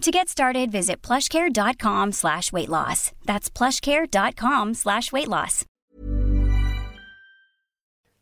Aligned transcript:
To 0.00 0.10
get 0.10 0.28
started, 0.28 0.72
visit 0.72 1.06
plushcare.com 1.06 2.12
slash 2.12 2.52
weight 2.52 2.68
loss. 2.68 3.12
That's 3.24 3.50
plushcare.com 3.50 4.74
slash 4.74 5.12
weight 5.12 5.28
loss. 5.28 5.64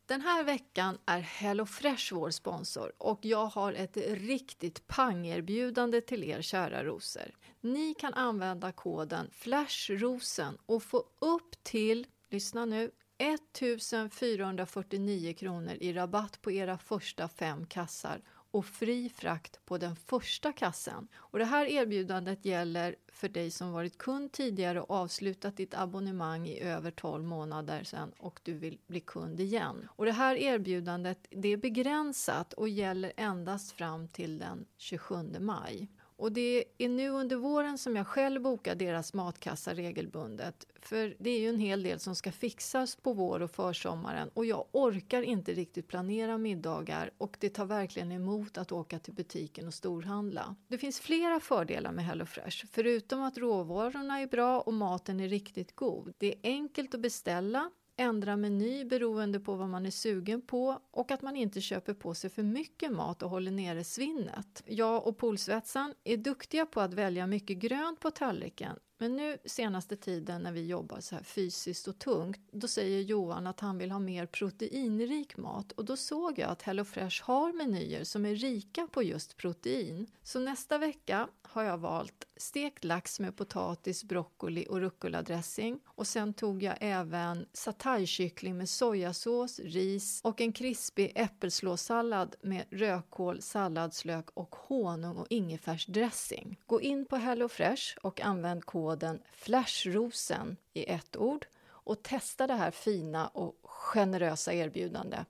Den 0.09 0.21
här 0.21 0.45
veckan 0.45 0.99
är 1.07 1.21
HelloFresh 1.21 2.15
vår 2.15 2.31
sponsor 2.31 2.93
och 2.99 3.19
jag 3.23 3.47
har 3.47 3.73
ett 3.73 3.97
riktigt 4.07 4.87
pangerbjudande 4.87 6.01
till 6.01 6.25
er 6.25 6.43
kära 6.43 6.85
rosor. 6.85 7.35
Ni 7.61 7.95
kan 7.95 8.15
använda 8.15 8.73
koden 8.73 9.31
FLASHROSEN 9.33 10.59
och 10.67 10.83
få 10.83 11.05
upp 11.19 11.65
till, 11.65 12.07
lyssna 12.31 12.65
nu, 12.65 12.91
1449 13.19 15.35
kronor 15.35 15.75
i 15.81 15.93
rabatt 15.93 16.43
på 16.43 16.53
era 16.53 16.79
första 16.79 17.29
fem 17.29 17.67
kassar 17.67 18.21
och 18.51 18.67
fri 18.67 19.09
frakt 19.09 19.65
på 19.65 19.79
den 19.79 19.97
första 19.97 20.53
kassen. 20.53 21.09
Och 21.17 21.39
det 21.39 21.45
här 21.45 21.67
erbjudandet 21.67 22.45
gäller 22.45 22.97
för 23.13 23.29
dig 23.29 23.51
som 23.51 23.73
varit 23.73 23.99
kund 23.99 24.33
tidigare 24.33 24.81
och 24.81 24.91
avslutat 24.91 25.57
ditt 25.57 25.75
abonnemang 25.75 26.49
i 26.49 26.61
över 26.61 26.91
12 26.91 27.25
månader 27.25 27.85
sedan 27.85 28.13
och 28.19 28.41
du 28.43 28.55
vill 28.55 28.79
bli 28.87 29.01
kund 29.01 29.41
igen. 29.41 29.89
Och 29.89 30.05
det 30.05 30.13
här 30.13 30.37
erbjudandet 30.37 31.27
det 31.31 31.49
är 31.49 31.57
begränsat 31.57 32.53
och 32.53 32.69
gäller 32.69 33.13
endast 33.17 33.73
fram 33.73 34.09
till 34.09 34.39
den 34.39 34.67
27 34.77 35.17
maj. 35.41 35.89
Och 36.19 36.33
det 36.33 36.65
är 36.79 36.89
nu 36.89 37.09
under 37.09 37.37
våren 37.37 37.79
som 37.79 37.97
jag 37.97 38.07
själv 38.07 38.43
bokar 38.43 38.75
deras 38.75 39.15
matkassa 39.15 39.75
regelbundet. 39.75 40.67
För 40.83 41.17
det 41.19 41.31
är 41.31 41.41
ju 41.41 41.49
en 41.49 41.59
hel 41.59 41.83
del 41.83 41.99
som 41.99 42.15
ska 42.15 42.33
fixas 42.33 42.97
på 42.97 43.13
vår 43.13 43.43
och 43.43 43.51
försommaren 43.51 44.31
och 44.35 44.47
jag 44.47 44.67
orkar 44.73 45.23
inte 45.23 45.53
riktigt 45.53 45.89
planera 45.89 46.39
middagar 46.39 47.11
och 47.19 47.37
det 47.41 47.49
tar 47.49 47.67
verkligen 47.67 48.13
emot 48.13 48.59
att 48.59 48.73
åka 48.73 48.99
till 48.99 49.15
butiken 49.15 49.67
och 49.67 49.75
storhandla. 49.75 50.57
Det 50.69 50.79
finns 50.79 51.01
flera 51.01 51.41
fördelar 51.41 51.93
med 51.93 52.05
HelloFresh, 52.05 52.67
förutom 52.71 53.23
att 53.23 53.39
råvarorna 53.39 54.21
är 54.21 54.27
bra 54.27 54.61
och 54.61 54.75
maten 54.75 55.21
är 55.21 55.29
riktigt 55.29 55.77
god. 55.77 56.13
Det 56.19 56.27
är 56.27 56.39
enkelt 56.43 56.95
att 56.95 57.01
beställa 57.01 57.71
ändra 57.99 58.37
meny 58.37 58.85
beroende 58.85 59.41
på 59.41 59.55
vad 59.55 59.69
man 59.69 59.87
är 59.87 59.91
sugen 59.91 60.43
på 60.43 60.83
och 60.91 61.11
att 61.11 61.23
man 61.23 61.37
inte 61.37 61.61
köper 61.61 61.95
på 61.95 62.15
sig 62.15 62.31
för 62.31 62.43
mycket 62.43 62.93
mat 62.93 63.23
och 63.23 63.31
håller 63.31 63.51
nere 63.51 63.85
svinnet. 63.85 64.63
Jag 64.67 65.07
och 65.07 65.19
polsvetsan 65.19 65.95
är 66.05 66.17
duktiga 66.17 66.67
på 66.67 66.81
att 66.81 66.95
välja 66.95 67.27
mycket 67.27 67.59
grönt 67.59 68.01
på 68.01 68.11
tallriken 68.11 68.77
men 68.99 69.17
nu 69.17 69.39
senaste 69.45 69.97
tiden 69.97 70.43
när 70.43 70.53
vi 70.53 70.67
jobbar 70.67 71.01
så 71.01 71.15
här 71.15 71.23
fysiskt 71.23 71.89
och 71.89 71.99
tungt, 71.99 72.41
då 72.51 72.69
säger 72.69 73.01
Johan 73.01 73.47
att 73.47 73.61
han 73.61 73.79
vill 73.79 73.91
ha 73.91 73.99
mer 73.99 74.27
proteinrik 74.27 75.37
mat 75.37 75.73
och 75.73 75.85
då 75.85 75.97
såg 75.97 76.39
jag 76.39 76.51
att 76.51 76.63
HelloFresh 76.63 77.25
har 77.25 77.53
menyer 77.53 78.05
som 78.05 78.27
är 78.27 78.35
rika 78.35 78.87
på 78.87 79.03
just 79.03 79.37
protein. 79.37 80.07
Så 80.23 80.41
nästa 80.41 80.79
vecka 80.79 81.29
har 81.43 81.63
jag 81.63 81.79
valt 81.79 82.27
stekt 82.37 82.85
lax 82.85 83.21
med 83.21 83.37
potatis, 83.37 84.05
broccoli 84.05 84.67
och 84.69 84.81
rucola-dressing 84.81 85.81
och 85.87 86.07
sen 86.07 86.35
tog 86.35 86.63
jag 86.63 86.77
även 86.81 87.47
sataykyckling 87.53 88.57
med 88.57 88.69
sojasås, 88.69 89.59
ris 89.59 90.21
och 90.25 90.41
en 90.41 90.53
krispig 90.53 91.13
äppelslåssallad 91.15 92.37
med 92.43 92.65
rödkål, 92.71 93.43
salladslök 93.43 94.31
och 94.35 94.57
honung 94.57 95.17
och 95.17 95.27
ingefärsdressing. 95.31 96.61
Gå 96.67 96.81
in 96.81 97.07
på 97.07 97.17
HelloFresh 97.17 97.99
och 98.03 98.21
använd 98.21 98.65
koden 98.65 98.88
FLASHROSEN 99.33 100.57
i 100.73 100.91
ett 100.91 101.17
ord 101.17 101.47
och 101.67 102.03
testa 102.03 102.47
det 102.47 102.55
här 102.55 102.71
fina 102.71 103.29
och 103.29 103.57
generösa 103.63 104.53
erbjudandet. 104.53 105.27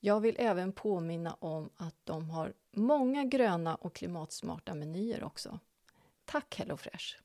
Jag 0.00 0.20
vill 0.20 0.36
även 0.38 0.72
påminna 0.72 1.34
om 1.34 1.70
att 1.76 1.94
de 2.04 2.30
har 2.30 2.52
många 2.72 3.24
gröna 3.24 3.74
och 3.74 3.94
klimatsmarta 3.94 4.74
menyer 4.74 5.24
också. 5.24 5.58
Tack 6.24 6.58
HelloFresh! 6.58 7.16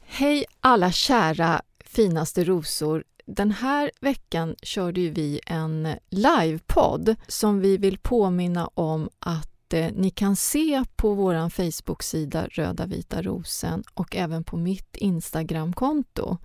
Hej 0.00 0.44
alla 0.60 0.92
kära 0.92 1.62
finaste 1.78 2.44
rosor! 2.44 3.04
Den 3.26 3.50
här 3.50 3.90
veckan 4.00 4.56
körde 4.62 5.00
vi 5.00 5.40
en 5.46 5.88
livepodd 6.08 7.16
som 7.28 7.60
vi 7.60 7.76
vill 7.76 7.98
påminna 7.98 8.70
om 8.74 9.10
att 9.18 9.53
eh, 9.72 9.92
ni 9.92 10.10
kan 10.10 10.36
se 10.36 10.84
på 10.96 11.14
vår 11.14 11.48
Facebook-sida 11.48 12.48
Röda 12.50 12.86
vita 12.86 13.22
rosen 13.22 13.84
och 13.94 14.16
även 14.16 14.44
på 14.44 14.56
mitt 14.56 14.96
Instagramkonto. 14.96 16.38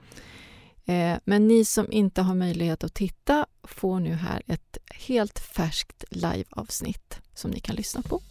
Eh, 0.86 1.18
men 1.26 1.48
ni 1.48 1.66
som 1.66 1.92
inte 1.92 2.22
har 2.22 2.36
möjlighet 2.36 2.84
att 2.84 2.94
titta 2.94 3.46
får 3.64 4.00
nu 4.00 4.14
här 4.14 4.42
ett 4.48 4.78
helt 4.96 5.40
färskt 5.40 6.04
liveavsnitt 6.10 7.20
som 7.34 7.52
ni 7.52 7.60
kan 7.60 7.76
lyssna 7.76 8.02
på. 8.02 8.22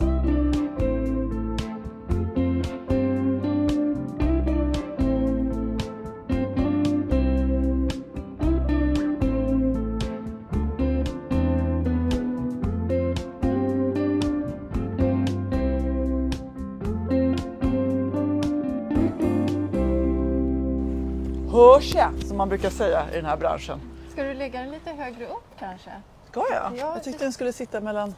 Hörs 21.58 21.94
jag, 21.94 22.10
som 22.26 22.36
man 22.36 22.48
brukar 22.48 22.70
säga 22.70 23.06
i 23.12 23.16
den 23.16 23.24
här 23.24 23.36
branschen. 23.36 23.80
Ska 24.12 24.22
du 24.22 24.34
lägga 24.34 24.60
den 24.60 24.70
lite 24.70 24.90
högre 24.90 25.26
upp 25.26 25.58
kanske? 25.58 25.90
Ska 26.30 26.44
jag? 26.50 26.78
Jag 26.78 27.04
tyckte 27.04 27.24
den 27.24 27.32
skulle 27.32 27.52
sitta 27.52 27.80
mellan 27.80 28.14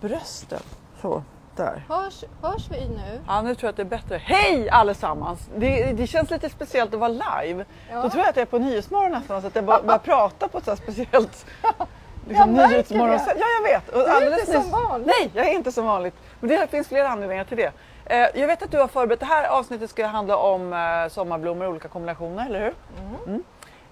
brösten. 0.00 0.60
Så, 1.02 1.22
där. 1.56 1.84
Hörs, 1.88 2.24
hörs 2.42 2.70
vi 2.70 2.88
nu? 2.88 3.20
Ja, 3.26 3.42
nu 3.42 3.54
tror 3.54 3.66
jag 3.66 3.70
att 3.70 3.76
det 3.76 3.82
är 3.82 3.98
bättre. 3.98 4.18
Hej 4.24 4.70
allesammans! 4.70 5.40
Det, 5.56 5.92
det 5.92 6.06
känns 6.06 6.30
lite 6.30 6.50
speciellt 6.50 6.94
att 6.94 7.00
vara 7.00 7.42
live. 7.42 7.64
Ja. 7.90 8.02
Då 8.02 8.10
tror 8.10 8.22
jag 8.22 8.28
att 8.28 8.36
jag 8.36 8.42
är 8.42 8.46
på 8.46 8.58
Nyhetsmorgon 8.58 9.12
nästan, 9.12 9.40
så 9.40 9.46
att 9.46 9.54
jag 9.54 9.64
bara 9.64 9.82
börjar 9.82 9.98
prata 9.98 10.48
på 10.48 10.58
ett 10.58 10.64
så 10.64 10.76
speciellt 10.76 11.46
liksom, 12.28 12.52
nyhetsmorgon. 12.52 13.20
Ja, 13.26 13.46
jag 13.62 13.72
vet. 13.72 13.88
Och 13.88 14.20
du 14.20 14.26
är 14.26 14.40
inte 14.40 14.52
som 14.52 14.70
vanligt. 14.70 15.06
Nej, 15.06 15.30
jag 15.34 15.48
är 15.48 15.52
inte 15.52 15.72
som 15.72 15.84
vanligt. 15.84 16.14
Men 16.40 16.50
det 16.50 16.70
finns 16.70 16.88
flera 16.88 17.08
anledningar 17.08 17.44
till 17.44 17.56
det. 17.56 17.72
Eh, 18.08 18.26
jag 18.34 18.46
vet 18.46 18.62
att 18.62 18.70
du 18.70 18.78
har 18.78 18.88
förberett, 18.88 19.20
det 19.20 19.26
här 19.26 19.48
avsnittet 19.48 19.90
ska 19.90 20.06
handla 20.06 20.36
om 20.36 20.72
eh, 20.72 21.08
sommarblommor 21.08 21.64
i 21.64 21.68
olika 21.68 21.88
kombinationer, 21.88 22.46
eller 22.46 22.60
hur? 22.60 22.74
Mm. 22.98 23.14
Mm. 23.26 23.44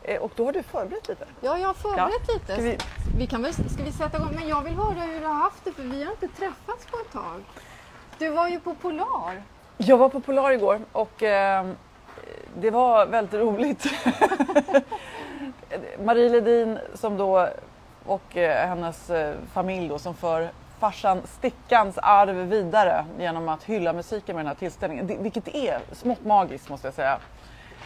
Eh, 0.03 0.21
och 0.21 0.33
då 0.37 0.45
har 0.45 0.53
du 0.53 0.63
förberett 0.63 1.09
lite? 1.09 1.25
Ja, 1.41 1.59
jag 1.59 1.67
har 1.67 1.75
förberett 1.75 2.23
ja. 2.29 2.35
lite. 2.35 2.53
Ska 2.53 2.63
vi... 2.63 2.79
vi... 3.19 3.27
kan 3.27 3.43
väl, 3.43 3.53
ska 3.55 3.83
vi 3.85 3.93
sätta 3.93 4.17
igång? 4.17 4.35
Men 4.35 4.49
jag 4.49 4.63
vill 4.63 4.75
höra 4.75 5.01
hur 5.01 5.21
du 5.21 5.27
har 5.27 5.35
haft 5.35 5.65
det, 5.65 5.73
för 5.73 5.83
vi 5.83 6.05
har 6.05 6.11
inte 6.11 6.29
träffats 6.29 6.87
på 6.87 6.97
ett 6.99 7.13
tag. 7.13 7.45
Du 8.19 8.29
var 8.29 8.49
ju 8.49 8.61
på 8.61 8.75
Polar. 8.75 9.43
Jag 9.77 9.97
var 9.97 10.09
på 10.09 10.21
Polar 10.21 10.51
igår 10.51 10.81
och 10.93 11.23
eh, 11.23 11.67
det 12.59 12.71
var 12.71 13.07
väldigt 13.07 13.41
roligt. 13.41 13.87
Marie 16.05 16.29
Ledin 16.29 16.79
som 16.95 17.17
då 17.17 17.49
och 18.07 18.37
eh, 18.37 18.69
hennes 18.69 19.11
eh, 19.11 19.35
familj 19.53 19.89
då 19.89 19.99
som 19.99 20.15
för 20.15 20.51
farsan 20.79 21.23
Stickans 21.27 21.99
arv 21.99 22.37
vidare 22.37 23.07
genom 23.19 23.49
att 23.49 23.65
hylla 23.65 23.93
musiken 23.93 24.37
med 24.37 24.45
den 24.45 24.49
här 24.49 24.55
tillställningen. 24.55 25.23
Vilket 25.23 25.49
är 25.49 25.81
smått 25.93 26.25
magiskt 26.25 26.69
måste 26.69 26.87
jag 26.87 26.95
säga. 26.95 27.19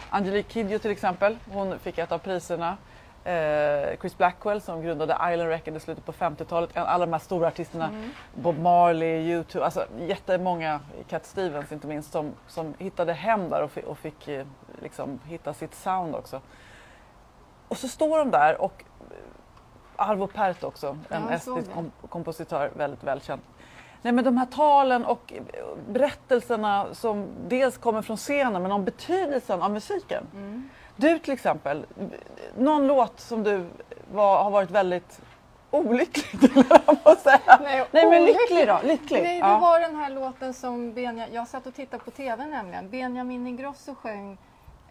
Angelique 0.09 0.53
Kidjo 0.53 0.79
till 0.79 0.91
exempel, 0.91 1.37
hon 1.53 1.79
fick 1.79 1.97
ett 1.97 2.11
av 2.11 2.17
priserna. 2.17 2.77
Eh, 3.23 3.99
Chris 3.99 4.17
Blackwell 4.17 4.61
som 4.61 4.81
grundade 4.81 5.13
Island 5.13 5.49
Record 5.49 5.75
i 5.75 5.79
slutet 5.79 6.05
på 6.05 6.11
50-talet. 6.11 6.77
Alla 6.77 7.05
de 7.05 7.13
här 7.13 7.19
stora 7.19 7.47
artisterna, 7.47 7.87
mm. 7.87 8.09
Bob 8.33 8.59
Marley, 8.59 9.35
U2, 9.35 9.61
alltså 9.61 9.85
jättemånga, 9.99 10.79
Cat 11.09 11.25
Stevens 11.25 11.71
inte 11.71 11.87
minst, 11.87 12.11
som, 12.11 12.33
som 12.47 12.73
hittade 12.77 13.13
hem 13.13 13.49
där 13.49 13.63
och, 13.63 13.77
och 13.77 13.97
fick 13.97 14.27
eh, 14.27 14.45
liksom, 14.81 15.19
hitta 15.25 15.53
sitt 15.53 15.75
sound 15.75 16.15
också. 16.15 16.41
Och 17.67 17.77
så 17.77 17.87
står 17.87 18.17
de 18.17 18.31
där 18.31 18.61
och 18.61 18.83
Arvo 20.01 20.27
Pärt 20.27 20.63
också, 20.63 20.97
en 21.09 21.23
Ja, 21.29 21.53
det. 21.55 21.73
kom 21.73 21.91
kompositör, 22.09 22.71
väldigt 22.75 23.03
välkänd. 23.03 23.41
Nej 24.01 24.13
men 24.13 24.23
de 24.23 24.37
här 24.37 24.45
talen 24.45 25.05
och 25.05 25.33
berättelserna 25.89 26.87
som 26.93 27.27
dels 27.47 27.77
kommer 27.77 28.01
från 28.01 28.17
scenen 28.17 28.61
men 28.61 28.71
om 28.71 28.85
betydelsen 28.85 29.61
av 29.61 29.71
musiken. 29.71 30.23
Mm. 30.33 30.69
Du 30.95 31.19
till 31.19 31.33
exempel, 31.33 31.85
någon 32.57 32.87
låt 32.87 33.19
som 33.19 33.43
du 33.43 33.65
var, 34.13 34.43
har 34.43 34.51
varit 34.51 34.71
väldigt 34.71 35.21
olycklig 35.71 36.51
jag 37.03 37.17
säga. 37.17 37.59
Nej, 37.63 37.85
Nej 37.91 38.09
men 38.09 38.25
lycklig 38.25 38.67
då, 38.67 38.79
lycklig. 38.83 39.23
Nej, 39.23 39.41
det 39.41 39.47
ja. 39.47 39.59
var 39.59 39.79
den 39.79 39.95
här 39.95 40.09
låten 40.09 40.53
som 40.53 40.93
Benja, 40.93 41.27
jag 41.31 41.47
satt 41.47 41.67
och 41.67 41.75
tittade 41.75 42.03
på 42.03 42.11
TV 42.11 42.45
nämligen. 42.45 42.89
Benjamin 42.89 43.47
Ingrosso 43.47 43.95
sjöng 43.95 44.37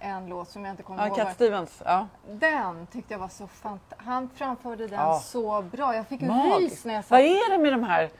en 0.01 0.27
låt 0.29 0.51
som 0.51 0.65
jag 0.65 0.73
inte 0.73 0.83
kommer 0.83 1.03
ja, 1.03 1.09
ihåg. 1.09 1.17
Cat 1.17 1.35
Stevens. 1.35 1.83
Ja. 1.85 2.07
Den 2.29 2.87
tyckte 2.93 3.15
jag 3.15 3.19
var 3.19 3.29
så 3.29 3.47
fantastisk. 3.47 4.03
Han 4.07 4.31
framförde 4.37 4.87
den 4.87 5.01
Ja. 5.01 5.19
så 5.19 5.63
bra. 5.63 5.95
Jag 5.97 6.07
fick 6.07 6.21
Magiskt. 6.21 6.61
rys 6.73 6.85
när 6.85 6.95
jag 6.95 7.05
satt. 7.05 7.11
Vad 7.11 7.21
är 7.21 7.51
det 7.51 7.59
med 7.59 7.73
de 7.73 7.85
här 7.85 8.11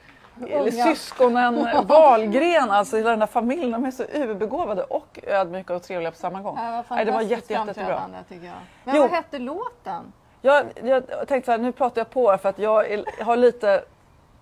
eller 0.49 0.71
syskonen 0.71 1.67
Wahlgren, 1.87 2.71
alltså 2.71 2.97
hela 2.97 3.09
den 3.09 3.19
där 3.19 3.27
familjen, 3.27 3.71
de 3.71 3.85
är 3.85 3.91
så 3.91 4.03
överbegåvade 4.03 4.83
och 4.83 5.19
ödmjuka 5.23 5.75
och 5.75 5.83
trevliga 5.83 6.11
på 6.11 6.17
samma 6.17 6.41
gång. 6.41 6.57
Ja, 6.59 6.83
Nej, 6.89 7.05
det 7.05 7.11
var 7.11 7.21
jätte, 7.21 7.53
jättebra. 7.53 8.01
tycker 8.29 8.45
jag. 8.45 8.55
Men 8.83 8.95
Jo. 8.95 9.01
vad 9.01 9.11
hette 9.11 9.39
låten? 9.39 10.13
Jag, 10.41 10.65
jag 10.83 11.07
tänkte 11.27 11.45
så 11.45 11.51
här, 11.51 11.57
nu 11.57 11.71
pratar 11.71 12.01
jag 12.01 12.09
på 12.09 12.37
för 12.37 12.49
att 12.49 12.59
jag 12.59 12.91
är, 12.91 13.23
har 13.23 13.37
lite 13.37 13.83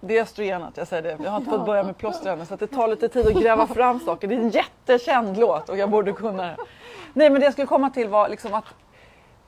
det 0.02 0.18
är 0.18 0.22
östrogenet, 0.22 0.78
jag 0.78 0.88
säger 0.88 1.04
det. 1.04 1.24
Jag 1.24 1.32
har 1.32 1.38
inte 1.38 1.50
fått 1.50 1.66
börja 1.66 1.84
med 1.84 1.98
plåster 1.98 2.34
ännu 2.34 2.46
så 2.46 2.56
det 2.56 2.68
tar 2.68 2.88
lite 2.88 3.10
tid 3.10 3.28
att 3.28 3.44
gräva 3.44 3.68
fram 3.76 4.00
saker. 4.00 4.28
Det 4.28 4.36
är 4.36 4.40
en 4.40 4.50
jättekänd 4.50 5.38
låt 5.38 5.70
och 5.70 5.78
jag 5.78 5.90
borde 5.90 6.14
kunna 6.14 6.44
det. 6.44 6.58
Nej 7.14 7.30
men 7.30 7.40
det 7.40 7.46
jag 7.46 7.54
skulle 7.54 7.68
komma 7.68 7.90
till 7.90 8.08
var 8.10 8.30
liksom 8.30 8.54
att 8.54 8.66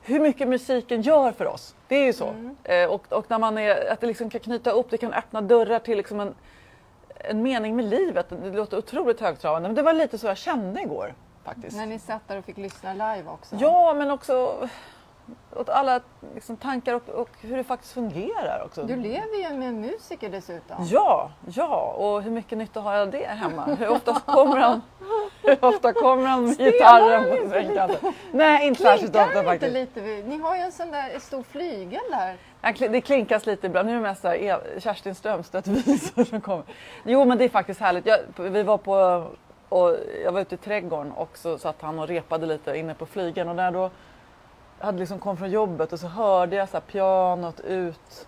hur 0.02 0.20
mycket 0.20 0.48
musiken 0.48 1.02
gör 1.02 1.32
för 1.32 1.46
oss. 1.46 1.74
Det 1.88 1.96
är 1.96 2.06
ju 2.06 2.12
så. 2.12 2.54
Eh, 2.64 2.90
och, 2.90 3.12
och 3.12 3.24
när 3.28 3.38
man 3.38 3.58
är, 3.58 3.92
att 3.92 4.00
det 4.00 4.06
liksom 4.06 4.30
kan 4.30 4.40
knyta 4.40 4.70
upp, 4.70 4.90
det 4.90 4.98
kan 4.98 5.12
öppna 5.12 5.40
dörrar 5.40 5.78
till 5.78 5.96
liksom 5.96 6.20
en, 6.20 6.34
en 7.14 7.42
mening 7.42 7.76
med 7.76 7.84
livet. 7.84 8.26
Det 8.42 8.50
låter 8.50 8.78
otroligt 8.78 9.20
högtravande 9.20 9.68
men 9.68 9.76
det 9.76 9.82
var 9.82 9.92
lite 9.92 10.18
så 10.18 10.26
jag 10.26 10.36
kände 10.36 10.80
igår 10.80 11.14
faktiskt. 11.44 11.76
När 11.76 11.86
ni 11.86 11.98
satt 11.98 12.28
där 12.28 12.38
och 12.38 12.44
fick 12.44 12.56
lyssna 12.56 12.92
live 12.92 13.24
också. 13.26 13.56
Ja, 13.60 13.94
men 13.94 14.10
också 14.10 14.68
åt 15.56 15.68
alla 15.68 16.00
liksom, 16.34 16.56
tankar 16.56 16.94
och, 16.94 17.08
och 17.08 17.28
hur 17.40 17.56
det 17.56 17.64
faktiskt 17.64 17.92
fungerar 17.92 18.62
också. 18.64 18.82
Du 18.82 18.96
lever 18.96 19.50
ju 19.50 19.56
med 19.56 19.68
en 19.68 19.80
musiker 19.80 20.28
dessutom. 20.30 20.76
Ja, 20.90 21.30
ja, 21.46 21.94
och 21.96 22.22
hur 22.22 22.30
mycket 22.30 22.58
nytta 22.58 22.80
har 22.80 22.94
jag 22.94 23.10
det 23.10 23.26
hemma? 23.26 23.64
Hur 23.64 23.88
ofta 23.88 24.20
kommer 24.26 24.56
han, 24.56 24.82
hur 25.42 25.64
ofta 25.64 25.92
kommer 25.92 26.26
han 26.26 26.44
med 26.44 26.58
gitarren 26.58 27.44
på 27.44 27.50
sängkanten? 27.50 28.12
Nej, 28.32 28.66
inte 28.66 28.82
särskilt 28.82 29.16
ofta 29.16 29.42
faktiskt. 29.42 29.72
lite? 29.72 30.00
Ni 30.00 30.38
har 30.38 30.56
ju 30.56 30.62
en 30.62 30.72
sån 30.72 30.90
där 30.90 31.18
stor 31.18 31.42
flygel 31.42 32.00
där. 32.10 32.36
Det 32.88 33.00
klinkas 33.00 33.46
lite 33.46 33.66
ibland. 33.66 33.86
Nu 33.86 33.92
är 33.92 33.96
det 33.96 34.02
mest 34.02 34.24
här 34.24 34.80
Kerstin 34.80 35.14
Strömstedt-visor 35.14 36.24
som 36.24 36.40
kommer. 36.40 36.64
Jo, 37.04 37.24
men 37.24 37.38
det 37.38 37.44
är 37.44 37.48
faktiskt 37.48 37.80
härligt. 37.80 38.06
Jag, 38.06 38.18
vi 38.36 38.62
var 38.62 38.78
på, 38.78 39.24
och 39.68 39.96
jag 40.24 40.32
var 40.32 40.40
ute 40.40 40.54
i 40.54 40.58
trädgården 40.58 41.12
och 41.12 41.38
så 41.38 41.58
satt 41.58 41.82
han 41.82 41.98
och 41.98 42.08
repade 42.08 42.46
lite 42.46 42.76
inne 42.76 42.94
på 42.94 43.06
flygeln 43.06 43.48
och 43.48 43.56
när 43.56 43.70
då 43.70 43.90
hade 44.82 44.98
liksom 44.98 45.18
kom 45.18 45.36
från 45.36 45.50
jobbet 45.50 45.92
och 45.92 46.00
så 46.00 46.06
hörde 46.06 46.56
jag 46.56 46.68
så 46.68 46.76
här 46.76 46.80
pianot 46.80 47.60
ut 47.60 48.26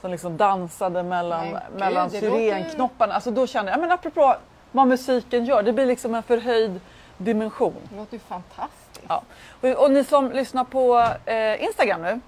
som 0.00 0.10
liksom 0.10 0.36
dansade 0.36 1.02
mellan, 1.02 1.44
gud, 1.44 1.58
mellan 1.76 2.08
det 2.08 2.20
låter 2.20 2.38
syrenknopparna. 2.38 3.14
Alltså 3.14 3.30
då 3.30 3.46
kände 3.46 3.70
jag, 3.70 3.80
men 3.80 3.92
apropå 3.92 4.36
vad 4.72 4.86
musiken 4.88 5.44
gör, 5.44 5.62
det 5.62 5.72
blir 5.72 5.86
liksom 5.86 6.14
en 6.14 6.22
förhöjd 6.22 6.80
dimension. 7.18 7.74
Det 7.90 7.96
låter 7.96 8.12
ju 8.12 8.18
fantastiskt. 8.18 9.00
Ja. 9.08 9.22
Och, 9.60 9.84
och 9.84 9.90
ni 9.90 10.04
som 10.04 10.32
lyssnar 10.32 10.64
på 10.64 11.08
eh, 11.24 11.64
Instagram 11.64 12.02
nu, 12.02 12.20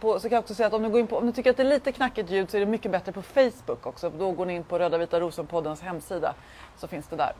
på, 0.00 0.20
så 0.20 0.28
kan 0.28 0.36
jag 0.36 0.42
också 0.42 0.54
säga 0.54 0.66
att 0.66 0.72
om 0.72 0.82
ni, 0.82 0.88
går 0.88 1.00
in 1.00 1.06
på, 1.06 1.18
om 1.18 1.26
ni 1.26 1.32
tycker 1.32 1.50
att 1.50 1.56
det 1.56 1.62
är 1.62 1.68
lite 1.68 1.92
knackigt 1.92 2.30
ljud 2.30 2.50
så 2.50 2.56
är 2.56 2.60
det 2.60 2.66
mycket 2.66 2.90
bättre 2.92 3.12
på 3.12 3.22
Facebook 3.22 3.86
också. 3.86 4.10
Då 4.10 4.30
går 4.30 4.46
ni 4.46 4.54
in 4.54 4.64
på 4.64 4.78
Röda 4.78 4.98
Vita 4.98 5.20
Rosen-poddens 5.20 5.82
hemsida 5.82 6.34
så 6.76 6.88
finns 6.88 7.06
det 7.06 7.16
där. 7.16 7.32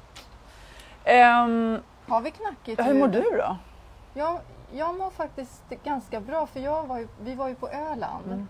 Ehm, 1.04 1.78
Har 2.08 2.20
vi 2.20 2.30
knackigt 2.30 2.78
ja, 2.78 2.84
hur 2.84 2.94
mår 2.94 3.14
ljud? 3.14 3.24
du 3.24 3.36
då? 3.36 3.56
Jag, 4.14 4.40
jag 4.72 4.98
mår 4.98 5.10
faktiskt 5.10 5.62
ganska 5.84 6.20
bra 6.20 6.46
för 6.46 6.60
jag 6.60 6.86
var 6.86 6.98
ju, 6.98 7.08
vi 7.20 7.34
var 7.34 7.48
ju 7.48 7.54
på 7.54 7.68
Öland. 7.68 8.26
Mm. 8.26 8.48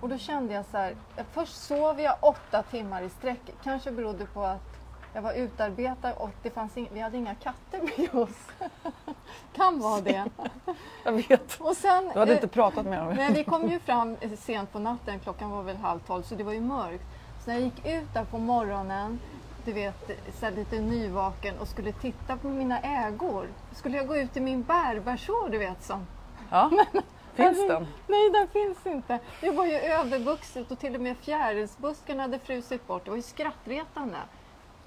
Och 0.00 0.08
då 0.08 0.18
kände 0.18 0.54
jag 0.54 0.64
så 0.64 0.76
här, 0.76 0.96
först 1.32 1.56
sov 1.56 2.00
jag 2.00 2.16
åtta 2.20 2.62
timmar 2.62 3.02
i 3.02 3.08
sträck. 3.08 3.40
Kanske 3.62 3.90
berodde 3.90 4.26
på 4.26 4.42
att 4.44 4.74
jag 5.14 5.22
var 5.22 5.32
utarbetad 5.32 6.12
och 6.14 6.30
det 6.42 6.50
fanns 6.50 6.76
ing, 6.76 6.88
vi 6.92 7.00
hade 7.00 7.16
inga 7.16 7.34
katter 7.34 7.80
med 7.80 8.22
oss. 8.22 8.48
kan 9.52 9.80
vara 9.80 10.00
det. 10.00 10.24
Jag 11.04 11.12
vet. 11.12 11.60
Och 11.60 11.76
sen, 11.76 12.10
Du 12.12 12.18
hade 12.18 12.32
eh, 12.32 12.36
inte 12.36 12.48
pratat 12.48 12.86
med 12.86 12.98
dem. 12.98 13.14
Nej, 13.14 13.32
vi 13.32 13.44
kom 13.44 13.68
ju 13.68 13.78
fram 13.84 14.16
eh, 14.20 14.32
sent 14.32 14.72
på 14.72 14.78
natten, 14.78 15.20
klockan 15.20 15.50
var 15.50 15.62
väl 15.62 15.76
halv 15.76 16.00
tolv 16.00 16.22
så 16.22 16.34
det 16.34 16.44
var 16.44 16.52
ju 16.52 16.60
mörkt. 16.60 17.04
Så 17.44 17.50
när 17.50 17.54
jag 17.54 17.64
gick 17.64 17.86
ut 17.86 18.14
där 18.14 18.24
på 18.24 18.38
morgonen, 18.38 19.18
du 19.64 19.72
vet, 19.72 20.10
så 20.40 20.46
här 20.46 20.52
lite 20.52 20.80
nyvaken 20.80 21.58
och 21.58 21.68
skulle 21.68 21.92
titta 21.92 22.36
på 22.36 22.48
mina 22.48 22.80
ägor. 22.80 23.48
Skulle 23.72 23.96
jag 23.96 24.06
gå 24.06 24.16
ut 24.16 24.36
i 24.36 24.40
min 24.40 24.62
bärbärså, 24.62 25.48
du 25.48 25.58
vet 25.58 25.84
som. 25.84 26.06
Ja, 26.50 26.70
finns 27.34 27.68
den? 27.68 27.86
Nej, 28.06 28.30
den 28.30 28.48
finns 28.48 28.86
inte. 28.86 29.18
Det 29.40 29.50
var 29.50 29.66
ju 29.66 29.74
övervuxet 29.74 30.70
och 30.70 30.78
till 30.78 30.94
och 30.94 31.00
med 31.00 31.16
fjärilsbusken 31.16 32.20
hade 32.20 32.38
frusit 32.38 32.86
bort. 32.86 33.04
Det 33.04 33.10
var 33.10 33.16
ju 33.16 33.22
skrattretande. 33.22 34.18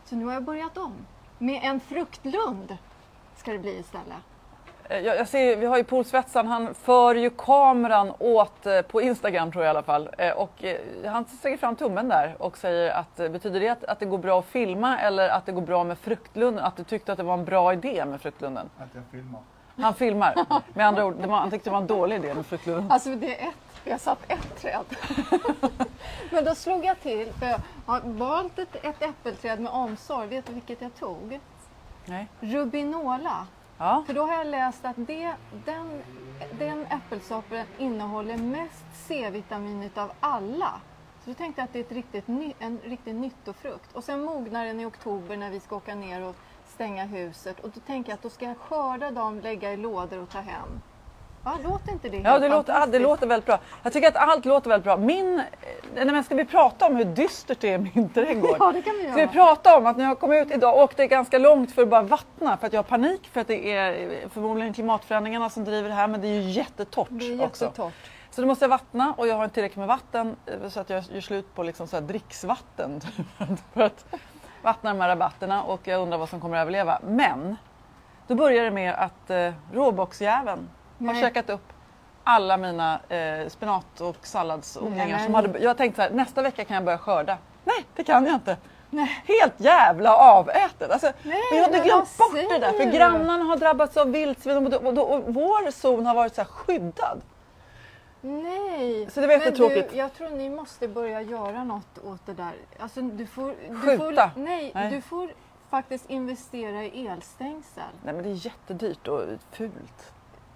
Så 0.05 0.15
nu 0.15 0.25
har 0.25 0.33
jag 0.33 0.43
börjat 0.43 0.77
om. 0.77 0.93
Med 1.37 1.63
en 1.63 1.79
fruktlund 1.79 2.77
ska 3.35 3.51
det 3.51 3.59
bli 3.59 3.77
istället. 3.79 4.36
Eh, 4.89 4.99
Jag, 4.99 5.17
jag 5.17 5.27
ser, 5.27 5.55
vi 5.55 5.65
har 5.65 5.77
ju 5.77 5.83
Polsvetsan, 5.83 6.47
han 6.47 6.73
för 6.73 7.15
ju 7.15 7.29
kameran 7.29 8.13
åt 8.19 8.65
eh, 8.65 8.81
på 8.81 9.01
Instagram 9.01 9.51
tror 9.51 9.63
jag 9.63 9.69
i 9.69 9.75
alla 9.75 9.83
fall. 9.83 10.09
Eh, 10.17 10.31
Och 10.31 10.63
han 11.05 11.25
sträcker 11.25 11.57
fram 11.57 11.75
tummen 11.75 12.09
där 12.09 12.35
och 12.39 12.57
säger 12.57 12.91
att 12.91 13.15
betyder 13.15 13.59
det 13.59 13.69
att, 13.69 13.83
att 13.83 13.99
det 13.99 14.05
går 14.05 14.17
bra 14.17 14.39
att 14.39 14.45
filma 14.45 14.99
eller 14.99 15.29
att 15.29 15.45
det 15.45 15.51
går 15.51 15.61
bra 15.61 15.83
med 15.83 15.97
fruktlunden? 15.97 16.65
Att 16.65 16.75
du 16.77 16.83
tyckte 16.83 17.11
att 17.11 17.17
det 17.17 17.23
var 17.23 17.33
en 17.33 17.45
bra 17.45 17.73
idé 17.73 18.05
med 18.05 18.21
fruktlunden? 18.21 18.69
Att 18.77 18.89
jag 18.93 19.03
filmar. 19.11 19.41
Han 19.79 19.93
filmar. 19.93 20.35
Med 20.73 20.87
andra 20.87 21.05
ord, 21.05 21.15
det 21.21 21.27
var, 21.27 21.37
han 21.37 21.51
tyckte 21.51 21.69
det 21.69 21.73
var 21.73 21.81
en 21.81 21.87
dålig 21.87 22.15
idé 22.15 22.33
med 22.33 22.45
fruktlunden. 22.45 22.91
Alltså 22.91 23.09
det 23.15 23.41
är 23.41 23.47
ett, 23.47 23.55
jag 23.83 23.99
satt 23.99 24.19
ett 24.27 24.61
träd. 24.61 24.83
Men 26.31 26.45
då 26.45 26.55
slog 26.55 26.85
jag 26.85 26.99
till, 27.01 27.31
för 27.39 27.45
jag 27.45 27.59
har 27.85 28.01
valt 28.03 28.59
ett, 28.59 28.75
ett 28.85 29.01
äppelträd 29.03 29.59
med 29.59 29.71
omsorg. 29.71 30.27
Vet 30.27 30.45
du 30.45 30.53
vilket 30.53 30.81
jag 30.81 30.95
tog? 30.95 31.39
Nej. 32.05 32.27
Rubinola. 32.39 33.47
Ja. 33.77 34.03
För 34.07 34.13
då 34.13 34.23
har 34.23 34.33
jag 34.33 34.47
läst 34.47 34.85
att 34.85 34.95
det, 34.97 35.33
den, 35.65 36.01
den 36.59 36.85
äppelsorten 36.85 37.65
innehåller 37.77 38.37
mest 38.37 38.85
C-vitamin 38.93 39.83
utav 39.83 40.11
alla. 40.19 40.81
Så 41.23 41.29
då 41.29 41.33
tänkte 41.33 41.61
jag 41.61 41.65
att 41.65 41.73
det 41.73 41.79
är 41.79 41.83
ett 41.83 41.91
riktigt, 41.91 42.27
en 42.59 42.79
riktig 42.83 43.15
nyttofrukt. 43.15 43.93
Och 43.93 44.03
sen 44.03 44.23
mognar 44.23 44.65
den 44.65 44.79
i 44.79 44.85
oktober 44.85 45.37
när 45.37 45.49
vi 45.49 45.59
ska 45.59 45.75
åka 45.75 45.95
ner 45.95 46.21
och 46.21 46.35
stänga 46.65 47.05
huset. 47.05 47.59
Och 47.59 47.69
då 47.69 47.79
tänker 47.79 48.09
jag 48.11 48.17
att 48.17 48.23
då 48.23 48.29
ska 48.29 48.45
jag 48.45 48.57
skörda 48.57 49.11
dem, 49.11 49.39
lägga 49.39 49.73
i 49.73 49.77
lådor 49.77 50.19
och 50.19 50.29
ta 50.29 50.39
hem. 50.39 50.81
Ja, 51.47 51.69
låter 51.69 51.91
inte 51.91 52.09
det 52.09 52.17
Ja, 52.17 52.39
det 52.39 52.49
låter, 52.49 52.73
ja, 52.73 52.85
det 52.85 52.99
låter 52.99 53.27
väldigt 53.27 53.45
bra. 53.45 53.59
Jag 53.83 53.93
tycker 53.93 54.07
att 54.07 54.15
allt 54.15 54.45
låter 54.45 54.69
väldigt 54.69 54.83
bra. 54.83 54.97
Min, 54.97 55.39
eh, 55.39 55.45
nej, 55.95 56.05
men 56.05 56.23
ska 56.23 56.35
vi 56.35 56.45
prata 56.45 56.85
om 56.85 56.95
hur 56.95 57.05
dystert 57.05 57.59
det 57.59 57.69
är 57.69 57.79
i 57.79 57.91
min 57.95 58.09
trädgård? 58.13 58.55
Ja, 58.59 58.71
det 58.71 58.81
kan 58.81 58.95
vi 58.95 59.03
Ska 59.03 59.13
vi 59.15 59.21
göra. 59.21 59.31
prata 59.31 59.77
om 59.77 59.85
att 59.85 59.97
när 59.97 60.05
jag 60.05 60.19
kom 60.19 60.31
ut 60.33 60.51
idag 60.51 60.77
åkte 60.77 61.07
ganska 61.07 61.37
långt 61.37 61.71
för 61.75 61.81
att 61.81 61.89
bara 61.89 62.01
vattna 62.01 62.57
för 62.57 62.67
att 62.67 62.73
jag 62.73 62.77
har 62.79 62.83
panik 62.83 63.27
för 63.31 63.41
att 63.41 63.47
det 63.47 63.71
är 63.73 64.29
förmodligen 64.29 64.73
klimatförändringarna 64.73 65.49
som 65.49 65.63
driver 65.65 65.89
det 65.89 65.95
här 65.95 66.07
men 66.07 66.21
det 66.21 66.27
är 66.27 66.41
ju 66.41 66.49
jättetorrt 66.49 67.07
Det 67.09 67.25
är 67.33 67.45
också. 67.45 67.65
jättetorrt. 67.65 67.93
Så 68.31 68.41
då 68.41 68.47
måste 68.47 68.63
jag 68.65 68.69
vattna 68.69 69.13
och 69.17 69.27
jag 69.27 69.35
har 69.35 69.43
inte 69.43 69.53
tillräckligt 69.53 69.77
med 69.77 69.87
vatten 69.87 70.35
eh, 70.45 70.69
så 70.69 70.79
att 70.79 70.89
jag 70.89 71.03
gör 71.11 71.21
slut 71.21 71.55
på 71.55 71.63
liksom 71.63 71.87
så 71.87 71.99
dricksvatten 71.99 73.01
för 73.73 73.81
att 73.81 74.05
vattna 74.61 74.93
de 74.93 74.99
här 75.01 75.09
rabatterna 75.09 75.63
och 75.63 75.81
jag 75.83 76.01
undrar 76.01 76.17
vad 76.17 76.29
som 76.29 76.41
kommer 76.41 76.57
att 76.57 76.61
överleva. 76.61 76.99
Men 77.07 77.55
då 78.27 78.35
börjar 78.35 78.63
det 78.63 78.71
med 78.71 78.93
att 78.93 79.29
eh, 79.29 79.51
råboxjäveln 79.73 80.69
har 81.05 81.13
Nej. 81.13 81.21
käkat 81.21 81.49
upp 81.49 81.73
alla 82.23 82.57
mina 82.57 82.99
eh, 83.09 83.47
spenat 83.47 84.01
och 84.01 84.27
salladsodlingar. 84.27 85.19
Som 85.19 85.33
hade, 85.33 85.59
jag 85.59 85.77
tänkte 85.77 85.95
så 85.95 86.01
här, 86.01 86.09
nästa 86.09 86.41
vecka 86.41 86.65
kan 86.65 86.75
jag 86.75 86.83
börja 86.85 86.97
skörda. 86.97 87.37
Nej, 87.63 87.85
det 87.95 88.03
kan 88.03 88.25
jag 88.25 88.33
inte. 88.33 88.57
Nej. 88.89 89.23
Helt 89.25 89.53
jävla 89.57 90.17
avätet. 90.17 90.91
Alltså, 90.91 91.11
Nej, 91.23 91.41
vi 91.51 91.63
hade 91.63 91.79
glömt 91.79 92.17
bort 92.17 92.33
det 92.33 92.59
där 92.59 92.71
för 92.71 92.91
grannarna 92.91 93.43
har 93.43 93.57
drabbats 93.57 93.97
av 93.97 94.11
vildsvin 94.11 94.57
och, 94.57 94.73
och, 94.73 94.97
och, 94.97 95.13
och 95.13 95.33
vår 95.33 95.71
zon 95.71 96.05
har 96.05 96.15
varit 96.15 96.35
så 96.35 96.41
här 96.41 96.47
skyddad. 96.49 97.21
Nej, 98.21 99.07
Så 99.11 99.21
det 99.21 99.27
var 99.27 99.37
men 99.37 99.53
du, 99.53 99.97
jag 99.97 100.13
tror 100.13 100.29
ni 100.29 100.49
måste 100.49 100.87
börja 100.87 101.21
göra 101.21 101.63
något 101.63 101.97
åt 102.03 102.25
det 102.25 102.33
där. 102.33 102.53
Alltså, 102.79 103.01
du 103.01 103.25
får, 103.25 103.55
du 103.69 103.75
Skjuta? 103.75 104.29
Får, 104.29 104.41
nej, 104.41 104.71
Nej. 104.75 104.91
du 104.91 105.01
får 105.01 105.33
faktiskt 105.69 106.09
investera 106.09 106.83
i 106.83 107.07
elstängsel. 107.07 107.83
Nej 108.03 108.13
men 108.13 108.23
det 108.23 108.29
är 108.29 108.45
jättedyrt 108.45 109.07
och 109.07 109.21
fult. 109.51 110.13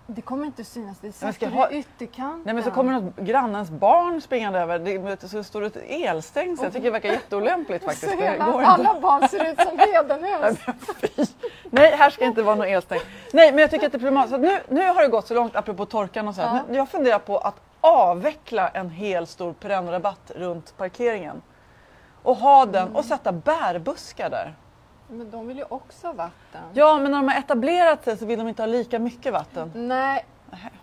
Det 0.08 0.22
kommer 0.22 0.46
inte 0.46 0.64
synas, 0.64 0.98
det 1.00 1.40
du 1.40 1.46
ha- 1.46 1.72
i 1.72 1.78
ytterkanten. 1.78 2.42
Nej 2.46 2.54
men 2.54 2.64
så 2.64 2.72
kommer 2.72 2.94
något 2.94 3.16
grannens 3.16 3.70
barn 3.70 4.22
springande 4.22 4.60
över, 4.60 4.80
det, 4.80 5.28
så 5.28 5.44
står 5.44 5.62
det 5.62 5.68
ett 5.68 5.78
elstängsel. 5.90 6.64
Jag 6.66 6.74
tycker 6.74 6.84
det 6.86 6.92
verkar 6.92 7.10
jätteolämpligt 7.12 7.86
faktiskt. 7.86 8.14
hela, 8.14 8.46
går 8.46 8.62
inte. 8.62 8.66
alla 8.72 9.00
barn 9.00 9.28
ser 9.30 9.52
ut 9.52 9.62
som 9.62 9.80
hedenhus. 9.80 10.58
Fy. 11.02 11.26
Nej, 11.70 11.96
här 11.96 12.10
ska 12.10 12.26
inte 12.26 12.42
vara 12.42 12.56
någon 12.56 12.68
elstäng. 12.68 13.00
Nej, 13.34 13.52
men 13.52 13.60
jag 13.60 13.72
tycker 13.72 13.86
att 13.86 13.92
det 13.92 13.98
är 13.98 14.00
problematiskt. 14.00 14.40
Nu, 14.40 14.60
nu 14.70 14.88
har 14.88 15.02
det 15.02 15.08
gått 15.08 15.28
så 15.28 15.34
långt, 15.34 15.56
apropå 15.56 15.86
torkan 15.86 16.28
och 16.28 16.36
så. 16.36 16.42
Ja. 16.42 16.60
Nu- 16.70 16.78
Jag 16.78 16.90
funderar 16.90 17.20
på 17.20 17.38
att 17.38 17.56
avveckla 17.82 18.68
en 18.68 18.90
hel 18.90 19.28
stor 19.28 19.54
perennrabatt 19.54 20.32
runt 20.36 20.78
parkeringen. 20.78 21.42
Och 22.24 22.36
ha 22.36 22.66
den 22.66 22.96
och 22.96 23.06
sätta 23.06 23.32
bärbuskar 23.32 24.30
där. 24.30 24.54
Men 25.12 25.32
de 25.32 25.48
vill 25.48 25.58
ju 25.58 25.66
också 25.70 26.08
ha 26.08 26.14
vatten. 26.14 26.62
Ja, 26.74 26.98
men 27.00 27.12
när 27.12 27.18
de 27.18 27.28
har 27.28 27.40
etablerat 27.40 28.04
sig 28.04 28.18
så 28.18 28.26
vill 28.26 28.40
de 28.40 28.48
inte 28.48 28.62
ha 28.62 28.68
lika 28.68 29.00
mycket 29.00 29.34
vatten. 29.34 29.72
Nej, 29.76 30.26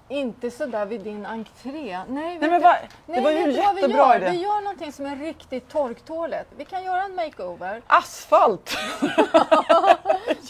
inte 0.08 0.50
så 0.50 0.66
där 0.66 0.86
vid 0.86 1.00
din 1.00 1.26
entré. 1.26 1.98
Nej, 2.08 2.38
Nej, 2.40 2.50
men 2.50 2.62
va? 2.62 2.76
Det 3.06 3.12
Nej, 3.12 3.22
var 3.24 3.30
ju 3.30 3.38
en 3.38 3.50
jättebra 3.50 4.16
idé. 4.16 4.30
Vi 4.30 4.42
gör 4.42 4.60
någonting 4.62 4.92
som 4.92 5.06
är 5.06 5.16
riktigt 5.16 5.68
torktåligt. 5.68 6.46
Vi 6.56 6.64
kan 6.64 6.84
göra 6.84 7.02
en 7.02 7.14
makeover. 7.14 7.82
Asfalt! 7.86 8.76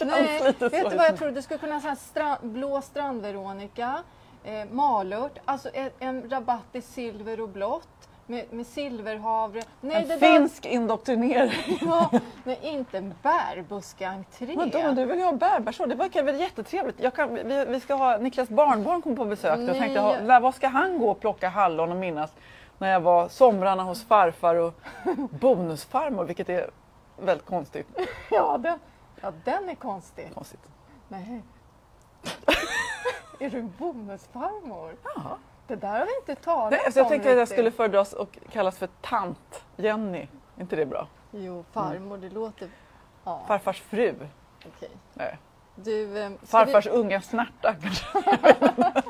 Nej, 0.01 0.41
vet 0.59 0.59
du 0.89 0.95
vad 0.97 1.05
jag 1.05 1.17
tror? 1.17 1.31
Du 1.31 1.41
skulle 1.41 1.57
kunna 1.59 1.81
säga 1.81 1.95
stra- 1.95 2.37
blå 2.41 2.81
strand-Veronica, 2.81 4.03
eh, 4.43 4.65
malört, 4.71 5.37
alltså 5.45 5.69
en, 5.73 5.89
en 5.99 6.29
rabatt 6.29 6.65
i 6.73 6.81
silver 6.81 7.41
och 7.41 7.49
blått 7.49 7.98
med, 8.29 8.53
med 8.53 8.67
silverhavre. 8.67 9.61
Nej, 9.81 10.11
En 10.11 10.19
finsk 10.19 10.65
indoktrinering. 10.65 11.51
Där, 11.79 11.87
ja, 11.87 12.09
nej, 12.43 12.59
inte 12.61 12.97
en 12.97 13.13
bärbuskentré. 13.23 14.55
Vadå, 14.55 14.91
du 14.91 15.05
vill 15.05 15.19
ju 15.19 15.25
ha 15.25 15.31
bärbärsår? 15.31 15.87
Det 15.87 15.95
verkar 15.95 16.23
väl 16.23 16.39
jättetrevligt. 16.39 16.99
Jag 16.99 17.13
kan, 17.15 17.33
vi, 17.33 17.65
vi 17.65 17.79
ska 17.79 17.93
ha 17.93 18.17
Niklas 18.17 18.49
barnbarn 18.49 19.01
kommer 19.01 19.15
på 19.15 19.25
besök. 19.25 19.59
Nej. 19.59 19.79
tänkte, 19.79 19.99
ha, 19.99 20.15
vad- 20.21 20.41
vad 20.41 20.55
ska 20.55 20.67
han 20.67 20.99
gå 20.99 21.09
och 21.11 21.19
plocka 21.19 21.49
hallon 21.49 21.91
och 21.91 21.97
minnas 21.97 22.31
när 22.77 22.91
jag 22.91 22.99
var 22.99 23.27
somrarna 23.29 23.83
hos 23.83 24.03
farfar 24.03 24.55
och 24.55 24.73
bonusfarmor, 25.29 26.23
vilket 26.25 26.49
är 26.49 26.69
väldigt 27.17 27.45
konstigt. 27.45 27.87
Ja, 28.31 28.57
den, 28.57 28.79
ja, 29.21 29.31
den 29.43 29.69
är 29.69 29.75
konstig. 29.75 30.31
konstigt. 30.33 30.59
Nej. 31.07 31.41
är 33.39 33.49
du 33.49 33.59
en 33.59 33.73
bonusfarmor? 33.77 34.95
Ja. 35.15 35.37
Det 35.69 35.75
där 35.75 35.99
har 35.99 36.05
vi 36.05 36.15
inte 36.31 36.43
talat 36.43 36.71
Nej, 36.71 36.91
så 36.91 36.99
jag 36.99 37.05
om 37.05 37.09
tänkte 37.09 37.31
att 37.31 37.37
jag 37.37 37.47
skulle 37.47 37.71
föredras 37.71 38.13
och 38.13 38.37
kallas 38.51 38.77
för 38.77 38.89
tant 39.01 39.63
Jenny. 39.75 40.27
Är 40.57 40.61
inte 40.61 40.75
det 40.75 40.85
bra? 40.85 41.07
Jo, 41.31 41.65
farmor, 41.73 42.17
det 42.17 42.29
låter... 42.29 42.69
Ja, 43.23 43.43
Farfars 43.47 43.81
fru. 43.81 44.15
okej. 44.67 44.89
Nej. 45.13 45.37
Du, 45.75 46.19
eh, 46.21 46.31
Farfars 46.45 46.87
unga 46.87 47.21
snärta 47.21 47.75
kanske. 47.81 48.05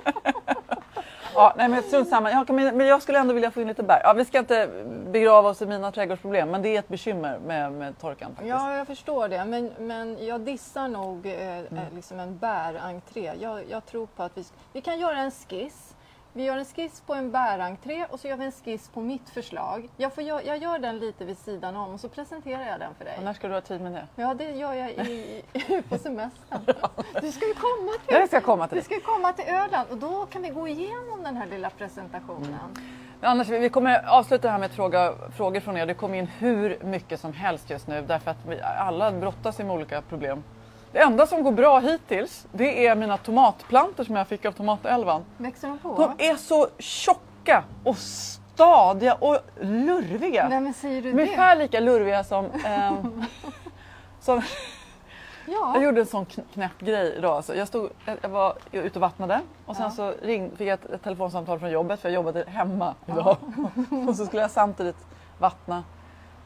ja, 1.35 1.53
nej 1.57 1.69
men 1.69 1.83
strunt 1.83 2.09
samma. 2.09 2.31
Jag, 2.31 2.49
men 2.53 2.79
jag 2.87 3.01
skulle 3.01 3.19
ändå 3.19 3.33
vilja 3.33 3.51
få 3.51 3.61
in 3.61 3.67
lite 3.67 3.83
bär. 3.83 4.01
Ja, 4.03 4.13
vi 4.13 4.25
ska 4.25 4.39
inte 4.39 4.69
begrava 5.11 5.49
oss 5.49 5.61
i 5.61 5.65
mina 5.65 5.91
trädgårdsproblem 5.91 6.49
men 6.51 6.61
det 6.61 6.75
är 6.75 6.79
ett 6.79 6.87
bekymmer 6.87 7.39
med, 7.39 7.71
med 7.71 7.97
torkan 7.99 8.29
vi, 8.29 8.35
faktiskt. 8.35 8.49
ja, 8.49 8.75
jag 8.77 8.87
förstår 8.87 9.27
det. 9.27 9.45
Men, 9.45 9.73
men 9.79 10.25
jag 10.25 10.41
dissar 10.41 10.87
nog 10.87 11.25
eh, 11.25 11.49
Mm. 11.59 11.77
eh, 11.77 11.93
liksom 11.95 12.19
en 12.19 12.37
bärentré. 12.37 13.33
Jag, 13.39 13.69
jag 13.69 13.85
tror 13.85 14.05
på 14.07 14.23
att 14.23 14.37
vi, 14.37 14.45
vi 14.73 14.81
kan 14.81 14.99
göra 14.99 15.17
en 15.17 15.31
skiss. 15.31 15.95
Vi 16.33 16.43
gör 16.43 16.57
en 16.57 16.65
skiss 16.65 17.01
på 17.01 17.13
en 17.13 17.31
bärentré 17.31 18.05
och 18.09 18.19
så 18.19 18.27
gör 18.27 18.37
vi 18.37 18.45
en 18.45 18.51
skiss 18.51 18.89
på 18.89 19.01
mitt 19.01 19.29
förslag. 19.29 19.89
Jag, 19.97 20.13
får, 20.13 20.23
gör- 20.23 20.41
jag 20.45 20.57
gör 20.57 20.79
den 20.79 20.99
lite 20.99 21.25
vid 21.25 21.37
sidan 21.37 21.75
om 21.75 21.93
och 21.93 21.99
så 21.99 22.09
presenterar 22.09 22.65
jag 22.67 22.79
den 22.79 22.95
för 22.97 23.05
dig. 23.05 23.15
Och 23.17 23.23
när 23.23 23.33
ska 23.33 23.47
du 23.47 23.53
ha 23.53 23.61
tid 23.61 23.81
med 23.81 23.91
det? 23.91 24.07
Ja, 24.15 24.33
det 24.33 24.51
gör 24.51 24.73
jag 24.73 24.89
i, 24.91 25.43
på 25.89 25.97
semestern. 25.97 26.61
Du 27.21 27.31
ska 27.31 27.47
ju 27.47 27.53
komma 27.53 27.91
till 28.07 28.15
Jag 28.15 28.27
ska 28.27 28.41
komma 28.41 28.67
till 28.67 28.77
Du 28.77 28.83
ska 28.83 28.99
komma 28.99 29.33
till 29.33 29.45
Öland 29.53 29.89
och 29.89 29.97
då 29.97 30.25
kan 30.25 30.41
vi 30.41 30.49
gå 30.49 30.67
igenom 30.67 31.23
den 31.23 31.37
här 31.37 31.45
lilla 31.47 31.69
presentationen. 31.69 32.57
Men 33.21 33.29
Annars, 33.31 33.47
vi 33.49 33.69
kommer 33.69 34.07
avsluta 34.09 34.47
det 34.47 34.51
här 34.51 34.59
med 34.59 34.71
fråga 34.71 35.13
frågor 35.35 35.59
från 35.59 35.77
er. 35.77 35.85
Det 35.85 35.93
kommer 35.93 36.17
in 36.17 36.27
hur 36.27 36.79
mycket 36.83 37.19
som 37.19 37.33
helst 37.33 37.69
just 37.69 37.87
nu 37.87 38.01
därför 38.01 38.31
att 38.31 38.45
vi 38.47 38.61
alla 38.61 39.11
brottas 39.11 39.57
med 39.57 39.71
olika 39.71 40.01
problem. 40.01 40.43
Det 40.91 40.99
enda 40.99 41.27
som 41.27 41.43
går 41.43 41.51
bra 41.51 41.79
hittills 41.79 42.47
det 42.51 42.87
är 42.87 42.95
mina 42.95 43.17
tomatplantor 43.17 44.03
som 44.03 44.15
jag 44.15 44.27
fick 44.27 44.45
av 44.45 44.51
Tomatälvan. 44.51 45.25
Växer 45.37 45.67
de 45.67 45.77
på? 45.79 45.95
De 46.17 46.25
är 46.29 46.35
så 46.35 46.67
tjocka 46.77 47.63
och 47.83 47.97
stadiga 47.97 49.13
och 49.13 49.37
lurviga. 49.61 50.47
Nej 50.49 50.59
men 50.61 50.73
säger 50.73 51.01
du 51.01 51.11
Ungefär 51.11 51.55
det? 51.55 51.61
lika 51.61 51.79
lurviga 51.79 52.23
som... 52.23 52.45
ehm, 52.65 53.25
som 54.21 54.35
jag 54.35 55.75
Ja. 55.75 55.81
gjorde 55.81 56.01
en 56.01 56.05
sån 56.07 56.25
kn- 56.25 56.43
knäpp 56.53 56.79
grej 56.79 57.13
idag. 57.17 57.35
Alltså 57.35 57.55
jag, 57.55 57.67
stod, 57.67 57.89
jag 58.05 58.17
jag 58.21 58.29
var 58.29 58.53
ute 58.71 58.99
och 58.99 59.01
vattnade 59.01 59.39
och 59.65 59.75
sen 59.75 59.85
Ja. 59.85 59.91
så 59.91 60.13
ring, 60.21 60.51
fick 60.57 60.67
jag 60.67 60.73
ett, 60.73 60.85
ett 60.85 61.03
telefonsamtal 61.03 61.59
från 61.59 61.71
jobbet 61.71 61.99
för 61.99 62.09
jag 62.09 62.13
jobbade 62.15 62.43
hemma 62.47 62.93
idag. 63.05 63.37
och 64.09 64.15
så 64.15 64.25
skulle 64.25 64.41
jag 64.41 64.51
samtidigt 64.51 65.05
vattna 65.39 65.83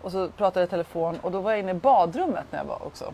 och 0.02 0.12
så 0.12 0.28
pratade 0.30 0.60
jag 0.60 0.68
i 0.68 0.70
telefon 0.70 1.20
och 1.22 1.32
då 1.32 1.42
var 1.42 1.52
jag 1.52 1.60
inne 1.60 1.72
i 1.72 1.74
badrummet 1.74 2.46
när 2.52 2.60
jag 2.60 2.66
var 2.66 2.86
också. 2.86 3.14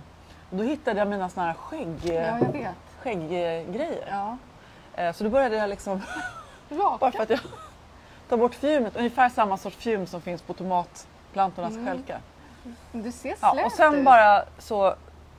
Och 0.50 0.58
då 0.58 0.64
hittade 0.64 1.00
jag 1.00 1.08
mina 1.08 1.30
såna 1.30 1.46
här 1.46 1.54
skägg, 1.54 1.96
ja, 2.04 2.12
jag 2.14 2.52
vet. 2.52 2.76
skägggrejer. 3.00 4.08
Ja. 4.10 4.38
Eh, 5.04 5.14
Så 5.14 5.24
då 5.24 5.30
började 5.30 5.56
jag 5.56 5.70
liksom 5.70 6.02
bara 6.70 6.80
Raka. 6.80 7.12
för 7.12 7.24
att 7.24 7.30
jag 7.30 7.40
tar 8.30 8.38
bort 8.38 8.56
fjumet, 8.56 8.96
ungefär 8.96 9.30
samma 9.30 9.58
sorts 9.58 9.76
fjum 9.78 10.08
som 10.08 10.22
finns 10.22 10.42
på 10.42 10.54
tomatplantornas 10.54 11.74
Mm. 11.74 11.86
stjälkar. 11.86 12.22
Du 12.92 13.12
ser 13.12 13.36
Ja, 13.42 13.52
slät 13.52 13.66
och 13.66 13.72
sen 13.72 13.96
ut. 13.96 14.06
bara 14.06 14.44
så 14.60 14.96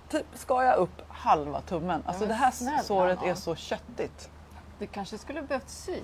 typ 0.08 0.26
skar 0.34 0.62
jag 0.62 0.76
upp 0.76 1.02
halva 1.08 1.60
tummen. 1.60 2.02
Alltså 2.06 2.26
det 2.26 2.34
här 2.34 2.50
snälla 2.50 2.82
såret 2.82 3.18
är 3.22 3.34
så 3.34 3.54
köttigt. 3.56 4.30
Du 4.78 4.86
kanske 4.86 5.18
skulle 5.18 5.42
behövt 5.42 5.68
sy. 5.70 6.00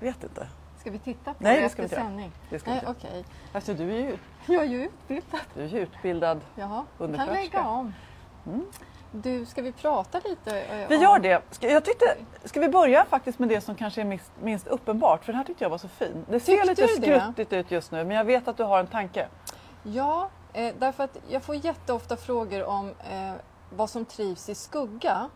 Vet 0.00 0.22
inte. 0.22 0.46
Ska 0.86 0.90
vi 0.92 0.98
titta 0.98 1.34
på 1.34 1.42
Nej, 1.42 1.60
det 1.60 1.66
efter 1.66 1.88
sändning? 1.88 2.32
Det 2.50 2.58
ska 2.58 2.70
vi 2.70 2.76
inte. 2.78 2.90
okej. 2.90 3.24
Alltså, 3.52 3.74
du 3.74 3.90
är 3.92 3.98
ju, 3.98 4.16
Jag 4.46 4.62
är 4.64 4.68
ju 4.68 4.84
utbildad. 4.84 5.40
du 5.54 5.62
är 5.62 5.68
ju 5.68 5.78
utbildad. 5.80 6.40
Jaha, 6.54 6.84
kan 6.98 7.04
Undersköterska. 7.06 7.40
lägga 7.58 7.68
om. 7.68 7.94
Du, 9.12 9.46
ska 9.46 9.62
vi 9.62 9.72
prata 9.72 10.20
lite? 10.24 10.60
eh, 10.60 10.88
Vi 10.88 10.96
om- 10.96 11.02
gör 11.02 11.18
det. 11.18 11.42
Ska, 11.50 11.70
jag 11.70 11.84
tyckte, 11.84 12.16
ska 12.44 12.60
vi 12.60 12.68
börja 12.68 13.04
faktiskt 13.04 13.38
med 13.38 13.48
det 13.48 13.60
som 13.60 13.74
kanske 13.74 14.00
är 14.00 14.04
minst, 14.04 14.32
minst 14.42 14.66
uppenbart? 14.66 15.24
För 15.24 15.32
den 15.32 15.38
här 15.38 15.44
tyckte 15.44 15.64
jag 15.64 15.70
var 15.70 15.78
så 15.78 15.88
fin. 15.88 16.24
Det 16.28 16.40
ser 16.40 16.52
Tyckte 16.52 16.68
lite 16.86 17.10
det? 17.12 17.20
skruttigt 17.20 17.52
ut 17.52 17.70
just 17.70 17.92
nu 17.92 18.04
men 18.04 18.16
jag 18.16 18.24
vet 18.24 18.48
att 18.48 18.56
du 18.56 18.62
har 18.64 18.80
en 18.80 18.86
tanke. 18.86 19.28
Ja, 19.82 20.28
eh, 20.52 20.74
därför 20.78 21.04
att 21.04 21.16
jag 21.28 21.42
får 21.42 21.54
jätteofta 21.54 22.16
frågor 22.16 22.64
om 22.64 22.88
eh, 22.88 23.32
vad 23.76 23.90
som 23.90 24.04
trivs 24.04 24.48
i 24.48 24.54
skugga. 24.54 25.30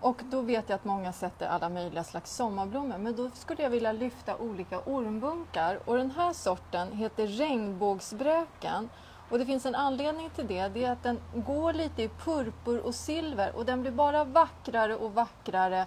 Och 0.00 0.22
då 0.30 0.40
vet 0.40 0.68
jag 0.68 0.76
att 0.76 0.84
många 0.84 1.12
sätter 1.12 1.48
alla 1.48 1.68
möjliga 1.68 2.04
slags 2.04 2.36
sommarblommor. 2.36 2.98
Men 2.98 3.16
då 3.16 3.30
skulle 3.34 3.62
jag 3.62 3.70
vilja 3.70 3.92
lyfta 3.92 4.36
olika 4.36 4.80
ormbunkar. 4.86 5.80
Och 5.84 5.96
den 5.96 6.10
här 6.10 6.32
sorten 6.32 6.92
heter 6.92 7.26
regnbågsbräken. 7.26 8.88
Och 9.30 9.38
det 9.38 9.46
finns 9.46 9.66
en 9.66 9.74
anledning 9.74 10.30
till 10.30 10.46
det. 10.46 10.68
Det 10.68 10.84
är 10.84 10.92
att 10.92 11.02
den 11.02 11.20
går 11.34 11.72
lite 11.72 12.02
i 12.02 12.08
purpur 12.08 12.80
och 12.80 12.94
silver. 12.94 13.56
Och 13.56 13.64
den 13.64 13.80
blir 13.80 13.92
bara 13.92 14.24
vackrare 14.24 14.96
och 14.96 15.14
vackrare 15.14 15.86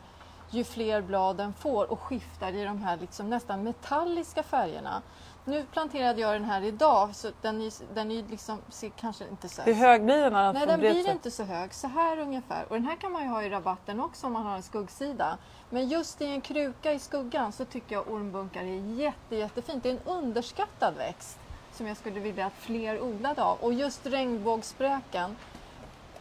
ju 0.50 0.63
fler 0.63 1.01
blad 1.01 1.38
den 1.38 1.53
får 1.53 1.91
och 1.91 2.00
skiftar 2.00 2.53
i 2.53 2.63
de 2.63 2.82
här 2.82 2.98
liksom 2.98 3.30
nästan 3.30 3.63
metalliska 3.63 4.44
färgerna. 4.44 5.01
Nu 5.45 5.65
planterade 5.71 6.21
jag 6.21 6.33
den 6.33 6.43
här 6.43 6.62
idag 6.62 7.15
så 7.15 7.31
den, 7.41 7.62
är, 7.62 7.74
den 7.93 8.12
är 8.12 8.24
liksom, 8.29 8.57
ser 8.69 8.89
kanske 8.89 9.27
inte 9.27 9.50
så 9.50 9.62
Hur 9.62 9.74
hög 9.74 10.05
blir 10.05 10.17
den 10.17 10.33
när 10.33 10.53
Nej, 10.53 10.67
den 10.67 10.79
blir 10.79 11.03
sig? 11.03 11.12
inte 11.12 11.31
så 11.31 11.43
hög. 11.43 11.74
Så 11.74 11.88
här 11.88 12.19
ungefär. 12.19 12.65
Och 12.69 12.75
den 12.75 12.86
här 12.86 12.95
kan 12.95 13.12
man 13.12 13.24
ju 13.24 13.27
ha 13.27 13.43
i 13.43 13.50
rabatten 13.50 14.00
också 14.00 14.27
om 14.27 14.33
man 14.33 14.43
har 14.45 14.55
en 14.55 14.63
skuggsida. 14.63 15.38
Men 15.69 15.88
just 15.88 16.21
i 16.21 16.25
en 16.25 16.41
kruka 16.41 16.93
i 16.93 17.00
skuggan 17.00 17.51
så 17.51 17.65
tycker 17.65 17.95
jag 17.95 18.12
ormbunkar 18.12 18.62
är 18.62 18.93
jätte, 18.95 19.36
jättefint. 19.36 19.83
Det 19.83 19.89
är 19.89 19.93
en 19.93 20.15
underskattad 20.17 20.93
växt 20.98 21.39
som 21.74 21.88
jag 21.88 21.98
skulle 21.98 22.19
vilja 22.19 22.45
att 22.45 22.53
fler 22.53 23.01
odlade 23.01 23.43
av. 23.43 23.57
Och 23.62 23.74
just 23.74 24.05
regnbågsspräken. 24.05 25.36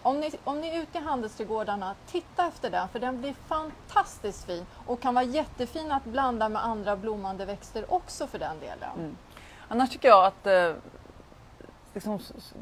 Om 0.02 0.21
ni, 0.21 0.30
om 0.45 0.61
ni 0.61 0.69
är 0.69 0.83
ute 0.83 0.99
i 0.99 1.00
handelsträdgårdarna, 1.00 1.95
titta 2.07 2.47
efter 2.47 2.71
den 2.71 2.88
för 2.88 2.99
den 2.99 3.21
blir 3.21 3.35
fantastiskt 3.49 4.45
fin 4.45 4.66
och 4.87 5.00
kan 5.00 5.14
vara 5.14 5.25
jättefin 5.25 5.92
att 5.92 6.04
blanda 6.04 6.49
med 6.49 6.64
andra 6.64 6.97
blommande 6.97 7.45
växter 7.45 7.95
också 7.95 8.26
för 8.26 8.38
den 8.38 8.61
delen. 8.61 8.90
Mm. 8.99 9.16
Annars 9.69 9.90
tycker 9.90 10.09
jag 10.09 10.25
att 10.25 10.47
eh, 10.47 10.73
liksom, 11.95 12.19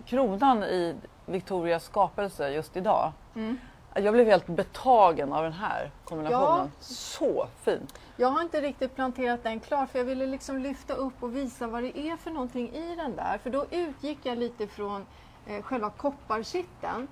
kronan 0.06 0.64
i 0.64 0.96
Victorias 1.26 1.84
skapelse 1.84 2.50
just 2.50 2.76
idag. 2.76 3.12
Mm. 3.34 3.58
Jag 3.94 4.14
blev 4.14 4.26
helt 4.26 4.46
betagen 4.46 5.32
av 5.32 5.42
den 5.42 5.52
här 5.52 5.90
kombinationen. 6.04 6.72
Så 6.80 7.48
fin! 7.62 7.86
Jag 8.16 8.28
har 8.28 8.42
inte 8.42 8.60
riktigt 8.60 8.94
planterat 8.94 9.42
den 9.42 9.60
klar 9.60 9.86
för 9.86 9.98
jag 9.98 10.06
ville 10.06 10.26
liksom 10.26 10.58
lyfta 10.58 10.94
upp 10.94 11.22
och 11.22 11.36
visa 11.36 11.66
vad 11.66 11.82
det 11.82 11.98
är 11.98 12.16
för 12.16 12.30
någonting 12.30 12.72
i 12.74 12.96
den 12.96 13.16
där. 13.16 13.38
För 13.42 13.50
då 13.50 13.66
utgick 13.70 14.18
jag 14.22 14.38
lite 14.38 14.66
från 14.66 15.06
eh, 15.46 15.62
själva 15.62 15.90
kopparkitteln. 15.90 17.08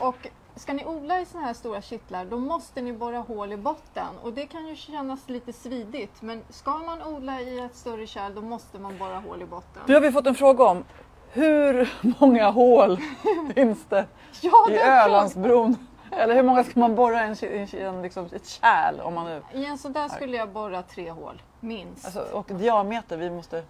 Och 0.00 0.28
ska 0.56 0.72
ni 0.72 0.84
odla 0.84 1.20
i 1.20 1.26
såna 1.26 1.44
här 1.44 1.54
stora 1.54 1.82
kittlar 1.82 2.24
då 2.24 2.38
måste 2.38 2.82
ni 2.82 2.92
borra 2.92 3.18
hål 3.18 3.52
i 3.52 3.56
botten. 3.56 4.06
Och 4.22 4.32
det 4.32 4.46
kan 4.46 4.66
ju 4.66 4.76
kännas 4.76 5.28
lite 5.28 5.52
svidigt 5.52 6.22
men 6.22 6.42
ska 6.48 6.78
man 6.78 7.02
odla 7.02 7.40
i 7.40 7.58
ett 7.58 7.76
större 7.76 8.06
kärl 8.06 8.34
då 8.34 8.40
måste 8.40 8.78
man 8.78 8.98
borra 8.98 9.18
hål 9.18 9.42
i 9.42 9.46
botten. 9.46 9.82
Nu 9.86 9.94
har 9.94 10.00
vi 10.00 10.12
fått 10.12 10.26
en 10.26 10.34
fråga 10.34 10.64
om 10.64 10.84
hur 11.32 11.92
många 12.20 12.50
hål 12.50 12.98
finns 13.54 13.84
det 13.88 14.06
Ja, 14.40 14.70
i 14.70 14.78
Ölandsbron? 14.78 15.76
Eller 16.10 16.34
hur 16.34 16.42
många 16.42 16.64
ska 16.64 16.80
man 16.80 16.94
borra 16.94 17.26
i 17.26 17.28
en, 17.28 17.36
en, 17.42 17.68
en, 17.94 18.02
liksom, 18.02 18.24
ett 18.32 18.46
kärl? 18.46 19.00
Om 19.00 19.14
man 19.14 19.26
nu, 19.26 19.42
I 19.52 19.64
en 19.66 19.78
sån 19.78 19.92
där 19.92 20.08
skulle 20.08 20.36
jag 20.36 20.48
borra 20.48 20.82
tre 20.82 21.10
hål, 21.10 21.42
minst. 21.60 22.04
alltså, 22.04 22.36
och 22.36 22.46
diameter, 22.46 23.16
vi 23.16 23.30
måste... 23.30 23.64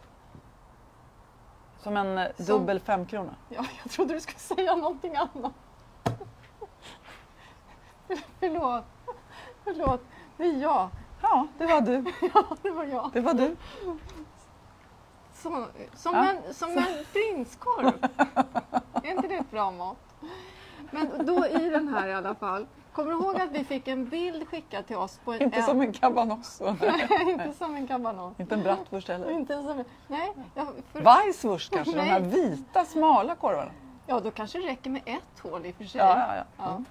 Som 1.83 1.97
en 1.97 2.19
eh, 2.19 2.27
Som- 2.37 2.47
dubbel 2.47 2.81
femkrona. 2.81 3.35
Ja, 3.49 3.65
jag 3.83 3.93
trodde 3.93 4.15
du 4.15 4.21
skulle 4.21 4.39
säga 4.39 4.77
någonting 4.77 5.17
annat. 5.17 5.53
Förlåt. 8.41 8.85
Förlåt. 9.65 10.01
Det 10.37 10.45
är 10.45 10.63
jag. 10.63 10.89
Ja, 11.23 11.47
det 11.59 11.67
var 11.67 11.81
du. 11.81 12.05
Ja, 12.35 12.45
det 12.63 12.71
var 12.71 12.85
jag. 12.85 13.11
Det 13.13 13.21
var 13.21 13.35
du. 13.35 13.57
Så, 15.35 15.67
som 15.95 16.15
Ja. 16.15 16.31
en, 16.31 16.55
som 16.55 16.71
en 16.71 16.85
prinskorv. 17.13 17.93
är 19.03 19.11
inte 19.11 19.29
det 19.29 19.35
ett 19.35 19.51
bra 19.51 19.71
mått? 19.71 19.99
Men 20.91 21.27
då 21.27 21.47
i 21.47 21.71
den 21.71 21.89
här 21.89 22.09
i 22.09 22.15
alla 22.15 22.35
fall. 22.35 22.67
Kommer 22.93 23.11
du 23.11 23.17
ihåg 23.17 23.41
att 23.41 23.51
vi 23.51 23.65
fick 23.65 23.89
en 23.89 24.09
bild 24.09 24.49
skickad 24.49 24.87
till 24.87 24.97
oss? 24.97 25.21
På 25.25 25.33
en, 25.33 25.43
Inte 25.43 25.63
som 25.63 25.81
en 25.81 25.93
kabanoss. 25.93 26.63
Nej, 26.81 27.09
inte 27.31 27.53
som 27.53 27.75
en 27.75 27.87
kabanos. 27.87 28.41
Inte 28.41 28.55
en 28.55 28.63
bratwurst 28.63 29.09
heller. 29.09 29.31
Inte 29.31 29.55
som 29.63 29.85
nej, 30.07 30.33
för, 30.93 31.01
Weisswurst 31.01 31.73
kanske, 31.73 31.93
de 31.93 31.97
Nej. 31.99 32.09
här 32.09 32.21
vita 32.21 32.85
smala 32.85 33.35
korvarna. 33.35 33.71
ja, 34.07 34.21
då 34.21 34.31
kanske 34.31 34.59
det 34.59 34.67
räcker 34.67 34.91
med 34.91 35.03
ett 35.05 35.41
hål 35.43 35.67
i 35.67 35.71
och 35.71 35.75
för 35.75 35.85
sig. 35.85 35.99
Ja, 36.01 36.19
ja, 36.19 36.35
ja. 36.37 36.45
Ja. 36.59 36.83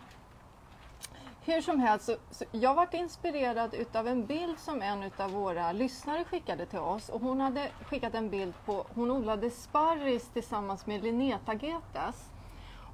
Hur 1.44 1.62
som 1.62 1.80
helst, 1.80 2.06
så, 2.06 2.16
så 2.32 2.46
jag 2.52 2.76
varit 2.76 2.94
inspirerad 2.94 3.74
utav 3.74 4.08
en 4.08 4.26
bild 4.26 4.60
som 4.60 4.82
en 4.82 5.04
utav 5.04 5.32
våra 5.32 5.72
lyssnare 5.72 6.24
skickade 6.24 6.66
till 6.66 6.80
oss. 6.80 7.10
Och 7.10 7.22
hon 7.22 7.42
hade 7.42 7.70
skickat 7.86 8.14
en 8.14 8.30
bild 8.30 8.54
på, 8.66 8.86
hon 8.96 9.12
odlade 9.12 9.50
sparris 9.50 10.30
tillsammans 10.34 10.86
med 10.86 11.04
linnetagetes. 11.04 12.30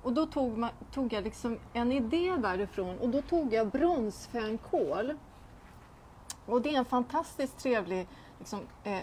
Och 0.03 0.13
då 0.13 0.25
tog, 0.25 0.57
man, 0.57 0.69
tog 0.93 1.13
jag 1.13 1.23
liksom 1.23 1.59
en 1.73 1.91
idé 1.91 2.35
därifrån 2.37 2.99
och 2.99 3.09
då 3.09 3.21
tog 3.21 3.53
jag 3.53 3.67
bronsfänkål. 3.67 5.13
Och 6.45 6.61
det 6.61 6.75
är 6.75 6.77
en 6.77 6.85
fantastiskt 6.85 7.59
trevlig 7.59 8.07
liksom, 8.39 8.59
eh, 8.83 8.99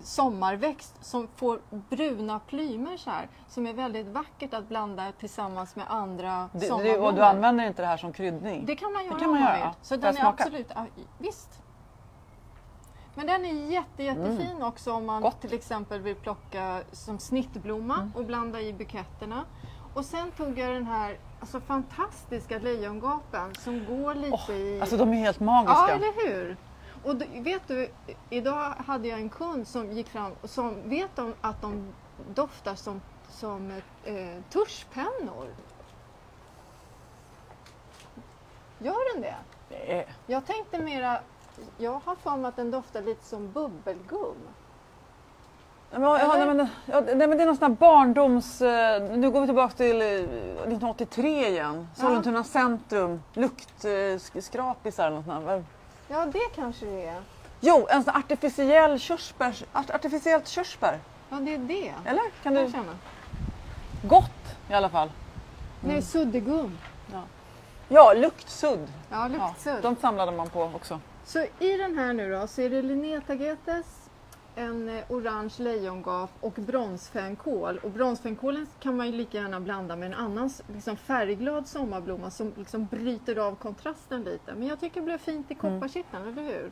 sommarväxt 0.00 1.04
som 1.04 1.28
får 1.36 1.60
bruna 1.70 2.38
plymer 2.40 2.96
så 2.96 3.10
här. 3.10 3.28
Som 3.48 3.66
är 3.66 3.72
väldigt 3.72 4.06
vackert 4.06 4.54
att 4.54 4.68
blanda 4.68 5.12
tillsammans 5.20 5.76
med 5.76 5.84
andra 5.88 6.48
Du, 6.52 6.58
du, 6.58 6.66
sommarblommor. 6.66 7.06
och 7.08 7.14
du 7.14 7.22
använder 7.22 7.66
inte 7.66 7.82
det 7.82 7.88
här 7.88 7.96
som 7.96 8.12
kryddning? 8.12 8.66
Det 8.66 8.76
kan 8.76 8.92
man 8.92 9.04
göra 9.04 9.18
kan 9.18 9.30
man 9.30 9.40
göra, 9.40 9.58
ja. 9.58 9.74
Så 9.82 9.94
Får 9.94 10.02
den 10.02 10.16
är 10.16 10.20
smaka? 10.20 10.42
absolut, 10.44 10.66
ja, 10.74 10.86
visst. 11.18 11.48
Men 13.14 13.26
den 13.26 13.44
är 13.44 13.52
jätte, 13.70 14.02
jättefin 14.02 14.62
också 14.62 14.92
om 14.92 15.06
man 15.06 15.16
Mm. 15.16 15.22
Gott. 15.30 15.40
till 15.40 15.52
exempel 15.54 16.00
vill 16.00 16.16
plocka 16.16 16.80
som 16.92 17.18
snittblomma 17.18 17.94
Mm. 17.94 18.12
och 18.16 18.24
blanda 18.24 18.60
i 18.60 18.72
buketterna. 18.72 19.44
Och 19.94 20.04
sen 20.04 20.30
tog 20.30 20.58
jag 20.58 20.74
den 20.74 20.86
här 20.86 21.18
alltså, 21.40 21.60
fantastiska 21.60 22.58
lejongapen 22.58 23.54
som 23.58 23.84
går 23.86 24.14
lite 24.14 24.38
Åh, 24.48 24.54
i... 24.56 24.80
Alltså 24.80 24.96
de 24.96 25.12
är 25.12 25.16
helt 25.16 25.40
magiska. 25.40 25.74
Ja, 25.78 25.88
eller 25.88 26.28
hur? 26.28 26.56
Och 27.04 27.16
då, 27.16 27.24
vet 27.40 27.68
du, 27.68 27.90
idag 28.30 28.74
hade 28.86 29.08
jag 29.08 29.18
en 29.20 29.28
kund 29.28 29.68
som 29.68 29.92
gick 29.92 30.08
fram 30.08 30.32
och 30.42 30.50
som 30.50 30.88
vet 30.88 31.18
om 31.18 31.34
att 31.40 31.62
de 31.62 31.92
doftar 32.34 32.74
som, 32.74 33.00
som 33.28 33.70
eh, 34.04 34.14
tuschpennor. 34.50 35.46
Gör 38.78 39.14
den 39.14 39.22
det? 39.22 39.36
Det 39.68 39.98
är... 39.98 40.04
Jag 40.26 40.46
tänkte 40.46 40.78
mera, 40.78 41.18
jag 41.78 42.00
har 42.04 42.14
för 42.14 42.36
mig 42.36 42.48
att 42.48 42.56
den 42.56 42.70
doftar 42.70 43.02
lite 43.02 43.24
som 43.24 43.52
bubbelgum. 43.52 44.36
Ja, 45.90 45.98
men, 45.98 46.08
ja, 46.10 46.34
nej, 46.36 46.46
men, 46.54 46.68
ja, 46.86 47.00
nej, 47.00 47.16
men 47.28 47.30
det 47.38 47.42
är 47.42 47.46
någon 47.46 47.56
sån 47.56 47.70
här 47.70 47.76
barndoms... 47.76 48.62
eh, 48.62 49.02
Nu 49.02 49.30
går 49.30 49.40
vi 49.40 49.46
tillbaka 49.46 49.74
till 49.74 50.02
eh, 50.02 50.06
1983 50.06 51.48
igen. 51.48 51.88
Sollentuna 51.96 52.44
centrum, 52.44 53.22
luktskrapisar 53.32 55.06
eller 55.06 55.16
något 55.16 55.24
sånt. 55.26 55.66
Ja, 56.12 56.26
det 56.26 56.38
kanske 56.54 56.86
det 56.86 57.06
är. 57.06 57.22
Jo, 57.60 57.86
en 57.90 58.04
sån 58.04 58.16
artificiell 58.16 58.98
körsbärs, 58.98 59.64
art, 59.72 59.90
artificiellt 59.90 60.48
körsbär. 60.48 60.98
Ja, 61.30 61.36
det 61.36 61.54
är 61.54 61.58
det. 61.58 61.94
Eller? 62.04 62.22
Kan 62.42 62.54
Jag 62.54 62.66
du... 62.66 62.72
känner. 62.72 62.94
Gott 64.04 64.56
i 64.70 64.74
alla 64.74 64.88
fall. 64.88 65.10
Nej, 65.80 66.02
suddgum. 66.02 66.78
Ja, 67.88 68.12
luktsudd. 68.14 68.88
Ja, 69.10 69.16
Ja, 69.16 69.28
luktsudd. 69.28 69.82
de 69.82 69.96
samlade 69.96 70.32
man 70.32 70.48
på 70.50 70.62
också. 70.62 71.00
Så 71.24 71.46
i 71.58 71.76
den 71.76 71.98
här 71.98 72.12
nu 72.12 72.30
då 72.32 72.46
så 72.46 72.60
är 72.62 72.70
det 72.70 72.82
Linnetagetes, 72.82 74.01
en 74.54 74.88
eh, 74.88 75.04
orange 75.08 75.54
lejongap 75.58 76.30
och 76.40 76.52
bronsfänkål. 76.52 77.78
Och 77.82 77.90
bronsfänkålen 77.90 78.66
kan 78.80 78.96
man 78.96 79.06
ju 79.06 79.12
lika 79.12 79.38
gärna 79.38 79.60
blanda 79.60 79.96
med 79.96 80.06
en 80.06 80.14
annan 80.18 80.50
liksom 80.74 80.96
färgglad 80.96 81.66
sommarblomma 81.66 82.30
som 82.30 82.52
liksom 82.56 82.86
bryter 82.86 83.36
av 83.38 83.54
kontrasten 83.54 84.22
lite. 84.22 84.54
Men 84.54 84.68
jag 84.68 84.80
tycker 84.80 85.00
det 85.00 85.04
blev 85.04 85.18
fint 85.18 85.50
i 85.50 85.54
kopparkitteln, 85.54 86.22
eller 86.28 86.42
hur? 86.42 86.70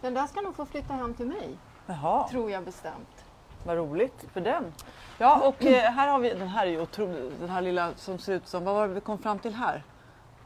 Den 0.00 0.14
där 0.14 0.26
ska 0.26 0.40
nog 0.40 0.56
få 0.56 0.66
flytta 0.66 0.94
hem 0.94 1.14
till 1.14 1.26
mig, 1.26 1.56
Jaha, 1.86 2.28
tror 2.28 2.50
jag 2.50 2.64
bestämt. 2.64 3.24
vad 3.66 3.76
roligt 3.76 4.24
för 4.32 4.40
den. 4.40 4.64
Ja, 5.18 5.48
och 5.48 5.64
eh, 5.64 5.92
här 5.92 6.08
har 6.08 6.18
vi, 6.18 6.34
den 6.34 6.48
här 6.48 6.66
är 6.66 6.70
ju 6.70 6.80
otrolig, 6.80 7.32
den 7.40 7.50
här 7.50 7.62
lilla 7.62 7.94
som 7.96 8.18
ser 8.18 8.32
ut 8.34 8.48
som, 8.48 8.64
vad 8.64 8.74
var 8.74 8.88
det 8.88 8.94
vi 8.94 9.00
kom 9.00 9.18
fram 9.18 9.38
till 9.38 9.54
här? 9.54 9.82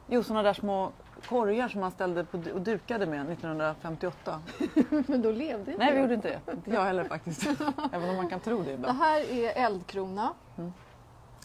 Jo, 0.07 0.23
sådana 0.23 0.43
där 0.43 0.53
små 0.53 0.91
korgar 1.29 1.67
som 1.67 1.81
man 1.81 1.91
ställde 1.91 2.23
på, 2.23 2.37
och 2.53 2.61
dukade 2.61 3.05
med 3.05 3.29
1958. 3.31 4.41
Men 5.07 5.21
då 5.21 5.31
levde 5.31 5.71
inte 5.71 5.85
Nej, 5.85 5.93
vi 5.93 6.01
gjorde 6.01 6.13
inte 6.13 6.39
det. 6.45 6.51
Inte 6.51 6.71
jag 6.71 6.83
heller 6.83 7.03
faktiskt. 7.03 7.43
Även 7.91 8.09
om 8.09 8.15
man 8.15 8.29
kan 8.29 8.39
tro 8.39 8.57
det 8.57 8.63
Det 8.63 8.71
ibland. 8.73 8.97
här 8.97 9.31
är 9.31 9.51
eldkrona, 9.65 10.33
Mm. 10.57 10.73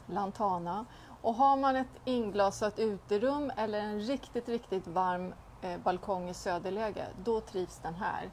lantana. 0.07 0.85
Och 1.23 1.35
har 1.35 1.57
man 1.57 1.77
ett 1.77 1.87
inglasat 2.05 2.79
uterum 2.79 3.53
eller 3.57 3.79
en 3.81 4.01
riktigt, 4.01 4.49
riktigt 4.49 4.87
varm 4.87 5.35
eh, 5.63 5.79
balkong 5.85 6.29
i 6.29 6.35
söderläge, 6.35 7.07
då 7.25 7.41
trivs 7.41 7.79
den 7.79 7.95
här. 7.95 8.31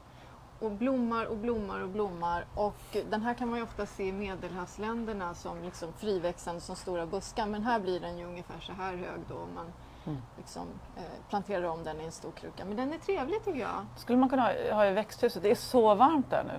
Och 0.60 0.70
blommar 0.70 1.24
och 1.24 1.36
blommar 1.36 1.80
och 1.80 1.88
blommar. 1.88 2.44
Och 2.54 2.96
den 3.10 3.22
här 3.22 3.34
kan 3.34 3.48
man 3.48 3.58
ju 3.58 3.64
ofta 3.64 3.86
se 3.86 4.04
i 4.08 4.12
medelhavsländerna 4.12 5.34
som 5.34 5.62
liksom 5.62 5.92
friväxande 5.92 6.60
som 6.60 6.76
stora 6.76 7.06
buskar. 7.06 7.46
Men 7.46 7.62
här 7.62 7.80
blir 7.80 8.00
den 8.00 8.18
ju 8.18 8.24
ungefär 8.26 8.60
så 8.60 8.72
här 8.72 8.96
hög 8.96 9.20
då 9.28 9.34
man 9.54 9.66
Mm. 10.06 10.18
liksom, 10.38 10.62
eh, 10.96 11.02
planterar 11.28 11.64
om 11.64 11.84
den 11.84 12.00
i 12.00 12.04
en 12.04 12.12
stor 12.12 12.30
kruka. 12.30 12.64
Men 12.64 12.76
den 12.76 12.92
är 12.92 12.98
trevlig 12.98 13.44
tycker 13.44 13.60
jag. 13.60 13.86
skulle 13.96 14.18
man 14.18 14.28
kunna 14.28 14.42
ha, 14.42 14.74
ha 14.74 14.86
i 14.86 14.92
växthuset. 14.92 15.42
Det 15.42 15.50
är 15.50 15.54
så 15.54 15.94
varmt 15.94 16.30
där 16.30 16.44
nu. 16.44 16.54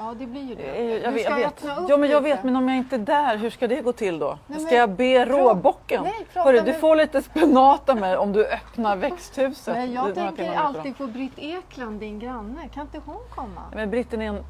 Ja, 0.00 0.14
det 0.18 0.26
blir 0.26 0.42
ju 0.42 0.54
det. 0.54 0.62
Eh, 0.62 1.02
Jag, 1.02 1.12
Du 1.14 1.18
ska 1.18 1.30
jag 1.30 1.36
vet. 1.36 1.46
öppna 1.46 1.76
upp 1.76 1.90
Ja, 1.90 1.96
men 1.96 2.10
jag 2.10 2.22
lite. 2.22 2.34
vet, 2.36 2.44
men 2.44 2.56
om 2.56 2.68
jag 2.68 2.78
inte 2.78 2.96
är 2.96 3.00
där, 3.00 3.36
hur 3.36 3.50
ska 3.50 3.68
det 3.68 3.80
gå 3.80 3.92
till 3.92 4.18
då? 4.18 4.38
Nej, 4.46 4.60
ska 4.60 4.74
jag 4.74 4.90
be 4.90 5.24
råbocken? 5.24 6.02
Nej, 6.02 6.26
Hörru, 6.34 6.60
du 6.60 6.72
får 6.74 6.96
lite 6.96 7.22
spenat 7.22 7.88
av 7.88 7.96
mig 7.96 8.16
om 8.16 8.32
du 8.32 8.46
öppnar 8.46 8.96
växthuset. 8.96 9.76
Är 9.76 9.84
jag 9.86 10.14
tänker 10.14 10.54
alltid 10.54 10.98
på 10.98 11.06
Britt 11.06 11.38
Ekland, 11.38 12.00
din 12.00 12.18
granne. 12.18 12.68
Kan 12.68 12.82
inte 12.82 13.00
hon 13.06 13.20
komma? 13.30 13.62
Men 13.74 13.90
Britten 13.90 14.22
är 14.22 14.26
en 14.28 14.44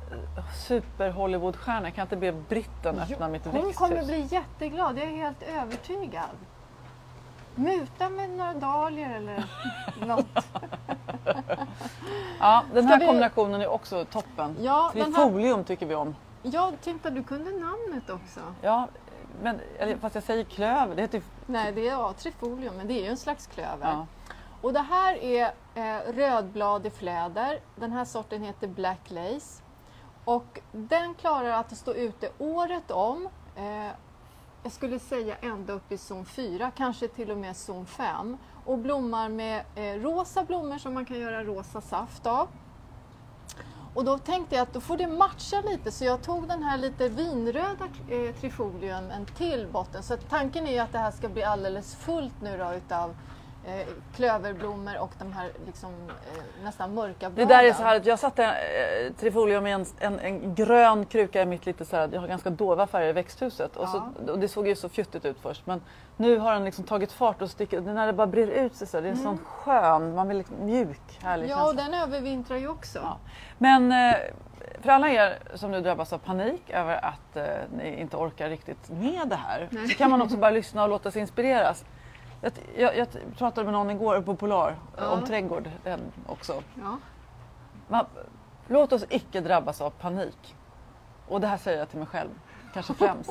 super 0.69 1.11
Hollywoodstjärna. 1.11 1.91
Kan 1.91 2.03
inte 2.03 2.17
be 2.17 2.33
Britten 2.33 2.99
öppna 2.99 3.29
mitt 3.29 3.45
Hon 3.45 3.55
växthus? 3.55 3.77
kommer 3.77 4.05
bli 4.05 4.21
jätteglad, 4.21 4.99
jag 4.99 5.05
är 5.07 5.17
helt 5.17 5.43
övertygad. 5.43 6.25
Muta 7.59 8.09
med 8.09 8.31
några 8.31 8.55
dahlior 8.55 9.11
eller 9.11 9.45
något. 10.07 10.27
Ja, 12.41 12.63
den 12.75 12.83
Ska 12.83 12.93
här 12.93 13.01
vi- 13.01 13.07
kombinationen 13.07 13.61
är 13.61 13.69
också 13.69 14.05
toppen. 14.05 14.57
Ja, 14.61 14.91
den 14.95 15.15
här, 15.15 15.25
Trifolium 15.25 15.65
tycker 15.65 15.87
vi 15.87 15.95
om. 15.95 16.17
jag 16.43 16.81
tänkte 16.81 17.09
att 17.09 17.15
du 17.15 17.23
kunde 17.23 17.51
namnet 17.51 18.11
också. 18.11 18.41
Ja, 18.63 18.89
men, 19.43 19.61
fast 20.01 20.15
jag 20.15 20.25
säger 20.25 20.45
klöver. 20.45 20.97
Det 20.97 21.03
heter. 21.03 21.23
Nej, 21.47 21.73
det 21.73 21.89
är 21.89 21.93
ja, 21.93 22.13
trifolium, 22.19 22.75
men 22.77 22.87
det 22.89 22.95
är 22.95 23.03
ju 23.03 23.09
en 23.11 23.17
slags 23.17 23.47
klöver. 23.47 23.89
Ja. 23.91 24.07
Och 24.63 24.73
det 24.73 24.81
här 24.91 25.15
är 25.25 25.53
eh, 25.75 26.13
rödblad 26.13 26.87
i 26.87 26.91
fläder. 26.91 27.61
Den 27.77 27.93
här 27.93 28.05
sorten 28.05 28.43
heter 28.43 28.69
Black 28.69 29.01
Lace. 29.11 29.63
Och 30.25 30.61
den 30.73 31.15
klarar 31.15 31.51
att 31.51 31.77
stå 31.77 31.95
ute 31.95 32.31
året 32.39 32.91
om. 32.91 33.29
Eh, 33.57 33.93
jag 34.63 34.73
skulle 34.73 34.99
säga 34.99 35.37
ända 35.41 35.73
upp 35.73 35.93
i 35.93 35.99
zon 35.99 36.25
4, 36.25 36.71
kanske 36.77 37.09
till 37.09 37.31
och 37.31 37.39
med 37.39 37.57
zon 37.57 37.87
5. 37.87 38.37
Och 38.65 38.79
blommar 38.79 39.29
med 39.29 39.65
eh, 39.75 39.83
rosa 39.83 40.45
blommor 40.45 40.79
som 40.79 40.95
man 40.95 41.05
kan 41.05 41.19
göra 41.19 41.45
rosa 41.45 41.81
saft 41.81 42.27
av. 42.27 42.49
Och 43.95 44.05
då 44.05 44.19
tänkte 44.19 44.55
jag 44.55 44.63
att 44.63 44.73
då 44.73 44.81
får 44.81 44.97
det 44.97 45.07
matcha 45.07 45.61
lite 45.61 45.91
så 45.91 46.05
jag 46.05 46.23
tog 46.23 46.49
den 46.49 46.63
här 46.63 46.79
lite 46.79 47.09
vinröda 47.09 47.89
eh, 48.09 48.35
trifolium 48.35 49.11
en 49.11 49.27
till 49.27 49.67
botten. 49.73 50.03
Så 50.03 50.17
tanken 50.17 50.67
är 50.67 50.73
ju 50.73 50.79
att 50.79 50.93
det 50.93 50.99
här 50.99 51.11
ska 51.11 51.29
bli 51.29 51.43
alldeles 51.43 51.95
fullt 51.95 52.41
nu 52.43 52.59
då 52.59 52.73
utav 52.75 53.15
eh, 53.67 53.87
klöverblommor 54.17 54.99
och 54.99 55.11
de 55.19 55.33
här 55.33 55.51
liksom, 55.67 55.91
eh, 56.09 56.65
nästan 56.65 56.95
mörka 56.95 57.29
Det 57.29 57.35
bladen. 57.35 57.49
där 57.49 57.65
är 57.65 57.73
så 57.73 57.83
här 57.83 57.97
att 57.97 58.07
jag 58.07 58.19
satte 58.19 58.45
eh, 58.45 59.13
trifolium 59.13 59.67
i 59.67 59.73
en, 59.73 59.87
en, 59.99 60.19
en 60.19 60.55
grön 60.55 61.07
kruka 61.07 61.43
i 61.43 61.47
mitt 61.47 61.67
lite 61.67 61.85
så 61.85 61.97
här, 61.97 62.09
jag 62.13 62.21
har 62.21 62.29
ganska 62.29 62.51
dova 62.51 62.87
färger 62.87 63.09
i 63.09 63.13
växthuset 63.13 63.77
och, 63.77 63.89
så, 63.89 64.13
och 64.33 64.39
det 64.39 64.49
såg 64.49 64.69
ju 64.69 64.77
så 64.77 64.89
fjuttigt 64.89 65.25
ut 65.25 65.37
först 65.43 65.67
men 65.67 65.81
nu 66.17 66.39
har 66.39 66.53
den 66.53 66.65
liksom 66.65 66.85
tagit 66.85 67.13
fart 67.13 67.43
och 67.43 67.51
sticker, 67.51 67.81
när 67.81 68.07
det 68.07 68.13
bara 68.13 68.27
brer 68.27 68.47
ut 68.47 68.77
sig 68.77 68.87
så 68.87 69.01
det 69.01 69.09
är 69.09 69.13
en 69.13 69.17
sån 69.17 69.39
skön, 69.39 70.15
man 70.15 70.29
vill 70.29 70.39
liksom, 70.39 70.57
mjuk, 70.61 71.19
härlig 71.23 71.45
Mm. 71.45 71.59
Ja, 71.59 71.69
och 71.69 71.77
den 71.77 71.95
övervintrar 71.95 72.57
ju 72.57 72.69
också. 72.69 72.99
Ja. 72.99 73.19
Men 73.59 73.93
eh, 73.93 74.17
för 74.81 74.91
alla 74.91 75.09
er 75.11 75.39
som 75.55 75.71
nu 75.71 75.81
drabbas 75.81 76.13
av 76.13 76.19
panik 76.19 76.71
över 76.71 77.05
att 77.05 77.37
eh, 77.37 77.45
ni 77.77 78.01
inte 78.01 78.17
orkar 78.17 78.49
riktigt 78.49 78.91
med 78.91 79.29
det 79.29 79.37
här 79.37 79.69
Nej. 79.71 79.89
så 79.89 79.95
kan 79.95 80.11
man 80.11 80.23
också 80.23 80.37
bara 80.37 80.51
lyssna 80.51 80.83
och 80.83 80.89
låta 80.89 81.11
sig 81.11 81.21
inspireras. 81.21 81.85
Jag, 82.41 82.53
jag, 82.77 82.97
jag 82.97 83.09
pratade 83.39 83.65
med 83.65 83.73
någon 83.73 83.91
igår 83.91 84.21
på 84.21 84.35
Polar 84.37 84.77
Ja. 84.97 85.09
om 85.11 85.25
trädgård 85.27 85.71
också. 86.27 86.63
Ja. 86.75 86.99
Man, 87.89 88.07
låt 88.67 88.93
oss 88.93 89.05
icke 89.09 89.41
drabbas 89.41 89.81
av 89.81 89.91
panik. 89.91 90.55
Och 91.29 91.41
det 91.41 91.47
här 91.47 91.57
säger 91.59 91.79
jag 91.79 91.89
till 91.89 91.99
mig 91.99 92.07
själv, 92.09 92.31
kanske 92.75 92.95
främst. 92.99 93.31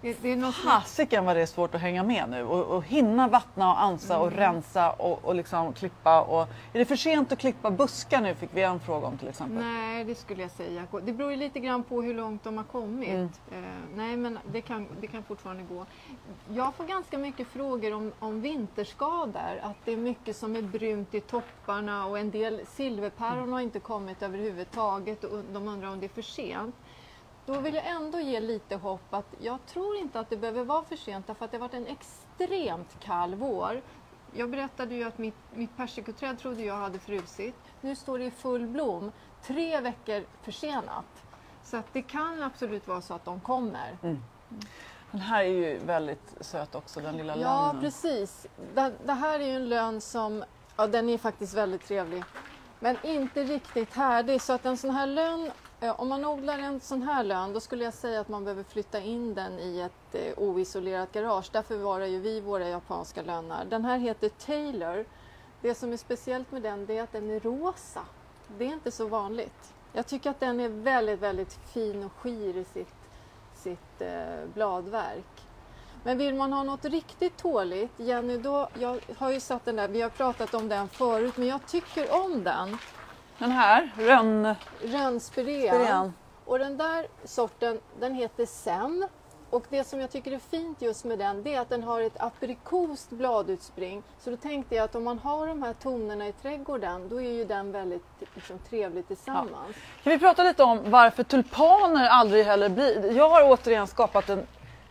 Det, 0.00 0.22
det 0.22 0.32
är 0.32 0.36
något 0.36 0.54
Fasiken 0.54 1.24
vad 1.24 1.36
det 1.36 1.42
är 1.42 1.46
svårt 1.46 1.74
att 1.74 1.80
hänga 1.80 2.02
med 2.02 2.28
nu 2.30 2.44
och, 2.44 2.76
och 2.76 2.84
hinna 2.84 3.28
vattna 3.28 3.72
och 3.72 3.82
ansa 3.82 4.18
och 4.18 4.32
rensa 4.32 4.90
och, 4.90 5.24
och 5.24 5.34
liksom 5.34 5.72
klippa. 5.72 6.22
Och, 6.22 6.48
är 6.72 6.78
det 6.78 6.84
för 6.84 6.96
sent 6.96 7.32
att 7.32 7.38
klippa 7.38 7.70
buskar 7.70 8.20
nu 8.20 8.34
fick 8.34 8.50
vi 8.52 8.62
en 8.62 8.80
fråga 8.80 9.06
om 9.06 9.18
till 9.18 9.28
exempel. 9.28 9.58
Nej, 9.58 10.04
det 10.04 10.14
skulle 10.14 10.42
jag 10.42 10.50
säga. 10.50 10.86
Det 11.02 11.12
beror 11.12 11.30
ju 11.30 11.36
lite 11.36 11.60
grann 11.60 11.82
på 11.82 12.02
hur 12.02 12.14
långt 12.14 12.44
de 12.44 12.56
har 12.56 12.64
kommit. 12.64 13.08
Mm. 13.08 13.28
Eh, 13.52 13.70
nej, 13.94 14.16
men 14.16 14.38
det 14.52 14.60
kan, 14.60 14.86
det 15.00 15.06
kan 15.06 15.22
fortfarande 15.22 15.62
gå. 15.62 15.86
Jag 16.48 16.74
får 16.74 16.84
ganska 16.84 17.18
mycket 17.18 17.48
frågor 17.48 17.94
om, 17.94 18.12
om 18.18 18.40
vinterskador. 18.40 19.60
Att 19.62 19.76
det 19.84 19.92
är 19.92 19.96
mycket 19.96 20.36
som 20.36 20.56
är 20.56 20.62
brunt 20.62 21.14
i 21.14 21.20
topparna 21.20 22.06
och 22.06 22.18
en 22.18 22.30
del 22.30 22.60
silverpäron 22.66 23.52
har 23.52 23.60
inte 23.60 23.80
kommit 23.80 24.22
överhuvudtaget 24.22 25.24
och 25.24 25.42
de 25.52 25.68
undrar 25.68 25.88
om 25.88 26.00
det 26.00 26.06
är 26.06 26.08
för 26.08 26.22
sent. 26.22 26.74
Då 27.46 27.60
vill 27.60 27.74
jag 27.74 27.86
ändå 27.86 28.20
ge 28.20 28.40
lite 28.40 28.76
hopp 28.76 29.14
att 29.14 29.26
jag 29.40 29.58
tror 29.66 29.96
inte 29.96 30.20
att 30.20 30.30
det 30.30 30.36
behöver 30.36 30.64
vara 30.64 30.84
för 30.84 30.96
sent 30.96 31.26
därför 31.26 31.44
att 31.44 31.50
det 31.50 31.56
har 31.56 31.68
varit 31.68 31.74
en 31.74 31.86
extremt 31.86 33.00
kall 33.00 33.34
vår. 33.34 33.82
Jag 34.34 34.50
berättade 34.50 34.94
ju 34.94 35.04
att 35.04 35.18
mitt, 35.18 35.34
mitt 35.54 35.76
persikoträd 35.76 36.38
trodde 36.38 36.62
jag 36.62 36.74
hade 36.74 36.98
frusit. 36.98 37.54
Nu 37.80 37.96
står 37.96 38.18
det 38.18 38.24
i 38.24 38.30
full 38.30 38.66
blom, 38.66 39.12
tre 39.42 39.80
veckor 39.80 40.24
försenat. 40.42 41.04
Så 41.64 41.76
att 41.76 41.92
det 41.92 42.02
kan 42.02 42.42
absolut 42.42 42.88
vara 42.88 43.00
så 43.00 43.14
att 43.14 43.24
de 43.24 43.40
kommer. 43.40 43.98
Den 45.10 45.20
här 45.20 45.44
är 45.44 45.48
ju 45.48 45.78
väldigt 45.78 46.34
söt 46.40 46.74
också, 46.74 47.00
den 47.00 47.16
lilla 47.16 47.36
Ja, 47.36 47.66
lönnen. 47.66 47.82
precis. 47.82 48.46
Det, 48.74 48.92
det 49.04 49.12
här 49.12 49.40
är 49.40 49.44
ju 49.46 49.56
en 49.56 49.68
lön 49.68 50.00
som, 50.00 50.44
ja 50.76 50.86
den 50.86 51.08
är 51.08 51.18
faktiskt 51.18 51.54
väldigt 51.54 51.86
trevlig. 51.86 52.24
Men 52.80 52.96
inte 53.02 53.44
riktigt 53.44 53.94
härdig. 53.94 54.42
Så 54.42 54.52
att 54.52 54.66
en 54.66 54.76
sån 54.76 54.90
här 54.90 55.06
lön, 55.06 55.50
Eh, 55.80 56.00
om 56.00 56.08
man 56.08 56.24
odlar 56.24 56.58
en 56.58 56.80
sån 56.80 57.02
här 57.02 57.24
lön, 57.24 57.52
då 57.52 57.60
skulle 57.60 57.84
jag 57.84 57.94
säga 57.94 58.20
att 58.20 58.28
man 58.28 58.44
behöver 58.44 58.62
flytta 58.62 59.00
in 59.00 59.34
den 59.34 59.58
i 59.58 59.80
ett 59.80 60.14
eh, 60.14 60.38
oisolerat 60.38 61.12
garage. 61.12 61.50
Där 61.52 61.62
förvarar 61.62 62.06
ju 62.06 62.20
vi 62.20 62.40
våra 62.40 62.68
japanska 62.68 63.22
lönnar. 63.22 63.64
Den 63.64 63.84
här 63.84 63.98
heter 63.98 64.28
Taylor. 64.28 65.04
Det 65.60 65.74
som 65.74 65.92
är 65.92 65.96
speciellt 65.96 66.52
med 66.52 66.62
den, 66.62 66.90
är 66.90 67.02
att 67.02 67.12
den 67.12 67.30
är 67.30 67.40
rosa. 67.40 68.02
Det 68.58 68.64
är 68.64 68.72
inte 68.72 68.90
så 68.90 69.06
vanligt. 69.06 69.74
Jag 69.92 70.06
tycker 70.06 70.30
att 70.30 70.40
den 70.40 70.60
är 70.60 70.68
väldigt, 70.68 71.20
väldigt 71.20 71.52
fin 71.52 72.04
och 72.04 72.12
skir 72.12 72.56
i 72.56 72.64
sitt, 72.64 72.94
sitt 73.54 74.00
eh, 74.00 74.46
bladverk. 74.54 75.42
Men 76.04 76.18
vill 76.18 76.34
man 76.34 76.52
ha 76.52 76.62
något 76.62 76.84
riktigt 76.84 77.36
tåligt, 77.36 77.92
Jenny, 77.96 78.38
då, 78.38 78.68
jag 78.78 79.00
har 79.18 79.30
ju 79.30 79.40
satt 79.40 79.64
den 79.64 79.76
där, 79.76 79.88
vi 79.88 80.00
har 80.00 80.10
pratat 80.10 80.54
om 80.54 80.68
den 80.68 80.88
förut, 80.88 81.36
men 81.36 81.48
jag 81.48 81.66
tycker 81.66 82.24
om 82.24 82.44
den. 82.44 82.78
Den 83.38 83.50
här, 83.50 83.90
rönn... 83.96 84.54
Rönnspirean. 84.82 85.76
Spirean. 85.76 86.12
Och 86.44 86.58
den 86.58 86.76
där 86.76 87.06
sorten, 87.24 87.80
den 88.00 88.14
heter 88.14 88.46
Sen. 88.46 89.08
Och 89.50 89.64
det 89.68 89.84
som 89.84 90.00
jag 90.00 90.10
tycker 90.10 90.32
är 90.32 90.38
fint 90.38 90.82
just 90.82 91.04
med 91.04 91.18
den, 91.18 91.42
det 91.42 91.54
är 91.54 91.60
att 91.60 91.68
den 91.68 91.82
har 91.82 92.00
ett 92.00 92.22
aprikost 92.22 93.10
bladutspring. 93.10 94.02
Så 94.18 94.30
då 94.30 94.36
tänkte 94.36 94.74
jag 94.74 94.84
att 94.84 94.94
om 94.94 95.04
man 95.04 95.18
har 95.18 95.46
de 95.46 95.62
här 95.62 95.72
tonerna 95.72 96.28
i 96.28 96.32
trädgården, 96.32 97.08
då 97.08 97.20
är 97.22 97.32
ju 97.32 97.44
den 97.44 97.72
väldigt 97.72 98.04
liksom, 98.34 98.58
trevlig 98.58 99.06
tillsammans. 99.08 99.76
Kan 100.02 100.12
vi 100.12 100.18
prata 100.18 100.42
lite 100.42 100.62
om 100.62 100.80
varför 100.90 101.22
tulpaner 101.22 102.08
aldrig 102.08 102.44
heller 102.44 102.68
blir... 102.68 103.16
Jag 103.16 103.28
har 103.28 103.42
återigen 103.50 103.86
skapat 103.86 104.28
en... 104.28 104.46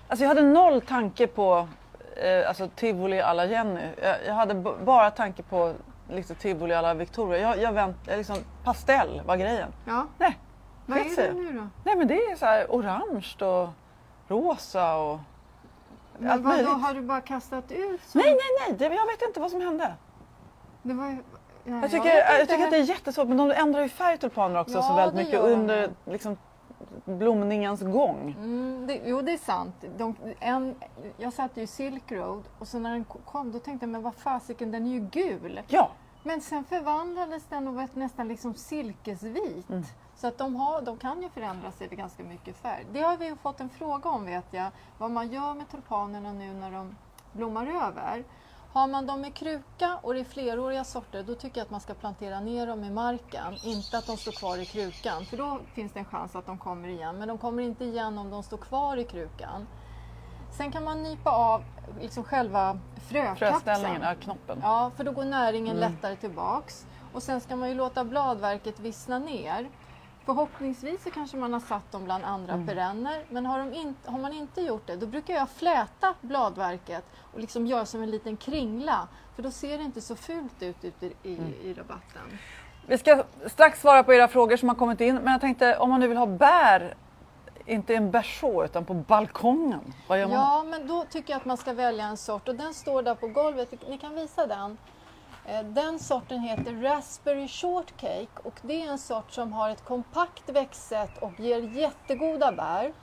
Alltså 0.08 0.24
jag 0.24 0.30
hade 0.30 0.42
noll 0.42 0.82
tanke 0.82 1.28
på 1.28 1.68
eh, 2.16 2.48
alltså 2.48 2.70
tivoli 2.76 3.22
alla 3.22 3.46
Jenny. 3.46 3.82
Jag, 4.02 4.16
jag 4.28 4.34
hade 4.34 4.54
bara 4.86 5.12
tanke 5.12 5.44
på 5.44 5.74
liksom, 6.10 6.36
tivoli 6.36 6.74
alla 6.74 6.94
Victoria. 6.94 7.40
Jag, 7.40 7.58
jag 7.62 7.72
vänt, 7.74 7.98
jag 8.06 8.18
liksom, 8.18 8.38
pastell 8.64 9.22
var 9.26 9.36
grejen. 9.38 9.70
Ja, 9.86 10.06
Nej, 10.18 10.40
vad 10.86 10.98
är 10.98 11.04
det 11.18 11.34
nu 11.34 11.52
då? 11.54 11.68
Nej 11.84 11.96
men 11.96 12.08
det 12.08 12.16
är 12.26 12.36
så 12.36 12.46
här 12.46 12.66
orange 12.70 13.36
och 13.46 13.70
rosa 14.28 14.96
och 14.98 15.20
Men 16.18 16.30
allt 16.32 16.42
vad 16.42 16.54
då 16.54 16.64
möjligt. 16.64 16.84
har 16.86 16.94
du 16.94 17.02
bara 17.02 17.22
kastat 17.22 17.72
ut? 17.72 18.02
så- 18.06 18.18
Nej, 18.18 18.28
nej, 18.32 18.68
nej, 18.70 18.78
det, 18.90 18.96
jag 18.96 19.06
vet 19.06 19.22
inte 19.28 19.40
vad 19.40 19.52
som 19.52 19.62
hände. 19.62 19.94
Det 20.82 20.94
var, 20.94 21.06
nej, 21.06 21.20
Jag 21.82 21.92
tycker, 21.92 22.10
jag 22.10 22.42
inte. 22.42 22.54
tycker 22.54 22.64
att 22.66 22.72
det 22.72 22.78
är 22.78 22.82
jättesvårt, 22.84 23.28
men 23.28 23.38
de 23.38 23.52
ändrar 23.52 23.82
ju 23.82 23.90
färg 23.90 24.18
tulpaner 24.18 24.60
också 24.62 24.74
Ja, 24.74 24.82
så 24.82 24.94
väldigt 24.96 25.26
mycket 25.26 25.40
under 25.42 25.90
liksom, 26.06 26.38
blomningens 27.06 27.82
gång. 27.82 28.36
Mm, 28.40 28.88
det, 28.88 29.02
jo, 29.06 29.22
det 29.22 29.32
är 29.32 29.38
sant. 29.38 29.76
De, 29.98 30.16
en, 30.40 30.76
jag 31.18 31.34
satt 31.34 31.58
ju 31.58 31.62
i 31.62 31.68
Silk 31.68 32.12
Road 32.12 32.44
och 32.60 32.68
så 32.68 32.80
när 32.80 32.92
den 32.92 33.04
ko- 33.04 33.20
kom 33.26 33.52
då 33.52 33.60
tänkte 33.60 33.84
jag, 33.86 33.92
men 33.92 34.02
vad 34.02 34.16
fasiken, 34.16 34.72
den 34.72 34.86
är 34.86 34.90
ju 34.92 35.00
gul. 35.00 35.60
Ja, 35.68 35.92
Men 36.24 36.42
sen 36.42 36.64
förvandlades 36.64 37.44
den 37.50 37.68
och 37.68 37.74
var 37.76 37.88
nästan 37.94 38.28
liksom 38.28 38.54
silkesvit. 38.54 39.70
Mm. 39.70 39.84
Så 40.16 40.28
att 40.28 40.38
de, 40.38 40.56
har, 40.56 40.82
de 40.82 40.98
kan 40.98 41.22
ju 41.22 41.30
förändra 41.30 41.72
sig 41.72 41.88
med 41.90 41.98
ganska 41.98 42.24
mycket 42.24 42.56
färg. 42.58 42.86
Det 42.92 43.02
har 43.02 43.18
vi 43.18 43.36
fått 43.42 43.60
en 43.60 43.70
fråga 43.70 44.10
om 44.10 44.26
vet 44.26 44.46
jag. 44.52 44.68
Vad 44.98 45.12
man 45.12 45.32
gör 45.32 45.54
med 45.54 45.70
tulpanerna 45.70 46.34
nu 46.34 46.54
när 46.54 46.72
de 46.72 46.96
blommar 47.32 47.68
över. 47.68 48.24
Har 48.76 48.88
man 48.88 49.06
dem 49.06 49.26
i 49.26 49.32
kruka 49.32 50.00
och 50.02 50.14
det 50.14 50.20
är 50.20 50.24
fleråriga 50.24 50.84
sorter 50.84 51.24
då 51.24 51.36
tycker 51.36 51.58
jag 51.60 51.66
att 51.66 51.72
man 51.72 51.80
ska 51.80 51.94
plantera 51.94 52.40
ner 52.40 52.68
dem 52.68 52.84
i 52.84 52.90
marken. 52.90 53.58
Inte 53.64 53.98
att 53.98 54.06
de 54.08 54.18
står 54.18 54.32
kvar 54.32 54.58
i 54.58 54.66
krukan 54.66 55.26
för 55.26 55.38
då 55.38 55.60
finns 55.74 55.92
det 55.94 56.00
en 56.00 56.06
chans 56.06 56.36
att 56.36 56.46
de 56.46 56.58
kommer 56.58 56.88
igen. 56.88 57.18
Men 57.20 57.28
de 57.28 57.38
kommer 57.38 57.64
inte 57.64 57.86
igen 57.86 58.18
om 58.18 58.30
de 58.30 58.44
står 58.44 58.58
kvar 58.58 58.98
i 58.98 59.04
krukan. 59.04 59.68
Sen 60.58 60.72
kan 60.72 60.84
man 60.84 61.04
nypa 61.04 61.30
av 61.32 61.64
liksom 62.02 62.24
själva 62.24 62.80
frökapseln. 63.10 63.52
fröställningen, 63.52 64.02
ja, 64.02 64.16
knoppen. 64.16 64.60
Ja, 64.62 64.92
för 64.98 65.04
då 65.04 65.12
går 65.12 65.26
näringen 65.26 65.78
Mm. 65.78 65.92
lättare 65.92 66.16
tillbaks. 66.16 66.86
Och 67.14 67.24
sen 67.24 67.42
ska 67.42 67.56
man 67.56 67.70
ju 67.70 67.76
låta 67.76 68.04
bladverket 68.04 68.80
vissna 68.80 69.20
ner. 69.20 69.70
Förhoppningsvis 70.26 71.04
så 71.04 71.12
kanske 71.12 71.38
man 71.38 71.54
har 71.54 71.60
satt 71.60 71.92
dem 71.92 72.04
bland 72.06 72.24
andra 72.24 72.54
Mm. 72.54 72.68
perenner. 72.68 73.24
Men 73.30 73.46
har, 73.46 73.60
de 73.60 73.74
in, 73.74 73.96
har 74.06 74.20
man 74.20 74.34
inte 74.34 74.62
gjort 74.62 74.88
det, 74.88 74.96
då 74.96 75.06
brukar 75.08 75.34
jag 75.34 75.50
fläta 75.50 76.14
bladverket 76.22 77.04
och 77.34 77.40
liksom 77.40 77.68
göra 77.68 77.86
som 77.86 78.04
en 78.04 78.12
liten 78.12 78.38
kringla. 78.38 79.08
För 79.36 79.44
då 79.44 79.52
ser 79.52 79.78
det 79.78 79.84
inte 79.84 80.02
så 80.02 80.16
fult 80.16 80.62
ut 80.64 80.84
ute 80.86 81.06
i, 81.06 81.36
Mm. 81.36 81.54
i 81.64 81.74
rabatten. 81.74 82.38
Vi 82.88 82.98
ska 82.98 83.24
strax 83.48 83.82
svara 83.82 84.04
på 84.04 84.14
era 84.14 84.28
frågor 84.28 84.58
som 84.58 84.70
har 84.70 84.76
kommit 84.76 85.02
in, 85.02 85.16
men 85.16 85.32
jag 85.32 85.42
tänkte 85.42 85.78
om 85.78 85.90
man 85.90 86.00
nu 86.00 86.08
vill 86.08 86.18
ha 86.18 86.26
bär, 86.26 86.96
inte 87.66 87.96
en 87.96 88.12
bärså 88.12 88.66
utan 88.66 88.86
på 88.86 88.94
balkongen, 88.94 89.94
vad 90.08 90.20
gör 90.20 90.28
man? 90.28 90.36
Ja, 90.36 90.64
men 90.64 90.88
då 90.88 91.04
tycker 91.10 91.34
jag 91.34 91.38
att 91.40 91.46
man 91.46 91.58
ska 91.58 91.74
välja 91.74 92.06
en 92.06 92.18
sort 92.18 92.48
och 92.48 92.56
den 92.56 92.74
står 92.74 93.02
där 93.02 93.16
på 93.16 93.28
golvet. 93.28 93.74
Ni 93.90 93.98
kan 93.98 94.16
visa 94.16 94.48
den. 94.48 94.78
Eh, 95.48 95.64
den 95.64 96.00
sorten 96.00 96.40
heter 96.40 96.82
Raspberry 96.82 97.48
Shortcake 97.48 98.28
och 98.44 98.54
det 98.62 98.82
är 98.82 98.92
en 98.92 98.98
sort 98.98 99.32
som 99.32 99.54
har 99.54 99.70
ett 99.70 99.86
kompakt 99.86 100.50
växtsätt 100.50 101.18
och 101.18 101.40
ger 101.40 101.62
jättegoda 101.62 102.52
bär. 102.52 102.94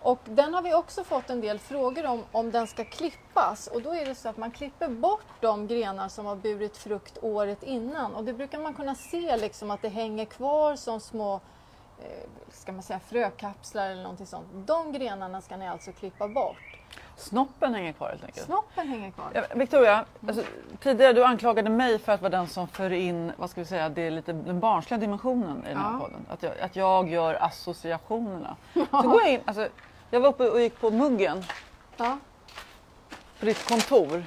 Och 0.00 0.18
den 0.24 0.54
har 0.54 0.62
vi 0.62 0.74
också 0.74 1.04
fått 1.04 1.30
en 1.30 1.40
del 1.40 1.58
frågor 1.58 2.06
om, 2.06 2.22
om 2.32 2.50
den 2.50 2.66
ska 2.66 2.84
klippas. 2.84 3.66
Och 3.66 3.82
då 3.82 3.94
är 3.94 4.06
det 4.06 4.14
så 4.14 4.28
att 4.28 4.36
man 4.36 4.50
klipper 4.50 4.88
bort 4.88 5.26
de 5.40 5.66
grenar 5.66 6.08
som 6.08 6.26
har 6.26 6.36
burit 6.36 6.76
frukt 6.76 7.18
året 7.22 7.62
innan. 7.62 8.14
Och 8.14 8.24
det 8.24 8.32
brukar 8.32 8.58
man 8.58 8.74
kunna 8.74 8.94
se 8.94 9.36
liksom 9.36 9.70
att 9.70 9.82
det 9.82 9.88
hänger 9.88 10.24
kvar 10.24 10.76
som 10.76 11.00
små 11.00 11.34
eh, 12.02 12.28
ska 12.48 12.72
man 12.72 12.82
säga, 12.82 13.00
frökapslar 13.00 13.90
eller 13.90 14.02
någonting 14.02 14.26
sånt. 14.26 14.46
De 14.52 14.92
grenarna 14.92 15.40
ska 15.40 15.56
ni 15.56 15.68
alltså 15.68 15.92
klippa 15.92 16.28
bort. 16.28 16.83
Snoppen 17.16 17.74
hänger 17.74 17.92
kvar 17.92 18.08
helt 18.08 18.24
enkelt. 18.24 18.46
Snoppen 18.46 18.88
hänger 18.88 19.10
kvar. 19.10 19.26
Ja, 19.34 19.42
Victoria, 19.54 20.04
alltså, 20.28 20.42
tidigare 20.82 21.12
du 21.12 21.24
anklagade 21.24 21.70
mig 21.70 21.98
för 21.98 22.12
att 22.12 22.20
vara 22.20 22.30
den 22.30 22.48
som 22.48 22.68
för 22.68 22.92
in, 22.92 23.32
vad 23.36 23.50
ska 23.50 23.60
vi 23.60 23.66
säga, 23.66 23.88
det 23.88 24.02
är 24.02 24.10
lite 24.10 24.32
den 24.32 24.60
barnsliga 24.60 24.98
dimensionen 25.00 25.64
i 25.66 25.68
den 25.68 25.78
här 25.78 25.92
Ja. 25.92 25.98
podden. 25.98 26.26
Att 26.30 26.42
jag, 26.42 26.58
att 26.60 26.76
jag 26.76 27.08
gör 27.08 27.34
associationerna. 27.42 28.56
Så 28.74 28.86
går 29.02 29.22
jag 29.22 29.30
in, 29.32 29.40
alltså, 29.44 29.68
jag 30.10 30.20
var 30.20 30.28
uppe 30.28 30.48
och 30.50 30.60
gick 30.60 30.80
på 30.80 30.90
muggen 30.90 31.44
Ja. 31.96 32.18
på 33.40 33.46
ditt 33.46 33.68
kontor. 33.68 34.24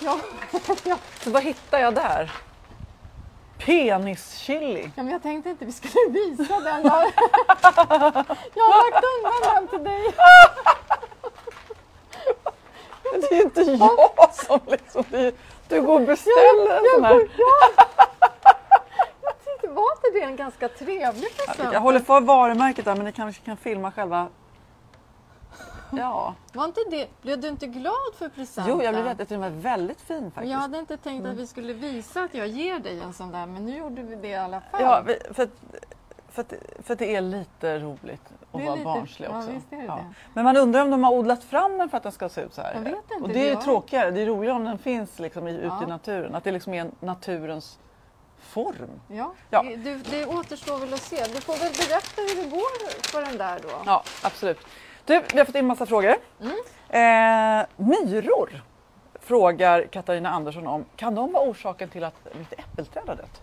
Ja. 0.00 0.18
ja. 0.84 0.96
Så 1.24 1.30
vad 1.30 1.42
hittade 1.42 1.82
jag 1.82 1.94
där? 1.94 2.32
Penischili. 3.58 4.82
ja, 4.96 5.02
men 5.02 5.08
jag 5.12 5.22
tänkte 5.22 5.50
inte 5.50 5.64
vi 5.64 5.72
skulle 5.72 5.94
visa 6.12 6.60
den. 6.60 6.82
Jag 8.54 8.64
har 8.64 8.90
lagt 8.90 9.04
undan 9.16 9.54
den 9.54 9.68
till 9.68 9.84
dig. 9.84 10.14
Det 13.02 13.26
är 13.30 13.36
ju 13.36 13.42
inte 13.42 13.59
jag 13.78 14.34
som 14.46 14.60
liksom, 14.66 15.04
är, 15.12 15.32
du 15.68 15.82
går 15.82 16.00
och 16.00 16.06
beställer 16.06 16.76
en 16.76 16.82
sån 16.94 17.04
här. 17.04 17.14
Jag 19.22 19.34
tyckte, 19.44 19.68
var 19.68 19.92
inte 19.96 20.18
det 20.18 20.22
en 20.24 20.36
ganska 20.36 20.68
trevlig 20.68 21.36
present? 21.36 21.72
Jag 21.72 21.80
håller 21.80 22.00
för 22.00 22.20
varumärket 22.20 22.84
där 22.84 22.94
men 22.94 23.04
ni 23.04 23.12
kanske 23.12 23.42
kan 23.44 23.56
filma 23.56 23.92
själva. 23.92 24.28
Ja, 25.92 26.34
Var 26.52 26.64
inte 26.64 26.80
det, 26.90 27.08
blev 27.22 27.40
du 27.40 27.48
inte 27.48 27.66
glad 27.66 28.14
för 28.18 28.28
presenten? 28.28 28.74
jo 28.78 28.82
jag 28.82 28.94
blev 28.94 29.08
tyckte 29.08 29.28
den 29.28 29.40
var 29.40 29.50
väldigt 29.50 30.00
fin 30.00 30.30
faktiskt. 30.30 30.52
jag 30.52 30.58
hade 30.58 30.78
inte 30.78 30.96
tänkt 30.96 31.26
att 31.26 31.36
vi 31.36 31.46
skulle 31.46 31.72
visa 31.72 32.22
att 32.22 32.34
jag 32.34 32.46
ger 32.46 32.78
dig 32.78 33.00
en 33.00 33.12
sån 33.12 33.32
där, 33.32 33.46
men 33.46 33.66
nu 33.66 33.76
gjorde 33.76 34.02
vi 34.02 34.16
det 34.16 34.28
i 34.28 34.36
alla 34.36 34.60
fall. 34.60 34.82
Ja, 34.82 35.04
för 35.34 35.48
för, 36.48 36.56
att, 36.56 36.62
för 36.86 36.92
att 36.92 36.98
det 36.98 37.16
är 37.16 37.20
lite 37.20 37.78
roligt 37.78 38.22
att 38.52 38.60
vara 38.62 38.74
lite- 38.74 38.84
barnslig 38.84 39.28
ja, 39.28 39.38
också. 39.38 39.50
det 39.70 39.76
det. 39.76 40.04
Men 40.34 40.44
man 40.44 40.56
undrar 40.56 40.82
om 40.82 40.90
de 40.90 41.04
har 41.04 41.12
odlat 41.12 41.44
fram 41.44 41.78
den 41.78 41.88
för 41.88 41.96
att 41.96 42.02
den 42.02 42.12
ska 42.12 42.28
se 42.28 42.40
ut 42.40 42.54
så 42.54 42.62
här. 42.62 42.74
Jag 42.74 42.80
vet 42.80 42.94
inte, 42.94 43.14
Och 43.22 43.28
det 43.28 43.40
är 43.40 43.44
ju 43.44 43.50
jag- 43.50 43.60
tråkigare. 43.64 44.10
Det 44.10 44.20
är 44.20 44.26
roligare 44.26 44.56
om 44.56 44.64
den 44.64 44.78
finns 44.78 45.18
liksom 45.18 45.48
i, 45.48 45.50
ute 45.52 45.66
Ja. 45.66 45.82
i 45.82 45.86
naturen. 45.86 46.34
Att 46.34 46.44
det 46.44 46.52
liksom 46.52 46.74
är 46.74 46.90
naturens 47.00 47.78
form. 48.38 48.90
Ja, 49.08 49.32
Ja. 49.50 49.62
Det, 49.62 49.94
det 50.10 50.26
återstår 50.26 50.78
väl 50.78 50.94
att 50.94 51.00
se. 51.00 51.16
Du 51.24 51.40
får 51.40 51.52
väl 51.52 51.72
berätta 51.72 52.22
hur 52.22 52.44
det 52.44 52.50
går 52.50 53.02
för 53.12 53.22
den 53.22 53.38
där 53.38 53.58
då. 53.62 53.68
Ja, 53.86 54.02
absolut. 54.22 54.58
Du, 55.04 55.22
vi 55.32 55.38
har 55.38 55.44
fått 55.44 55.54
in 55.54 55.66
massa 55.66 55.86
frågor. 55.86 56.14
Eh, 56.88 57.62
myror 57.76 58.62
frågar 59.20 59.82
Katarina 59.82 60.30
Andersson 60.30 60.66
om. 60.66 60.84
Kan 60.96 61.14
de 61.14 61.32
vara 61.32 61.48
orsaken 61.50 61.88
till 61.88 62.04
att 62.04 62.14
mitt 62.38 62.52
äppelträd 62.52 63.02
har 63.08 63.16
dött? 63.16 63.40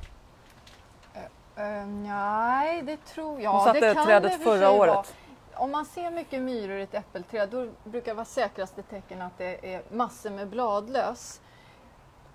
Uh, 1.57 1.87
nej, 1.87 2.81
det 2.81 2.97
tror 2.97 3.41
jag. 3.41 3.51
Hon 3.51 3.63
satte 3.63 3.79
det 3.79 3.93
kan 3.93 4.05
trädet 4.05 4.31
det 4.31 4.43
förra 4.43 4.71
året. 4.71 4.95
vara. 4.95 5.05
Om 5.53 5.71
man 5.71 5.85
ser 5.85 6.11
mycket 6.11 6.41
myror 6.41 6.77
i 6.77 6.81
ett 6.81 6.93
äppelträd 6.93 7.49
då 7.49 7.67
brukar 7.83 8.11
det 8.11 8.15
vara 8.15 8.25
säkraste 8.25 8.83
tecken 8.83 9.21
att 9.21 9.37
det 9.37 9.73
är 9.75 9.81
massor 9.89 10.29
med 10.29 10.47
bladlöss. 10.47 11.41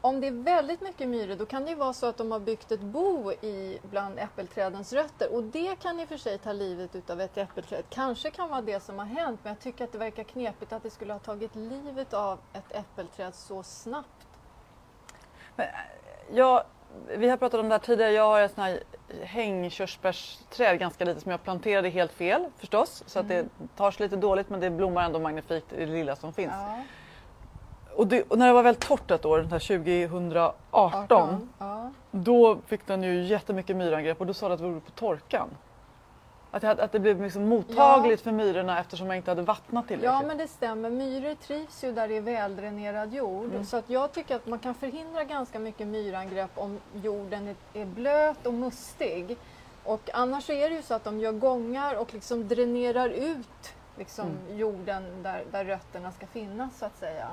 Om 0.00 0.20
det 0.20 0.26
är 0.26 0.44
väldigt 0.44 0.80
mycket 0.80 1.08
myror 1.08 1.36
då 1.36 1.46
kan 1.46 1.64
det 1.64 1.70
ju 1.70 1.76
vara 1.76 1.92
så 1.92 2.06
att 2.06 2.16
de 2.16 2.32
har 2.32 2.40
byggt 2.40 2.72
ett 2.72 2.80
bo 2.80 3.32
i 3.32 3.78
bland 3.82 4.18
äppelträdens 4.18 4.92
rötter 4.92 5.34
och 5.34 5.42
det 5.42 5.76
kan 5.76 6.00
i 6.00 6.04
och 6.04 6.08
för 6.08 6.16
sig 6.16 6.38
ta 6.38 6.52
livet 6.52 6.94
utav 6.94 7.20
ett 7.20 7.38
äppelträd. 7.38 7.84
Kanske 7.88 8.30
kan 8.30 8.48
vara 8.48 8.62
det 8.62 8.80
som 8.80 8.98
har 8.98 9.06
hänt 9.06 9.40
men 9.42 9.52
jag 9.52 9.60
tycker 9.60 9.84
att 9.84 9.92
det 9.92 9.98
verkar 9.98 10.24
knepigt 10.24 10.72
att 10.72 10.82
det 10.82 10.90
skulle 10.90 11.12
ha 11.12 11.20
tagit 11.20 11.54
livet 11.54 12.14
av 12.14 12.38
ett 12.52 12.72
äppelträd 12.76 13.34
så 13.34 13.62
snabbt. 13.62 14.26
Jag, 16.30 16.64
vi 17.16 17.28
har 17.28 17.36
pratat 17.36 17.60
om 17.60 17.68
det 17.68 17.74
här 17.74 17.80
tidigare. 17.80 18.12
Jag 18.12 18.24
har 18.24 18.40
ett 18.40 18.54
sånt 18.54 18.66
här 18.66 18.80
hängkörsbärsträd 19.22 20.78
ganska 20.78 21.04
litet 21.04 21.22
som 21.22 21.30
jag 21.30 21.42
planterade 21.42 21.88
helt 21.88 22.12
fel 22.12 22.44
förstås. 22.58 23.02
Så 23.06 23.18
att 23.18 23.28
det 23.28 23.46
tar 23.76 23.90
sig 23.90 24.04
lite 24.06 24.16
dåligt 24.16 24.50
men 24.50 24.60
det 24.60 24.70
blommar 24.70 25.04
ändå 25.04 25.18
magnifikt 25.18 25.72
i 25.72 25.84
det 25.86 25.92
lilla 25.92 26.16
som 26.16 26.32
finns. 26.32 26.52
Ja, 26.52 26.82
Och, 27.96 28.06
det, 28.06 28.22
och 28.22 28.38
när 28.38 28.46
det 28.46 28.52
var 28.52 28.62
väldigt 28.62 28.86
torrt 28.88 29.10
ett 29.10 29.24
år, 29.24 29.38
den 29.38 29.52
här 29.52 29.58
2018, 29.58 30.54
18. 30.70 31.48
Ja. 31.58 31.90
då 32.10 32.58
fick 32.66 32.86
den 32.86 33.02
ju 33.02 33.24
jättemycket 33.24 33.76
myrangrepp 33.76 34.20
och 34.20 34.26
då 34.26 34.34
sa 34.34 34.48
det 34.48 34.54
att 34.54 34.60
det 34.60 34.62
berodde 34.62 34.80
på 34.80 34.90
torkan. 34.90 35.48
Att, 36.54 36.62
jag, 36.62 36.80
att 36.80 36.92
det 36.92 36.98
blev 36.98 37.22
liksom 37.22 37.48
mottagligt 37.48 38.22
för 38.22 38.32
myrorna 38.32 38.80
eftersom 38.80 39.06
jag 39.06 39.16
inte 39.16 39.30
hade 39.30 39.42
vattnat 39.42 39.88
tillräckligt. 39.88 40.10
Ja 40.12 40.22
men 40.26 40.38
det 40.38 40.48
stämmer, 40.48 40.90
myror 40.90 41.34
trivs 41.34 41.84
ju 41.84 41.92
där 41.92 42.08
det 42.08 42.16
är 42.16 42.20
väldränerad 42.20 43.14
jord. 43.14 43.50
Mm. 43.50 43.64
Så 43.64 43.76
att 43.76 43.90
jag 43.90 44.12
tycker 44.12 44.36
att 44.36 44.46
man 44.46 44.58
kan 44.58 44.74
förhindra 44.74 45.24
ganska 45.24 45.58
mycket 45.58 45.86
myrangrepp 45.86 46.50
om 46.54 46.78
jorden 47.02 47.56
är, 47.74 47.84
blöt 47.84 48.46
och 48.46 48.54
mustig. 48.54 49.36
Och 49.84 50.10
annars 50.12 50.50
är 50.50 50.70
det 50.70 50.76
ju 50.76 50.82
så 50.82 50.94
att 50.94 51.04
de 51.04 51.20
gör 51.20 51.32
gångar 51.32 51.94
och 51.94 52.14
liksom 52.14 52.48
dränerar 52.48 53.08
ut 53.08 53.74
liksom 53.98 54.26
Mm. 54.26 54.58
jorden 54.58 55.22
där, 55.22 55.44
där 55.52 55.64
rötterna 55.64 56.12
ska 56.12 56.26
finnas 56.26 56.78
så 56.78 56.84
att 56.84 56.98
säga. 56.98 57.28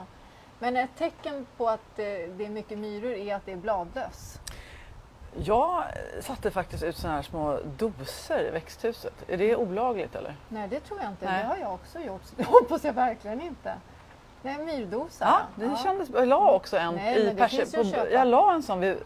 Men 0.60 0.78
ett 0.78 0.96
tecken 0.98 1.46
på 1.58 1.70
att 1.70 1.96
det 1.96 2.46
är 2.46 2.50
mycket 2.50 2.78
myror 2.78 3.12
är 3.12 3.36
att 3.36 3.46
det 3.46 3.52
är 3.52 3.58
bladlöss. 3.58 4.40
Jag 5.44 5.84
satte 6.22 6.52
faktiskt 6.52 6.84
ut 6.84 6.98
sådana 6.98 7.16
här 7.16 7.24
små 7.24 7.60
doser 7.78 8.48
i 8.48 8.50
växthuset. 8.52 9.14
Är 9.28 9.38
det 9.38 9.56
olagligt 9.56 10.16
eller? 10.16 10.36
Nej 10.50 10.68
det 10.68 10.80
tror 10.80 11.00
jag 11.02 11.10
inte, 11.12 11.26
Nej. 11.26 11.44
det 11.44 11.48
har 11.50 11.58
jag 11.58 11.74
också 11.74 12.00
gjort. 12.00 12.22
Det 12.36 12.44
hoppas 12.44 12.84
jag 12.84 12.94
verkligen 12.94 13.42
inte. 13.42 13.74
Nej, 14.42 14.58
myrdosa. 14.58 15.26
Ja, 15.26 15.66
det 15.70 15.78
kändes 15.84 16.10
Jag 16.10 16.28
la 16.28 16.52
också 16.52 16.78
en 16.78 16.96
Nej, 16.96 17.20
i 17.22 17.26
men 17.26 17.36
det 17.36 17.44
persi- 17.44 17.50
finns 17.58 17.74
ju 17.74 17.80
att 17.80 17.84
på, 17.92 17.96
köpa. 17.96 18.10
Jag 18.12 18.28
la 18.28 18.54
en 18.54 18.64
sån 18.64 18.80
vid 18.80 18.98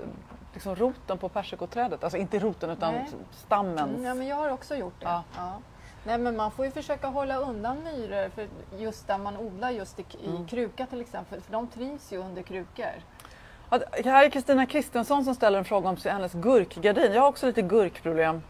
liksom 0.54 0.76
roten 0.76 1.18
på 1.18 1.30
persikoträdet. 1.30 2.04
Alltså 2.04 2.18
inte 2.18 2.40
roten 2.40 2.70
utan 2.70 2.94
Nej. 2.94 3.08
stammen. 3.32 3.90
Mm, 3.90 4.06
ja, 4.06 4.14
men 4.14 4.28
jag 4.28 4.36
har 4.36 4.50
också 4.50 4.76
gjort 4.76 5.00
det. 5.00 5.06
Ja. 5.06 5.24
Ja. 5.38 5.60
Nej, 6.06 6.18
men 6.18 6.36
man 6.36 6.52
får 6.52 6.66
ju 6.66 6.72
försöka 6.72 7.08
hålla 7.08 7.36
undan 7.38 7.84
myror 7.84 8.30
för 8.30 8.48
just 8.78 9.08
där 9.08 9.18
man 9.18 9.38
odlar 9.38 9.70
just 9.70 10.00
i, 10.00 10.06
i 10.22 10.28
Mm. 10.30 10.48
kruka 10.48 10.86
till 10.86 11.02
exempel, 11.02 11.42
för 11.42 11.52
de 11.52 11.68
trivs 11.68 12.14
ju 12.14 12.18
under 12.18 12.42
krukor. 12.42 12.92
Ja, 13.74 13.80
det 14.04 14.10
här 14.10 14.26
är 14.26 14.30
Kristina 14.30 14.66
Kristensson 14.66 15.26
som 15.26 15.36
ställer 15.36 15.58
en 15.58 15.66
fråga 15.66 15.90
om 15.90 15.98
hennes 16.06 16.34
gurkgardin. 16.34 17.14
Jag 17.14 17.22
har 17.22 17.30
också 17.30 17.46
lite 17.46 17.62
gurkproblem. 17.62 18.42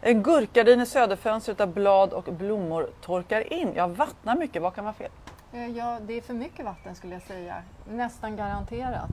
En 0.00 0.22
gurkgardin 0.22 0.80
i 0.80 0.86
söderfönstret 0.86 1.58
där 1.58 1.66
blad 1.66 2.12
och 2.12 2.24
blommor 2.24 2.90
torkar 3.00 3.52
in. 3.52 3.72
Jag 3.74 3.88
vattnar 3.88 4.36
mycket, 4.36 4.62
vad 4.62 4.74
kan 4.74 4.84
vara 4.84 4.94
fel? 4.94 5.10
Eh, 5.52 5.66
ja, 5.66 5.98
det 6.06 6.16
är 6.16 6.20
för 6.20 6.34
mycket 6.34 6.64
vatten 6.64 6.94
skulle 6.94 7.12
jag 7.12 7.22
säga, 7.22 7.62
nästan 7.90 8.36
garanterat. 8.36 9.10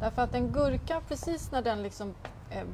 Därför 0.00 0.22
att 0.22 0.34
en 0.34 0.52
gurka, 0.52 1.00
precis 1.08 1.52
när 1.52 1.62
den 1.62 1.82
liksom 1.82 2.14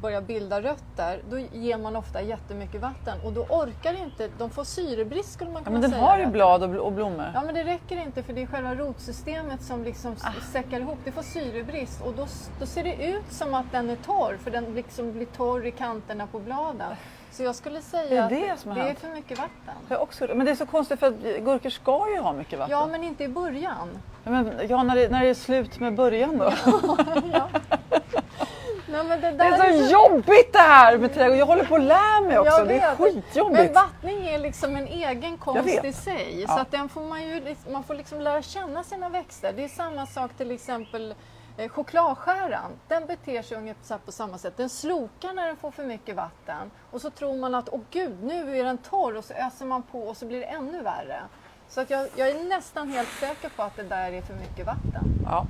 börjar 0.00 0.20
bilda 0.20 0.60
rötter, 0.62 1.22
då 1.30 1.38
ger 1.38 1.78
man 1.78 1.96
ofta 1.96 2.22
jättemycket 2.22 2.80
vatten 2.80 3.18
och 3.24 3.32
då 3.32 3.40
orkar 3.42 4.02
inte, 4.02 4.28
de 4.38 4.50
får 4.50 4.64
syrebrist 4.64 5.32
skulle 5.32 5.50
man 5.50 5.60
Ja, 5.60 5.64
kunna 5.64 5.72
men 5.72 5.80
den 5.82 5.90
säga. 5.90 6.02
har 6.02 6.18
ju 6.18 6.26
blad 6.26 6.62
och 6.62 6.68
bl- 6.68 6.76
och 6.78 6.92
blommor. 6.92 7.30
Ja 7.34 7.42
men 7.46 7.54
det 7.54 7.64
räcker 7.64 7.96
inte 8.02 8.22
för 8.22 8.32
det 8.32 8.42
är 8.42 8.46
själva 8.46 8.74
rotsystemet 8.74 9.62
som 9.62 9.84
liksom 9.84 10.16
Ah. 10.24 10.32
säckar 10.52 10.80
ihop. 10.80 10.98
Det 11.04 11.12
får 11.12 11.22
syrebrist 11.22 12.02
och 12.02 12.12
då, 12.14 12.26
då 12.60 12.66
ser 12.66 12.84
det 12.84 13.06
ut 13.06 13.32
som 13.32 13.54
att 13.54 13.72
den 13.72 13.90
är 13.90 13.96
torr 13.96 14.36
för 14.44 14.50
den 14.50 14.74
liksom 14.74 15.12
blir 15.12 15.26
torr 15.26 15.66
i 15.66 15.70
kanterna 15.70 16.26
på 16.26 16.38
bladen. 16.38 16.92
Så 17.32 17.42
jag 17.42 17.54
skulle 17.54 17.82
säga 17.82 18.08
Det 18.08 18.16
är 18.16 18.52
att 18.52 18.64
det 18.64 18.74
det 18.74 18.80
är 18.90 18.94
för 18.94 19.08
mycket 19.08 19.38
vatten. 19.38 19.74
Jag 19.88 20.02
också, 20.02 20.26
men 20.34 20.44
det 20.46 20.50
är 20.52 20.56
så 20.56 20.66
konstigt 20.66 21.00
för 21.00 21.06
att 21.06 21.14
gurkor 21.40 21.70
ska 21.70 22.10
ju 22.14 22.18
ha 22.20 22.32
mycket 22.32 22.58
vatten. 22.58 22.72
Ja 22.78 22.86
men 22.86 23.04
inte 23.04 23.24
i 23.24 23.28
början. 23.28 23.88
Ja, 24.24 24.30
men, 24.30 24.52
ja 24.68 24.82
när, 24.82 24.96
det, 24.96 25.08
när 25.08 25.20
det 25.20 25.28
är 25.28 25.34
slut 25.34 25.80
med 25.80 25.94
början 25.94 26.38
då. 26.38 26.52
Nej, 28.90 29.04
det, 29.20 29.30
Det 29.30 29.36
där 29.36 29.68
är 29.68 29.86
så 29.86 29.92
jobbigt 29.92 30.52
det 30.52 30.58
här 30.58 30.98
med 30.98 31.14
trädgård. 31.14 31.38
Jag 31.38 31.46
håller 31.46 31.64
på 31.64 31.76
att 31.76 31.82
lära 31.82 32.20
mig 32.20 32.38
också. 32.38 32.64
Det 32.64 32.78
är 32.78 32.96
skitjobbigt. 32.96 33.58
Men 33.58 33.72
vattning 33.72 34.28
är 34.28 34.38
liksom 34.38 34.76
en 34.76 34.86
egen 34.86 35.38
konst 35.38 35.84
i 35.84 35.92
sig. 35.92 36.40
Ja. 36.40 36.48
Så 36.48 36.60
att 36.60 36.70
den 36.70 36.88
får 36.88 37.00
man, 37.00 37.22
ju, 37.22 37.56
man 37.72 37.82
får 37.82 37.94
liksom 37.94 38.20
lära 38.20 38.42
känna 38.42 38.84
sina 38.84 39.08
växter. 39.08 39.52
Det 39.52 39.64
är 39.64 39.68
samma 39.68 40.06
sak 40.06 40.30
till 40.36 40.50
exempel 40.50 41.14
eh, 41.56 41.68
chokladskäran. 41.68 42.70
Den 42.88 43.06
beter 43.06 43.42
sig 43.42 43.56
ungefär 43.56 43.98
på 43.98 44.12
samma 44.12 44.38
sätt. 44.38 44.56
Den 44.56 44.68
slokar 44.68 45.32
när 45.32 45.46
den 45.46 45.56
får 45.56 45.70
för 45.70 45.84
mycket 45.84 46.16
vatten. 46.16 46.70
Och 46.90 47.00
så 47.00 47.10
tror 47.10 47.36
man 47.36 47.54
att 47.54 47.68
åh 47.72 47.80
gud, 47.90 48.22
nu 48.22 48.58
är 48.58 48.64
den 48.64 48.78
torr 48.78 49.16
och 49.16 49.24
så 49.24 49.34
öser 49.34 49.64
man 49.64 49.82
på 49.82 50.02
och 50.02 50.16
så 50.16 50.26
blir 50.26 50.40
det 50.40 50.46
ännu 50.46 50.82
värre. 50.82 51.20
Så 51.68 51.80
att 51.80 51.90
jag, 51.90 52.08
jag 52.16 52.28
är 52.28 52.44
nästan 52.44 52.88
helt 52.88 53.08
säker 53.08 53.48
på 53.56 53.62
att 53.62 53.76
det 53.76 53.82
där 53.82 54.12
är 54.12 54.22
för 54.22 54.34
mycket 54.34 54.66
vatten. 54.66 55.04
Ja. 55.24 55.46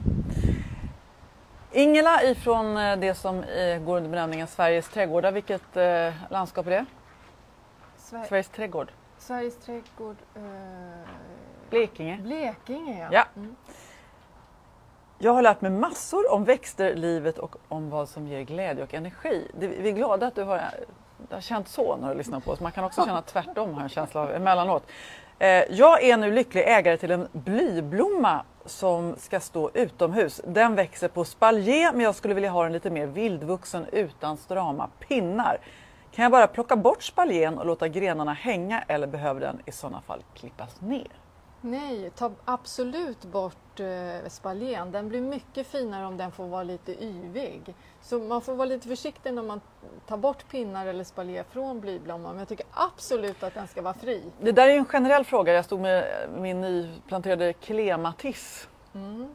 Ingela 1.73 2.23
ifrån 2.23 2.77
eh, 2.77 2.97
det 2.99 3.15
som 3.15 3.43
eh, 3.45 3.79
går 3.79 3.97
under 3.97 4.11
benämningen 4.11 4.47
Sveriges 4.47 4.89
trädgårdar. 4.89 5.33
Vilket 5.33 5.77
eh, 5.77 6.13
landskap 6.31 6.67
är 6.67 6.71
det? 6.71 6.85
Sver- 7.99 8.25
Sveriges 8.29 8.49
trädgård. 8.49 8.93
Sveriges 9.19 9.59
trädgård... 9.59 10.17
Eh, 10.37 10.43
Blekinge. 11.71 12.19
Blekinge 12.23 13.09
Ja. 13.13 13.25
Mm. 13.37 13.57
Jag 15.19 15.33
har 15.33 15.43
lärt 15.43 15.61
mig 15.61 15.71
massor 15.71 16.33
om 16.33 16.45
växter, 16.45 16.95
livet 16.95 17.39
och 17.39 17.57
om 17.69 17.91
vad 17.91 18.09
som 18.09 18.27
ger 18.27 18.43
glädje 18.43 18.85
och 18.85 18.95
energi. 18.95 19.51
Vi 19.59 19.89
är 19.89 19.93
glada 19.93 20.27
att 20.27 20.35
du 20.35 20.43
har, 20.43 20.61
har 21.31 21.41
känt 21.41 21.69
så 21.69 21.97
när 21.97 22.09
du 22.09 22.15
lyssnar 22.15 22.41
på 22.41 22.51
oss. 22.51 22.61
Man 22.61 22.73
kan 22.73 22.85
också 22.85 23.05
känna 23.07 23.23
tvärtom, 23.23 23.75
har 23.75 23.83
en 23.83 23.89
känsla 23.89 24.21
av 24.21 24.31
emellanåt. 24.35 24.83
Eh, 25.39 25.49
Jag 25.71 26.03
är 26.05 26.17
nu 26.17 26.31
lycklig 26.33 26.63
ägare 26.69 26.97
till 26.97 27.11
en 27.11 27.29
blyblomma 27.33 28.45
som 28.71 29.17
ska 29.17 29.41
stå 29.41 29.71
utomhus. 29.75 30.41
Den 30.45 30.75
växer 30.75 31.09
på 31.09 31.25
spaljer 31.25 31.93
men 31.93 32.01
jag 32.01 32.15
skulle 32.15 32.35
vilja 32.35 32.51
ha 32.51 32.63
den 32.63 32.73
lite 32.73 32.91
mer 32.91 33.07
vildvuxen 33.07 33.87
utan 33.93 34.37
strama 34.37 34.89
pinnar. 35.09 35.59
Kan 36.13 36.23
jag 36.23 36.33
bara 36.33 36.47
plocka 36.47 36.77
bort 36.77 37.03
spaljén 37.03 37.59
och 37.59 37.67
låta 37.67 37.89
grenarna 37.89 38.33
hänga 38.33 38.83
eller 38.89 39.07
behöver 39.07 39.41
den 39.41 39.61
i 39.67 39.73
sådana 39.73 40.01
fall 40.01 40.23
klippas 40.35 40.81
ner? 40.81 41.09
Nej, 41.61 42.11
ta 42.17 42.31
absolut 42.45 43.25
bort 43.25 43.70
eh, 43.81 44.29
spaljén. 44.29 44.93
Den 44.93 45.09
blir 45.09 45.21
mycket 45.21 45.67
finare 45.67 46.07
om 46.07 46.17
den 46.17 46.33
får 46.33 46.47
vara 46.47 46.63
lite 46.63 47.05
yvig. 47.05 47.75
Så 48.03 48.19
man 48.19 48.41
får 48.41 48.55
vara 48.55 48.67
lite 48.67 48.89
försiktig 48.89 49.35
när 49.35 49.43
man 49.43 49.61
tar 50.07 50.17
bort 50.17 50.49
pinnar 50.51 50.87
eller 50.87 51.05
spaljé 51.05 51.45
från 51.51 51.81
blyblomman. 51.81 52.31
Men 52.31 52.39
jag 52.39 52.49
tycker 52.49 52.67
absolut 52.73 53.43
att 53.43 53.55
den 53.55 53.69
ska 53.69 53.83
vara 53.83 53.95
fri. 53.95 54.23
Det 54.41 54.53
där 54.53 54.69
är 54.69 54.77
en 54.77 54.85
generell 54.85 55.25
fråga. 55.25 55.53
Jag 55.53 55.65
stod 55.65 55.81
med 55.81 56.05
min 56.39 56.61
nyplanterade 56.61 57.53
klematis. 57.53 58.69
Mm. 58.95 59.29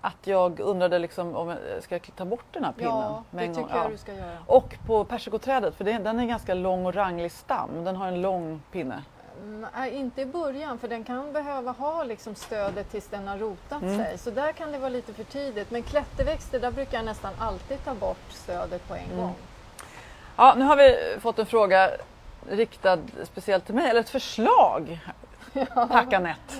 Att 0.00 0.26
jag 0.26 0.60
undrade 0.60 0.98
liksom 0.98 1.36
om 1.36 1.48
jag 1.48 1.82
ska 1.82 1.98
ta 1.98 2.24
bort 2.24 2.44
den 2.50 2.64
här 2.64 2.72
pinnen 2.72 2.92
Ja, 2.92 3.24
det 3.30 3.38
en 3.38 3.52
gång. 3.52 3.64
tycker 3.64 3.76
jag 3.78 3.90
du 3.90 3.96
ska 3.96 4.14
göra. 4.14 4.38
Och 4.46 4.76
på 4.86 5.04
persikoträdet, 5.04 5.74
för 5.74 5.84
den 5.84 6.06
är 6.06 6.14
en 6.22 6.28
ganska 6.28 6.54
lång 6.54 6.86
och 6.86 6.94
ranglig 6.94 7.32
stam. 7.32 7.84
Den 7.84 7.96
har 7.96 8.08
en 8.08 8.22
lång 8.22 8.62
pinne. 8.72 9.02
Nej, 9.76 9.94
inte 9.94 10.20
i 10.22 10.26
början 10.26 10.78
för 10.78 10.88
den 10.88 11.04
kan 11.04 11.32
behöva 11.32 11.70
ha 11.72 12.04
liksom 12.04 12.34
stödet 12.34 12.90
tills 12.90 13.06
den 13.06 13.28
har 13.28 13.38
rotat 13.38 13.82
Mm. 13.82 13.96
sig. 13.96 14.18
Så 14.18 14.30
där 14.30 14.52
kan 14.52 14.72
det 14.72 14.78
vara 14.78 14.88
lite 14.88 15.12
för 15.12 15.24
tidigt. 15.24 15.70
Men 15.70 15.82
klätterväxter, 15.82 16.60
där 16.60 16.70
brukar 16.70 16.98
jag 16.98 17.04
nästan 17.04 17.32
alltid 17.38 17.84
ta 17.84 17.94
bort 17.94 18.16
stödet 18.30 18.88
på 18.88 18.94
en 18.94 19.04
Mm. 19.04 19.16
gång. 19.16 19.34
Ja, 20.36 20.54
nu 20.56 20.64
har 20.64 20.76
vi 20.76 20.96
fått 21.20 21.38
en 21.38 21.46
fråga 21.46 21.90
riktad 22.50 22.98
speciellt 23.24 23.66
till 23.66 23.74
mig, 23.74 23.90
eller 23.90 24.00
ett 24.00 24.08
förslag. 24.10 25.00
Tack 25.74 26.12
Anette. 26.12 26.54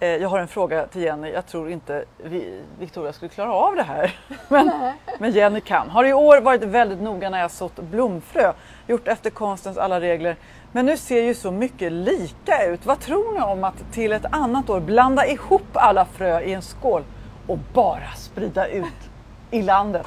Eh, 0.00 0.08
Jag 0.08 0.28
har 0.28 0.38
en 0.38 0.48
fråga 0.48 0.86
till 0.86 1.02
Jenny. 1.02 1.30
Jag 1.32 1.46
tror 1.46 1.70
inte 1.70 2.04
vi, 2.18 2.62
Victoria 2.78 3.12
skulle 3.12 3.28
klara 3.28 3.52
av 3.52 3.76
det 3.76 3.82
här. 3.82 4.18
Men, 4.48 4.70
men 5.18 5.30
Jenny 5.30 5.60
kan. 5.60 5.90
Har 5.90 6.04
i 6.04 6.12
år 6.12 6.40
varit 6.40 6.62
väldigt 6.62 7.00
noga 7.00 7.30
när 7.30 7.40
jag 7.40 7.50
sått 7.50 7.76
blomfrö. 7.76 8.52
Gjort 8.86 9.08
efter 9.08 9.30
konstens 9.30 9.78
alla 9.78 10.00
regler. 10.00 10.36
Men 10.72 10.86
nu 10.86 10.96
ser 10.96 11.22
ju 11.22 11.34
så 11.34 11.50
mycket 11.50 11.92
lika 11.92 12.64
ut. 12.66 12.86
Vad 12.86 13.00
tror 13.00 13.32
ni 13.32 13.40
om 13.40 13.64
att 13.64 13.92
till 13.92 14.12
ett 14.12 14.24
annat 14.30 14.70
år 14.70 14.80
blanda 14.80 15.26
ihop 15.26 15.66
alla 15.72 16.04
frö 16.04 16.40
i 16.40 16.52
en 16.52 16.62
skål 16.62 17.04
och 17.46 17.58
bara 17.74 18.12
sprida 18.16 18.66
ut 18.66 19.10
i 19.50 19.62
landet? 19.62 20.06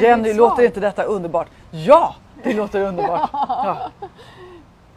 Jenny, 0.00 0.32
låter 0.34 0.62
inte 0.62 0.80
detta 0.80 1.02
underbart? 1.02 1.48
Ja, 1.70 2.14
det 2.42 2.52
låter 2.52 2.80
underbart. 2.80 3.30
Ja. 3.32 3.90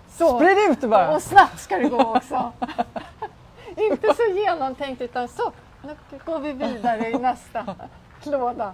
Så. 0.10 0.40
Sprid 0.40 0.58
ut 0.70 0.82
det 0.82 0.88
bara! 0.88 1.16
Och 1.16 1.22
snabbt 1.22 1.60
ska 1.60 1.78
det 1.78 1.90
gå 1.90 2.16
också. 2.16 2.52
Inte 3.76 4.14
så 4.14 4.22
genomtänkt 4.36 5.02
utan 5.02 5.28
så. 5.28 5.52
Nu 5.82 5.96
går 6.26 6.40
vi 6.40 6.52
vidare 6.52 7.10
i 7.10 7.14
nästa 7.14 7.66
låda. 8.24 8.74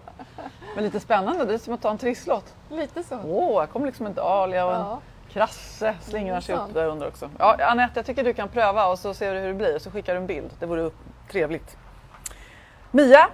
Men 0.75 0.83
lite 0.83 0.99
spännande, 0.99 1.45
det 1.45 1.53
är 1.53 1.57
som 1.57 1.73
att 1.73 1.81
ta 1.81 1.89
en 1.89 1.97
trisslott. 1.97 2.53
Lite 2.69 3.03
så. 3.03 3.19
Åh, 3.25 3.59
här 3.59 3.67
kommer 3.67 3.85
liksom 3.85 4.05
en 4.05 4.13
dahlia 4.13 4.65
och 4.65 4.73
en 4.73 4.79
Ja. 4.79 4.99
Krasse 5.29 5.95
slingrar 6.01 6.41
sig 6.41 6.55
upp 6.55 6.73
där 6.73 6.85
under 6.85 7.07
också. 7.07 7.29
Ja, 7.39 7.57
Anette, 7.59 7.99
jag 7.99 8.05
tycker 8.05 8.23
du 8.23 8.33
kan 8.33 8.49
pröva 8.49 8.87
och 8.87 8.99
så 8.99 9.13
ser 9.13 9.33
du 9.33 9.39
hur 9.39 9.47
det 9.47 9.53
blir 9.53 9.75
och 9.75 9.81
så 9.81 9.91
skickar 9.91 10.13
du 10.13 10.19
en 10.19 10.27
bild. 10.27 10.51
Det 10.59 10.65
vore 10.65 10.91
trevligt. 11.31 11.77
Mia 12.91 13.29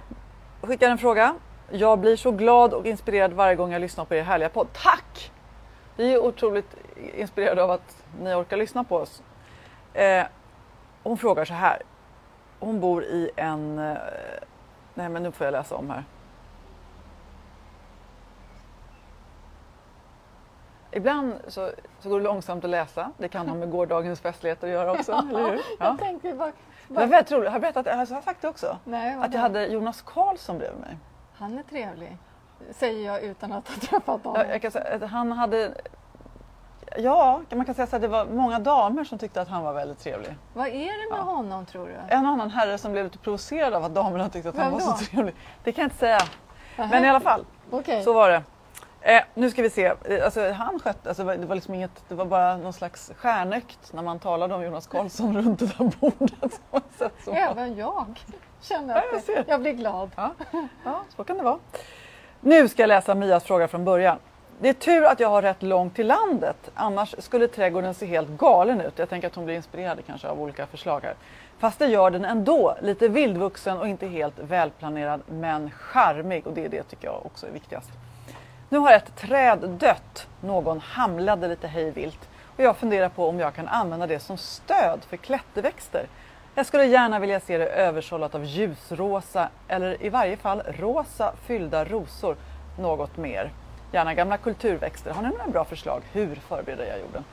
skickar 0.60 0.90
en 0.90 0.98
fråga. 0.98 1.34
Jag 1.70 1.98
blir 1.98 2.16
så 2.16 2.30
glad 2.30 2.74
och 2.74 2.86
inspirerad 2.86 3.32
varje 3.32 3.54
gång 3.54 3.72
jag 3.72 3.80
lyssnar 3.80 4.04
på 4.04 4.14
er 4.14 4.22
härliga 4.22 4.48
podd. 4.48 4.66
Tack! 4.72 5.32
Vi 5.96 6.14
är 6.14 6.18
otroligt 6.18 6.76
inspirerade 6.96 7.62
av 7.62 7.70
att 7.70 8.04
ni 8.20 8.34
orkar 8.34 8.56
lyssna 8.56 8.84
på 8.84 8.96
oss. 8.96 9.22
Eh, 9.94 10.24
hon 11.02 11.18
frågar 11.18 11.44
så 11.44 11.54
här. 11.54 11.82
Hon 12.58 12.80
bor 12.80 13.04
i 13.04 13.30
en... 13.36 13.78
Eh, 13.78 13.96
nej 14.94 15.08
men 15.08 15.22
nu 15.22 15.32
får 15.32 15.44
jag 15.44 15.52
läsa 15.52 15.74
om 15.74 15.90
här. 15.90 16.04
Ibland 20.96 21.34
så, 21.48 21.70
så 22.00 22.08
går 22.08 22.18
det 22.20 22.24
långsamt 22.24 22.64
att 22.64 22.70
läsa. 22.70 23.10
Det 23.18 23.28
kan 23.28 23.48
ha 23.48 23.54
med 23.56 23.70
gårdagens 23.70 24.20
festligheter 24.20 24.66
att 24.66 24.72
göra 24.72 24.92
också, 24.92 25.12
eller 25.12 25.50
hur? 25.50 25.54
Ja. 25.56 25.62
Jag 25.78 25.98
tänkte 25.98 26.34
bara... 26.34 26.52
Det 26.88 26.94
var 26.94 27.06
väldigt 27.06 27.32
roligt. 27.32 27.48
Har 27.48 27.54
jag 27.54 27.60
berättat, 27.60 27.86
har 27.86 27.98
jag 27.98 28.24
sagt 28.24 28.42
det 28.42 28.48
också? 28.48 28.76
Nej, 28.84 29.16
Att 29.20 29.34
jag 29.34 29.40
hade 29.40 29.66
Jonas 29.66 30.02
Karlsson 30.02 30.58
bredvid 30.58 30.80
mig. 30.80 30.96
Han 31.34 31.58
är 31.58 31.62
trevlig. 31.62 32.16
Säger 32.70 33.06
jag 33.06 33.22
utan 33.22 33.52
att 33.52 33.68
ha 33.68 33.80
träffat 33.80 34.24
honom. 34.24 34.42
Ja, 34.46 34.52
jag 34.52 34.62
kan 34.62 34.70
säga 34.70 34.94
att 34.94 35.10
han 35.10 35.32
hade... 35.32 35.74
Ja, 36.98 37.40
man 37.50 37.64
kan 37.64 37.74
säga 37.74 37.86
så 37.86 37.96
att 37.96 38.02
det 38.02 38.08
var 38.08 38.26
många 38.26 38.58
damer 38.58 39.04
som 39.04 39.18
tyckte 39.18 39.40
att 39.40 39.48
han 39.48 39.62
var 39.64 39.72
väldigt 39.72 39.98
trevlig. 39.98 40.34
Vad 40.54 40.66
är 40.66 41.08
det 41.08 41.14
med 41.16 41.24
honom 41.24 41.66
tror 41.66 41.86
du? 41.86 41.94
En 42.14 42.26
annan 42.26 42.50
herre 42.50 42.78
som 42.78 42.92
blev 42.92 43.04
lite 43.04 43.18
provocerad 43.18 43.74
av 43.74 43.84
att 43.84 43.94
damerna 43.94 44.28
tyckte 44.28 44.48
att 44.48 44.56
han 44.56 44.64
Vem 44.64 44.72
var 44.72 44.80
så 44.80 44.90
då? 44.90 44.96
trevlig. 44.96 45.34
Det 45.64 45.72
kan 45.72 45.82
jag 45.82 45.86
inte 45.86 45.96
säga. 45.98 46.18
Nähä. 46.76 46.90
Men 46.90 47.04
i 47.04 47.08
alla 47.08 47.20
fall, 47.20 47.44
Okej. 47.70 48.02
så 48.04 48.12
var 48.12 48.30
det. 48.30 48.42
Eh, 49.06 49.22
nu 49.34 49.50
ska 49.50 49.62
vi 49.62 49.70
se. 49.70 49.84
Eh, 50.04 50.24
Alltså, 50.24 50.50
han 50.52 50.80
skötte, 50.80 51.08
alltså, 51.08 51.24
det 51.24 51.46
var- 51.46 51.54
liksom 51.54 51.74
inget, 51.74 52.04
det 52.08 52.14
var 52.14 52.24
bara 52.24 52.56
någon 52.56 52.72
slags 52.72 53.12
stjärnökt 53.16 53.92
när 53.92 54.02
man 54.02 54.18
talade 54.18 54.54
om 54.54 54.62
Jonas 54.64 54.86
Karlsson 54.86 55.36
runt 55.42 55.58
det 55.58 55.66
där 55.66 55.90
bordet. 56.00 56.60
Även 57.32 57.76
jag 57.76 58.20
känner 58.60 58.94
Ja, 58.94 59.00
att 59.00 59.06
jag 59.12 59.20
det, 59.20 59.24
ser. 59.24 59.44
jag 59.48 59.60
blir 59.60 59.72
glad. 59.72 60.10
Ja, 60.16 60.30
ja, 60.84 61.02
så 61.16 61.24
kan 61.24 61.36
det 61.36 61.42
vara. 61.42 61.58
Nu 62.40 62.68
ska 62.68 62.82
jag 62.82 62.88
läsa 62.88 63.14
Mias 63.14 63.44
fråga 63.44 63.68
från 63.68 63.84
början. 63.84 64.18
Det 64.60 64.68
är 64.68 64.72
tur 64.72 65.04
att 65.04 65.20
jag 65.20 65.28
har 65.28 65.42
rätt 65.42 65.62
långt 65.62 65.94
till 65.94 66.06
landet, 66.06 66.70
annars 66.74 67.14
skulle 67.18 67.48
trädgården 67.48 67.94
se 67.94 68.06
helt 68.06 68.28
galen 68.28 68.80
ut. 68.80 68.98
Jag 68.98 69.08
tänker 69.08 69.28
att 69.28 69.34
hon 69.34 69.44
blir 69.44 69.54
inspirerad 69.56 69.98
kanske 70.06 70.28
av 70.28 70.40
olika 70.40 70.66
förslag 70.66 71.00
här. 71.02 71.14
Fast 71.58 71.78
det 71.78 71.86
gör 71.86 72.10
den 72.10 72.24
ändå, 72.24 72.76
lite 72.82 73.08
vildvuxen 73.08 73.78
och 73.78 73.88
inte 73.88 74.06
helt 74.06 74.38
välplanerad 74.38 75.20
men 75.26 75.70
charmig 75.70 76.46
och 76.46 76.52
det 76.52 76.64
är 76.64 76.68
det 76.68 76.82
tycker 76.82 77.08
jag 77.08 77.26
också 77.26 77.46
är 77.46 77.50
viktigast. 77.50 77.90
Nu 78.68 78.78
har 78.78 78.92
ett 78.92 79.16
träd 79.16 79.68
dött, 79.68 80.28
någon 80.40 80.80
hamlade 80.80 81.48
lite 81.48 81.68
hejvilt 81.68 82.28
och 82.56 82.62
jag 82.62 82.76
funderar 82.76 83.08
på 83.08 83.28
om 83.28 83.40
jag 83.40 83.54
kan 83.54 83.68
använda 83.68 84.06
det 84.06 84.20
som 84.20 84.36
stöd 84.36 85.00
för 85.08 85.16
klätterväxter. 85.16 86.06
Jag 86.54 86.66
skulle 86.66 86.84
gärna 86.84 87.18
vilja 87.18 87.40
se 87.40 87.58
det 87.58 87.66
översållat 87.66 88.34
av 88.34 88.44
ljusrosa 88.44 89.48
eller 89.68 90.04
i 90.04 90.08
varje 90.08 90.36
fall 90.36 90.62
rosa 90.78 91.32
fyllda 91.46 91.84
rosor. 91.84 92.36
Något 92.78 93.16
mer. 93.16 93.50
Gärna 93.92 94.14
gamla 94.14 94.36
kulturväxter. 94.36 95.10
Har 95.10 95.22
ni 95.22 95.28
några 95.28 95.48
bra 95.48 95.64
förslag? 95.64 96.02
Hur 96.12 96.34
förbereder 96.34 96.86
jag 96.86 97.00
jorden? 97.00 97.24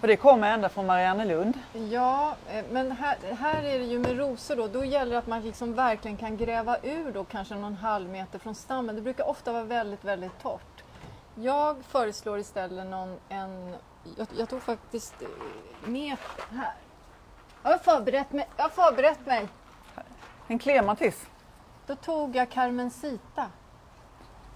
För 0.00 0.08
det 0.08 0.16
kommer 0.16 0.52
ända 0.52 0.68
från 0.68 0.86
Marianne 0.86 1.24
Lund. 1.24 1.58
Ja, 1.90 2.36
eh, 2.48 2.64
men 2.70 2.92
här, 2.92 3.16
här 3.38 3.62
är 3.62 3.78
det 3.78 3.84
ju 3.84 3.98
med 3.98 4.18
rosor 4.18 4.56
då, 4.56 4.66
då 4.66 4.84
gäller 4.84 5.12
det 5.12 5.18
att 5.18 5.26
man 5.26 5.42
liksom 5.42 5.74
verkligen 5.74 6.16
kan 6.16 6.36
gräva 6.36 6.76
ur 6.82 7.12
då 7.12 7.24
kanske 7.24 7.54
någon 7.54 7.74
halv 7.74 8.10
meter 8.10 8.38
från 8.38 8.54
stammen. 8.54 8.96
Det 8.96 9.02
brukar 9.02 9.28
ofta 9.28 9.52
vara 9.52 9.64
väldigt, 9.64 10.04
väldigt 10.04 10.42
torrt. 10.42 10.82
Jag 11.34 11.76
föreslår 11.84 12.38
istället 12.38 12.86
någon, 12.86 13.16
en, 13.28 13.74
jag, 14.16 14.26
jag 14.38 14.48
tog 14.48 14.62
faktiskt 14.62 15.22
eh, 15.22 15.28
med 15.88 16.16
här. 16.50 16.74
Jag 17.62 17.70
har 17.70 17.78
förberett 17.78 18.32
mig. 18.32 18.48
Jag 18.56 18.64
har 18.64 18.90
förberett 18.90 19.26
mig. 19.26 19.48
En 20.46 20.58
klematis. 20.58 21.26
Då 21.86 21.94
tog 21.94 22.36
jag 22.36 22.50
Carmencita. 22.50 23.46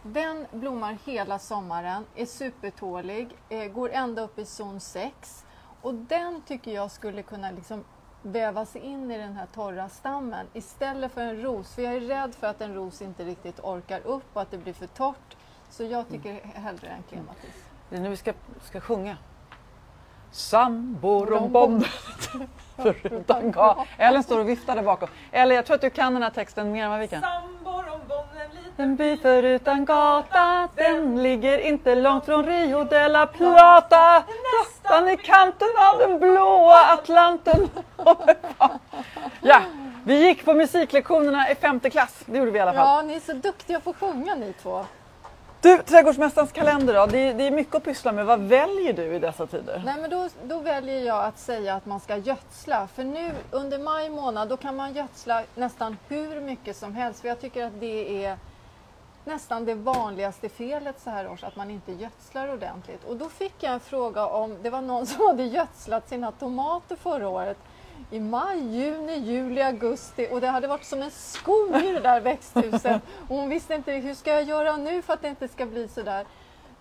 Den 0.03 0.47
blommar 0.53 0.99
hela 1.05 1.39
sommaren, 1.39 2.05
är 2.15 2.27
supertålig, 2.27 3.37
eh, 3.49 3.65
går 3.65 3.91
ända 3.91 4.23
upp 4.23 4.39
i 4.39 4.45
zon 4.45 4.81
6 4.81 5.45
och 5.83 5.95
den 5.95 6.43
tycker 6.43 6.71
jag 6.71 6.91
skulle 6.91 7.23
kunna 7.23 7.51
liksom 7.51 7.85
väva 8.23 8.67
sig 8.67 8.81
in 8.81 9.11
i 9.11 9.19
den 9.19 9.33
här 9.33 9.47
torra 9.55 9.89
stammen 9.89 10.47
istället 10.53 11.13
för 11.13 11.21
en 11.21 11.43
ros. 11.43 11.75
För 11.75 11.83
jag 11.83 11.95
är 11.95 12.01
rädd 12.01 12.35
för 12.35 12.47
att 12.47 12.61
en 12.61 12.75
ros 12.75 13.03
inte 13.03 13.25
riktigt 13.25 13.61
orkar 13.61 14.01
upp 14.07 14.25
och 14.33 14.43
att 14.43 14.51
det 14.51 14.59
blir 14.59 14.73
för 14.73 14.87
torrt. 14.87 15.37
Så 15.71 15.85
jag 15.85 16.09
tycker 16.09 16.33
hellre 16.55 16.89
en 16.89 17.03
klematis. 17.03 17.65
Det 17.91 17.97
är 17.97 18.01
nu 18.01 18.09
vi 18.09 18.17
ska, 18.17 18.33
ska 18.63 18.81
sjunga. 18.81 19.17
Samborombom 20.31 21.85
förutan. 22.77 23.55
Ellen 23.99 24.23
står 24.23 24.41
och 24.41 24.49
viftar 24.49 24.77
där 24.77 24.83
bakom. 24.83 25.09
Eller 25.31 25.55
jag 25.55 25.67
tror 25.67 25.75
att 25.75 25.81
du 25.81 25.91
kan 25.91 26.15
den 26.15 26.23
här 26.23 26.31
texten 26.31 26.73
mer 26.73 26.85
än 26.85 26.91
vad 26.91 27.01
vi 27.01 27.09
kan. 27.09 27.23
En 28.83 28.97
by 28.97 29.17
förutan 29.17 29.85
gata, 29.85 30.69
den 30.77 31.23
ligger 31.23 31.59
inte 31.59 31.95
långt 31.95 32.25
från 32.25 32.47
Rio 32.47 32.85
de 32.85 33.09
la 33.09 33.27
Plata. 33.27 34.25
Nästan 34.63 35.09
i 35.09 35.17
kanten 35.17 35.69
av 35.93 35.99
den 35.99 36.19
blåa 36.19 36.93
Atlanten. 36.93 37.69
Ja, 39.41 39.63
vi 40.05 40.27
gick 40.27 40.45
på 40.45 40.55
musiklektionerna 40.55 41.51
i 41.51 41.55
femte 41.55 41.91
klass. 41.91 42.23
Det 42.27 42.39
gjorde 42.39 42.51
vi 42.51 42.59
i 42.59 42.63
alla 42.63 42.73
fall. 42.73 42.87
Ja, 42.87 43.03
ni 43.03 43.15
är 43.15 43.21
så 43.21 43.33
duktiga 43.33 43.81
på 43.81 43.91
att 43.91 43.97
sjunga 43.97 44.35
ni 44.35 44.53
två. 44.53 44.85
Du, 45.61 45.79
trädgårdsmästarens 45.79 46.53
kalender 46.53 46.95
då? 46.95 47.07
Det 47.07 47.19
är, 47.19 47.35
det 47.35 47.47
är 47.47 47.51
mycket 47.51 47.75
att 47.75 47.85
pyssla 47.85 48.13
med. 48.13 48.27
Vad 48.27 48.41
väljer 48.41 48.93
du 48.93 49.15
i 49.15 49.19
dessa 49.19 49.47
tider? 49.47 49.83
Nej, 49.85 49.95
men 50.01 50.11
då, 50.11 50.29
då 50.43 50.59
väljer 50.59 51.01
jag 51.01 51.25
att 51.25 51.39
säga 51.39 51.75
att 51.75 51.87
man 51.87 52.01
ska 52.01 52.17
gödsla. 52.17 52.89
För 52.95 53.05
nu 53.05 53.31
under 53.51 53.79
maj 53.79 54.11
månad 54.11 54.49
då 54.49 54.57
kan 54.57 54.77
man 54.77 54.95
gödsla 54.95 55.43
nästan 55.55 55.97
hur 56.09 56.41
mycket 56.41 56.77
som 56.77 56.95
helst. 56.95 57.21
För 57.21 57.29
jag 57.29 57.41
tycker 57.41 57.65
att 57.67 57.81
det 57.81 58.25
är 58.25 58.37
nästan 59.25 59.65
det 59.65 59.75
vanligaste 59.75 60.49
felet 60.49 61.01
så 61.01 61.11
här 61.11 61.31
års, 61.31 61.45
att 61.45 61.57
man 61.57 61.71
inte 61.71 61.93
gödslar 61.93 62.53
ordentligt. 62.53 63.05
Och 63.05 63.17
då 63.17 63.29
fick 63.29 63.55
jag 63.61 63.73
en 63.73 63.81
fråga 63.81 64.27
om, 64.27 64.57
det 64.63 64.71
var 64.71 64.81
någon 64.81 65.07
som 65.07 65.27
hade 65.27 65.45
gödslat 65.45 66.09
sina 66.09 66.33
tomater 66.33 66.97
förra 66.97 67.29
året 67.29 67.59
i 68.11 68.21
maj, 68.21 68.77
juni, 68.77 69.19
juli, 69.19 69.63
augusti 69.63 70.29
och 70.31 70.41
det 70.41 70.47
hade 70.49 70.67
varit 70.67 70.85
som 70.85 71.03
en 71.03 71.11
skog 71.11 71.77
i 71.77 71.93
det 71.93 72.01
där 72.01 72.21
växthuset. 72.21 73.03
Och 73.29 73.37
hon 73.37 73.49
visste 73.49 73.75
inte 73.75 73.93
hur 73.93 74.15
ska 74.15 74.31
jag 74.31 74.43
göra 74.43 74.77
nu 74.77 75.03
för 75.03 75.13
att 75.13 75.23
det 75.23 75.29
inte 75.29 75.49
ska 75.49 75.67
bli 75.67 75.89
så 75.89 76.03
där. 76.03 76.27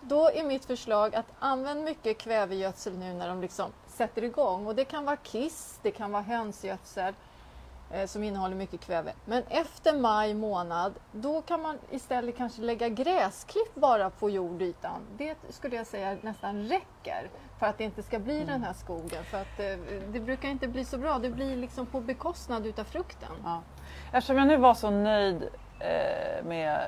Då 0.02 0.32
är 0.32 0.44
mitt 0.44 0.66
förslag 0.66 1.16
att 1.16 1.26
använd 1.40 1.84
mycket 1.84 2.18
kvävegödsel 2.18 2.98
nu 2.98 3.14
när 3.14 3.28
de 3.28 3.42
liksom 3.42 3.72
sätter 3.88 4.24
igång. 4.24 4.68
Och 4.68 4.76
det 4.76 4.86
kan 4.86 5.06
vara 5.06 5.16
kiss, 5.16 5.80
det 5.82 5.92
kan 5.92 6.12
vara 6.12 6.24
hönsgödsel 6.24 7.14
som 8.06 8.24
innehåller 8.24 8.56
mycket 8.56 8.80
kväve. 8.80 9.14
Men 9.26 9.44
efter 9.50 9.98
maj 9.98 10.34
månad, 10.34 10.94
då 11.12 11.42
kan 11.42 11.62
man 11.62 11.78
istället 11.92 12.38
kanske 12.38 12.62
lägga 12.62 12.90
gräsklipp 12.90 13.76
bara 13.76 14.10
på 14.10 14.30
jordytan. 14.30 15.02
Det 15.18 15.36
skulle 15.50 15.76
jag 15.76 15.88
säga 15.88 16.18
nästan 16.22 16.64
räcker 16.64 17.30
för 17.60 17.66
att 17.66 17.78
det 17.78 17.84
inte 17.84 18.04
ska 18.04 18.20
bli 18.20 18.44
den 18.44 18.64
här 18.64 18.74
skogen. 18.74 19.24
För 19.24 19.42
att 19.42 19.60
eh, 19.60 20.00
det 20.12 20.20
brukar 20.20 20.50
inte 20.50 20.68
bli 20.68 20.86
så 20.86 20.98
bra, 20.98 21.20
det 21.20 21.30
blir 21.30 21.56
liksom 21.56 21.86
på 21.86 22.02
bekostnad 22.02 22.66
utav 22.66 22.84
frukten. 22.84 23.32
Ja. 23.44 23.62
Eftersom 24.14 24.38
jag 24.38 24.48
nu 24.48 24.58
var 24.58 24.74
så 24.74 24.90
nöjd 24.90 25.50
eh, 25.80 26.46
med 26.46 26.80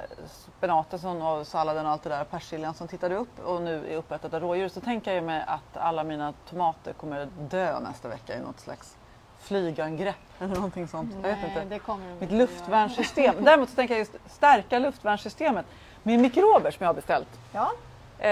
spenaten 0.58 1.22
och 1.22 1.48
salladen 1.48 1.86
och 1.86 1.92
allt 1.92 2.04
det 2.04 2.10
där, 2.10 2.24
persiljan 2.24 2.74
som 2.74 2.88
tittade 2.88 3.16
upp 3.16 3.40
och 3.46 3.62
nu 3.62 3.94
är 3.94 3.98
uppätet 3.98 4.34
av 4.34 4.42
rådjur 4.42 4.68
så 4.68 4.82
tänker 4.82 5.14
jag 5.14 5.24
mig 5.24 5.44
att 5.48 5.78
alla 5.78 6.04
mina 6.04 6.34
tomater 6.50 6.94
kommer 6.94 7.28
dö 7.50 7.80
nästa 7.80 8.08
vecka 8.08 8.38
i 8.38 8.40
något 8.40 8.60
slags 8.60 8.98
flygangrepp 9.44 10.16
eller 10.40 10.56
någonting 10.56 10.88
sånt. 10.88 11.12
jag 11.14 11.22
vet 11.30 11.38
Nej, 11.42 11.50
inte. 11.50 11.66
det 11.76 11.80
kommer 11.80 12.16
Mitt 12.20 12.32
luftvärnssystem. 12.32 13.36
Däremot 13.40 13.70
så 13.70 13.76
tänker 13.76 13.94
jag 13.94 14.00
just 14.00 14.16
stärka 14.26 14.80
luftvärnssystemet 14.80 15.66
med 16.04 16.20
mikrober 16.20 16.72
som 16.72 16.84
jag 16.84 16.88
har 16.90 16.94
beställt. 16.94 17.40
Ja, 17.52 17.72
Eh, 18.20 18.30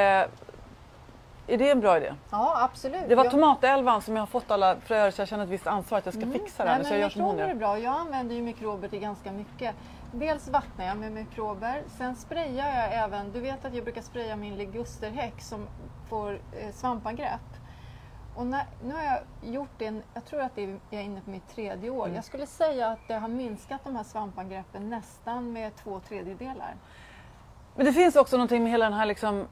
är 1.48 1.58
det 1.58 1.70
en 1.72 1.80
bra 1.80 1.98
idé? 1.98 2.14
ja 2.32 2.64
absolut. 2.64 3.02
Det 3.10 3.16
var 3.16 3.24
Jag- 3.24 3.32
tomatelvan 3.32 4.02
som 4.02 4.16
jag 4.16 4.22
har 4.22 4.28
fått 4.28 4.52
alla 4.52 4.76
fröer 4.76 5.12
så 5.12 5.22
jag 5.22 5.28
känner 5.28 5.44
ett 5.44 5.50
visst 5.50 5.68
ansvar 5.68 5.98
att 5.98 6.06
jag 6.06 6.14
ska 6.16 6.26
fixa 6.32 6.64
det 6.64 6.70
här 6.70 6.84
Nej, 6.84 7.00
jag 7.00 7.12
men 7.16 7.26
hon 7.26 7.36
mikrober 7.36 7.52
är 7.52 7.56
bra. 7.56 7.80
Jag 7.80 7.94
använder 8.00 8.36
ju 8.36 8.42
mikrober 8.42 8.88
till 8.88 9.00
ganska 9.00 9.32
mycket. 9.32 9.76
Dels 10.14 10.48
vattnar 10.48 10.86
jag 10.86 10.98
med 10.98 11.12
mikrober, 11.12 11.82
sen 11.98 12.16
sprayar 12.16 12.68
jag 12.82 13.04
även, 13.04 13.32
du 13.32 13.40
vet 13.40 13.66
att 13.66 13.74
jag 13.74 13.84
brukar 13.84 14.02
spraya 14.02 14.36
min 14.36 14.56
ligusterhäck 14.56 15.42
som 15.42 15.68
får 16.10 16.32
eh, 16.34 16.72
svampangrepp. 16.74 17.40
Och 18.36 18.46
när, 18.46 18.66
nu 18.84 18.94
har 18.94 19.04
jag 19.04 19.54
gjort 19.54 19.70
det, 19.78 19.94
jag 20.14 20.26
tror 20.26 20.42
att 20.42 20.56
det 20.56 20.64
är, 20.64 20.80
jag 20.90 21.02
är 21.02 21.06
inne 21.06 21.22
på 21.22 21.30
mitt 21.30 21.56
tredje 21.56 21.90
år. 21.90 22.04
Mm. 22.04 22.16
Jag 22.16 22.26
skulle 22.26 22.48
säga 22.48 22.88
att 22.88 23.00
det 23.08 23.14
har 23.14 23.28
minskat 23.28 23.82
de 23.84 23.96
här 23.96 24.04
svampangreppen 24.04 24.90
nästan 24.90 25.54
med 25.54 25.76
två 25.76 26.00
tredjedelar. 26.00 26.76
Men 27.76 27.86
det 27.86 27.94
finns 27.94 28.16
också 28.16 28.38
någonting 28.38 28.64
med 28.64 28.72
hela 28.72 28.86
den 28.86 28.94
här 28.94 29.06
liksom... 29.06 29.48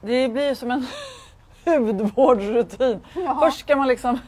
Det 0.00 0.28
blir 0.28 0.54
som 0.54 0.70
en... 0.70 0.86
hudvårdsrutin. 1.64 3.00
Ja. 3.14 3.38
Först 3.40 3.58
ska 3.58 3.76
man 3.76 3.88
liksom 3.88 4.18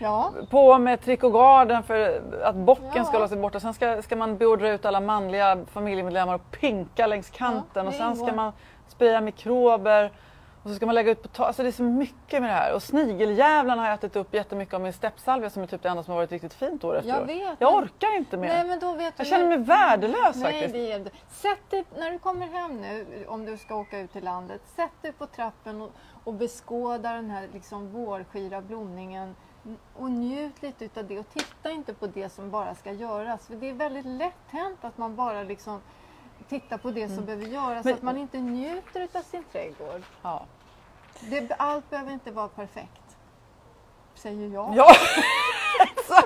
Ja, 0.00 0.32
på 0.50 0.78
med 0.78 1.00
Tricogarden 1.00 1.82
för 1.82 2.22
att 2.42 2.54
bocken 2.54 2.92
Ja. 2.94 3.04
ska 3.04 3.16
hålla 3.16 3.28
sig 3.28 3.38
borta. 3.38 3.60
Sen 3.60 3.74
ska, 3.74 4.02
ska 4.02 4.16
man 4.16 4.36
beordra 4.36 4.70
ut 4.70 4.84
alla 4.84 5.00
manliga 5.00 5.58
familjemedlemmar 5.66 6.34
och 6.34 6.50
pinka 6.50 7.06
längs 7.06 7.30
kanten 7.30 7.86
och 7.86 7.94
sen 7.94 8.16
ska 8.16 8.32
man 8.32 8.52
spraya 8.88 9.20
mikrober 9.20 10.12
och 10.68 10.72
så 10.72 10.76
ska 10.76 10.86
man 10.86 10.94
lägga 10.94 11.10
ut 11.10 11.22
potatis. 11.22 11.46
Alltså 11.46 11.62
det 11.62 11.68
är 11.68 11.72
så 11.72 11.82
mycket 11.82 12.40
med 12.42 12.50
det 12.50 12.54
här. 12.54 12.74
Och 12.74 12.82
snigeljävlarna 12.82 13.82
har 13.82 13.90
ätit 13.94 14.16
upp 14.16 14.34
jättemycket 14.34 14.74
av 14.74 14.80
min 14.80 14.92
steppsalvia 14.92 15.50
som 15.50 15.62
är 15.62 15.66
typ 15.66 15.82
det 15.82 15.88
enda 15.88 16.02
som 16.02 16.10
har 16.12 16.18
varit 16.20 16.32
riktigt 16.32 16.54
fint 16.54 16.84
år 16.84 16.96
efter 16.96 17.10
Jag 17.10 17.22
år. 17.22 17.26
vet, 17.26 17.56
Jag 17.58 17.74
orkar 17.74 18.16
inte 18.16 18.36
mer. 18.36 18.48
Nej, 18.48 18.64
men 18.66 18.80
då 18.80 18.92
vet 18.92 19.14
Jag 19.16 19.26
du 19.26 19.30
känner 19.30 19.46
mig 19.48 19.58
värdelös 19.58 20.36
Nej, 20.36 20.42
faktiskt. 20.52 20.72
det 20.74 20.92
är. 20.92 21.10
Sätt 21.30 21.70
dig, 21.70 21.84
när 21.98 22.10
du 22.10 22.18
kommer 22.18 22.46
hem 22.46 22.80
nu, 22.80 23.24
om 23.28 23.44
du 23.44 23.56
ska 23.56 23.74
åka 23.74 23.98
ut 23.98 24.12
till 24.12 24.24
landet, 24.24 24.60
sätt 24.76 24.90
dig 25.02 25.12
på 25.12 25.26
trappen 25.26 25.80
och, 25.82 25.90
och 26.24 26.34
beskåda 26.34 27.12
den 27.12 27.30
här 27.30 27.48
liksom 27.52 27.90
vårskira 27.92 28.60
blomningen 28.60 29.36
och 29.96 30.10
njut 30.10 30.62
lite 30.62 30.84
utav 30.84 31.06
det 31.06 31.18
och 31.18 31.30
titta 31.34 31.70
inte 31.70 31.94
på 31.94 32.06
det 32.06 32.28
som 32.28 32.50
bara 32.50 32.74
ska 32.74 32.92
göras. 32.92 33.46
För 33.46 33.54
det 33.54 33.68
är 33.68 33.74
väldigt 33.74 34.06
lätt 34.06 34.34
hänt 34.48 34.78
att 34.84 34.98
man 34.98 35.16
bara 35.16 35.42
liksom 35.42 35.80
tittar 36.48 36.78
på 36.78 36.90
det 36.90 37.08
som 37.08 37.24
behöver 37.24 37.44
göras, 37.46 37.68
Mm. 37.68 37.80
Men- 37.84 37.94
att 37.94 38.02
man 38.02 38.16
inte 38.16 38.38
njuter 38.38 39.00
utav 39.00 39.22
sin 39.22 39.44
trädgård. 39.52 40.02
Ja. 40.22 40.44
Det, 41.20 41.54
allt 41.56 41.90
behöver 41.90 42.12
inte 42.12 42.30
vara 42.30 42.48
perfekt. 42.48 43.16
Säger 44.14 44.48
jag. 44.48 44.72
Ja. 44.76 44.86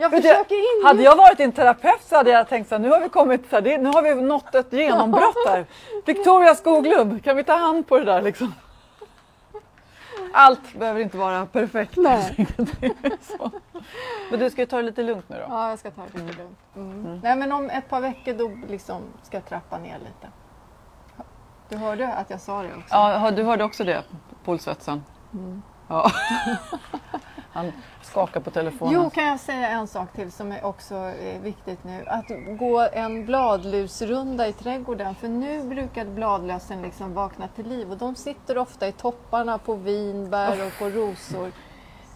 Jag 0.00 0.10
försöker 0.10 0.54
inge... 0.54 0.86
Hade 0.86 1.02
jag 1.02 1.16
varit 1.16 1.40
en 1.40 1.52
terapeut 1.52 2.02
så 2.02 2.16
hade 2.16 2.30
jag 2.30 2.48
tänkt 2.48 2.68
så 2.68 2.74
här, 2.74 2.82
nu 2.82 2.90
har 2.90 3.00
vi 3.00 3.08
kommit 3.08 3.50
så 3.50 3.56
här, 3.56 3.62
det, 3.62 3.78
nu 3.78 3.88
har 3.88 4.02
vi 4.02 4.14
nått 4.14 4.54
ett 4.54 4.72
genombrott 4.72 5.46
här. 5.46 5.66
Victoria 6.06 6.54
Skoglund, 6.54 7.24
kan 7.24 7.36
vi 7.36 7.44
ta 7.44 7.52
hand 7.56 7.86
på 7.86 7.98
det 7.98 8.04
där 8.04 8.22
liksom? 8.22 8.54
Allt 10.32 10.74
behöver 10.74 11.00
inte 11.00 11.16
vara 11.16 11.46
perfekt. 11.46 11.96
Nej. 11.96 12.46
Men 14.30 14.40
du 14.40 14.50
ska 14.50 14.62
ju 14.62 14.66
ta 14.66 14.76
det 14.76 14.82
lite 14.82 15.02
lugnt 15.02 15.28
nu 15.28 15.36
då. 15.36 15.44
Ja, 15.48 15.70
jag 15.70 15.78
ska 15.78 15.90
ta 15.90 16.02
det 16.12 16.18
lite 16.18 16.38
lugnt. 16.38 16.58
Mm. 16.76 17.20
Nej, 17.22 17.36
men 17.36 17.52
om 17.52 17.70
ett 17.70 17.88
par 17.88 18.00
veckor 18.00 18.32
då 18.32 18.50
liksom 18.68 19.02
ska 19.22 19.36
jag 19.36 19.46
trappa 19.46 19.78
ner 19.78 19.98
lite. 19.98 20.32
Du 21.68 21.76
hörde 21.76 22.12
att 22.12 22.30
jag 22.30 22.40
sa 22.40 22.62
det 22.62 22.68
också? 22.68 22.94
Ja, 22.94 23.30
du 23.30 23.42
hörde 23.42 23.64
också 23.64 23.84
det, 23.84 24.02
Polsvetsen? 24.44 25.04
Ja. 25.88 26.10
Han 27.52 27.72
skakar 28.02 28.40
på 28.40 28.50
telefonen. 28.50 28.94
Jo, 28.94 29.10
kan 29.10 29.26
jag 29.26 29.40
säga 29.40 29.68
en 29.68 29.86
sak 29.86 30.12
till 30.12 30.32
som 30.32 30.52
är 30.52 30.64
också 30.64 30.94
är 30.94 31.38
viktigt 31.38 31.84
nu. 31.84 32.04
Att 32.06 32.26
gå 32.58 32.88
en 32.92 33.26
bladlusrunda 33.26 34.48
i 34.48 34.52
trädgården. 34.52 35.14
För 35.14 35.28
nu 35.28 35.62
brukar 35.62 36.04
bladlösen 36.04 36.82
liksom 36.82 37.14
vakna 37.14 37.48
till 37.48 37.68
liv 37.68 37.90
och 37.90 37.98
de 37.98 38.14
sitter 38.14 38.58
ofta 38.58 38.88
i 38.88 38.92
topparna 38.92 39.58
på 39.58 39.74
vinbär 39.74 40.66
och 40.66 40.78
på 40.78 40.84
rosor. 40.84 41.52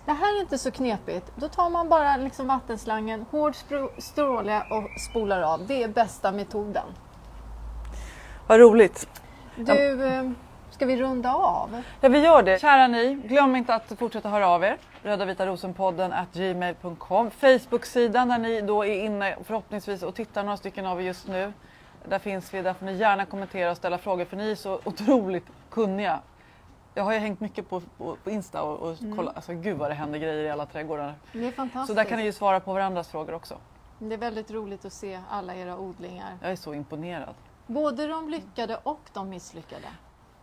Det 0.05 0.13
här 0.13 0.37
är 0.37 0.41
inte 0.41 0.59
så 0.59 0.71
knepigt. 0.71 1.33
Då 1.37 1.49
tar 1.49 1.71
man 1.71 1.89
bara 1.89 2.17
liksom 2.17 2.47
vattenslangen, 2.47 3.27
hård 3.31 3.55
stråle 3.99 4.63
och 4.71 5.01
spolar 5.01 5.43
av. 5.43 5.67
Det 5.67 5.83
är 5.83 5.89
bästa 5.89 6.33
metoden. 6.33 6.87
Vad 8.47 8.61
roligt. 8.61 9.22
Du, 9.67 10.07
eh, 10.07 10.31
ska 10.71 10.87
vi 10.87 10.97
runda 10.97 11.35
av? 11.35 11.83
Ja, 12.01 12.09
vi 12.09 12.19
gör 12.19 12.43
det. 12.43 12.61
Kära 12.61 12.87
ni, 12.87 13.15
glöm 13.15 13.57
inte 13.57 13.75
att 13.75 13.93
fortsätta 13.99 14.29
höra 14.29 14.49
av 14.49 14.65
er. 14.65 14.77
Röda 15.03 15.25
vita 15.25 15.47
rosenpodden 15.47 16.13
at 16.13 16.33
gmail.com. 16.33 17.31
Facebook-sidan 17.31 18.29
där 18.29 18.39
ni 18.39 18.61
då 18.61 18.85
är 18.85 19.05
inne 19.05 19.37
förhoppningsvis 19.45 20.03
och 20.03 20.15
tittar 20.15 20.43
några 20.43 20.57
stycken 20.57 20.87
av 20.87 21.01
er 21.01 21.05
just 21.05 21.29
nu. 21.29 21.53
Där 22.09 22.19
finns 22.19 22.55
vi, 22.55 22.63
där 22.63 22.75
får 22.75 22.87
ni 22.87 22.93
gärna 22.93 23.25
kommentera 23.25 23.71
och 23.71 23.77
ställa 23.77 23.99
frågor 23.99 24.25
för 24.25 24.37
ni 24.37 24.51
är 24.51 24.55
så 24.55 24.81
otroligt 24.85 25.47
kunniga. 25.71 26.21
Jag 26.95 27.05
har 27.05 27.13
ju 27.13 27.19
hängt 27.19 27.41
mycket 27.41 27.71
på, 27.71 27.81
på, 27.81 28.17
på 28.25 28.31
Insta 28.31 28.63
och, 28.63 28.91
och 28.91 28.99
kollat, 29.17 29.37
alltså 29.37 29.53
gud 29.55 29.79
vad 29.79 29.91
det 29.91 29.95
händer 29.95 30.19
grejer 30.19 30.45
i 30.45 30.51
alla 30.51 30.67
trädgårdar. 30.67 31.15
Det 31.33 31.47
är 31.47 31.53
fantastiskt. 31.53 31.87
Så 31.87 31.95
där 31.95 32.05
kan 32.05 32.19
ni 32.19 32.25
ju 32.25 32.33
svara 32.33 32.61
på 32.61 32.73
varandras 32.73 33.09
frågor 33.09 33.35
också. 33.35 33.57
Det 33.99 34.15
är 34.15 34.19
väldigt 34.19 34.51
roligt 34.51 34.85
att 34.85 34.93
se 34.93 35.21
alla 35.31 35.55
era 35.55 35.79
odlingar. 35.79 36.39
Jag 36.43 36.51
är 36.51 36.57
så 36.57 36.75
imponerad. 36.75 37.35
Både 37.67 38.07
de 38.07 38.29
lyckade 38.29 38.77
och 38.83 39.01
de 39.13 39.29
misslyckade. 39.29 39.89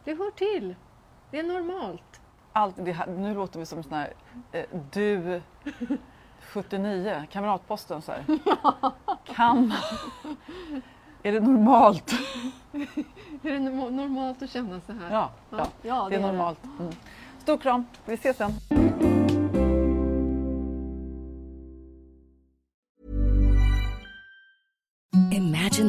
Det 0.03 0.13
hör 0.15 0.31
till. 0.31 0.75
Det 1.31 1.39
är 1.39 1.43
normalt. 1.43 2.21
Allt, 2.53 2.75
det 2.77 2.91
här, 2.91 3.07
nu 3.07 3.33
låter 3.33 3.59
vi 3.59 3.65
som 3.65 3.83
sån 3.83 3.93
här 3.93 4.13
eh, 4.51 4.65
du 4.91 5.41
79, 6.41 7.23
Kamratposten 7.31 8.01
så 8.01 8.11
här. 8.11 8.25
Kan? 9.35 9.73
Är 11.23 11.31
det 11.31 11.39
normalt? 11.39 12.11
Är 13.43 13.51
det 13.51 13.59
norm- 13.59 13.95
normalt 13.95 14.41
att 14.41 14.49
känna 14.49 14.81
så 14.85 14.93
här? 14.93 15.11
Ja, 15.13 15.29
ja. 15.49 15.65
ja 15.81 16.07
det 16.09 16.15
är 16.15 16.19
normalt. 16.19 16.63
Mm. 16.79 16.93
Stor 17.39 17.57
kram, 17.57 17.85
vi 18.05 18.13
ses 18.13 18.37
sen. 18.37 18.78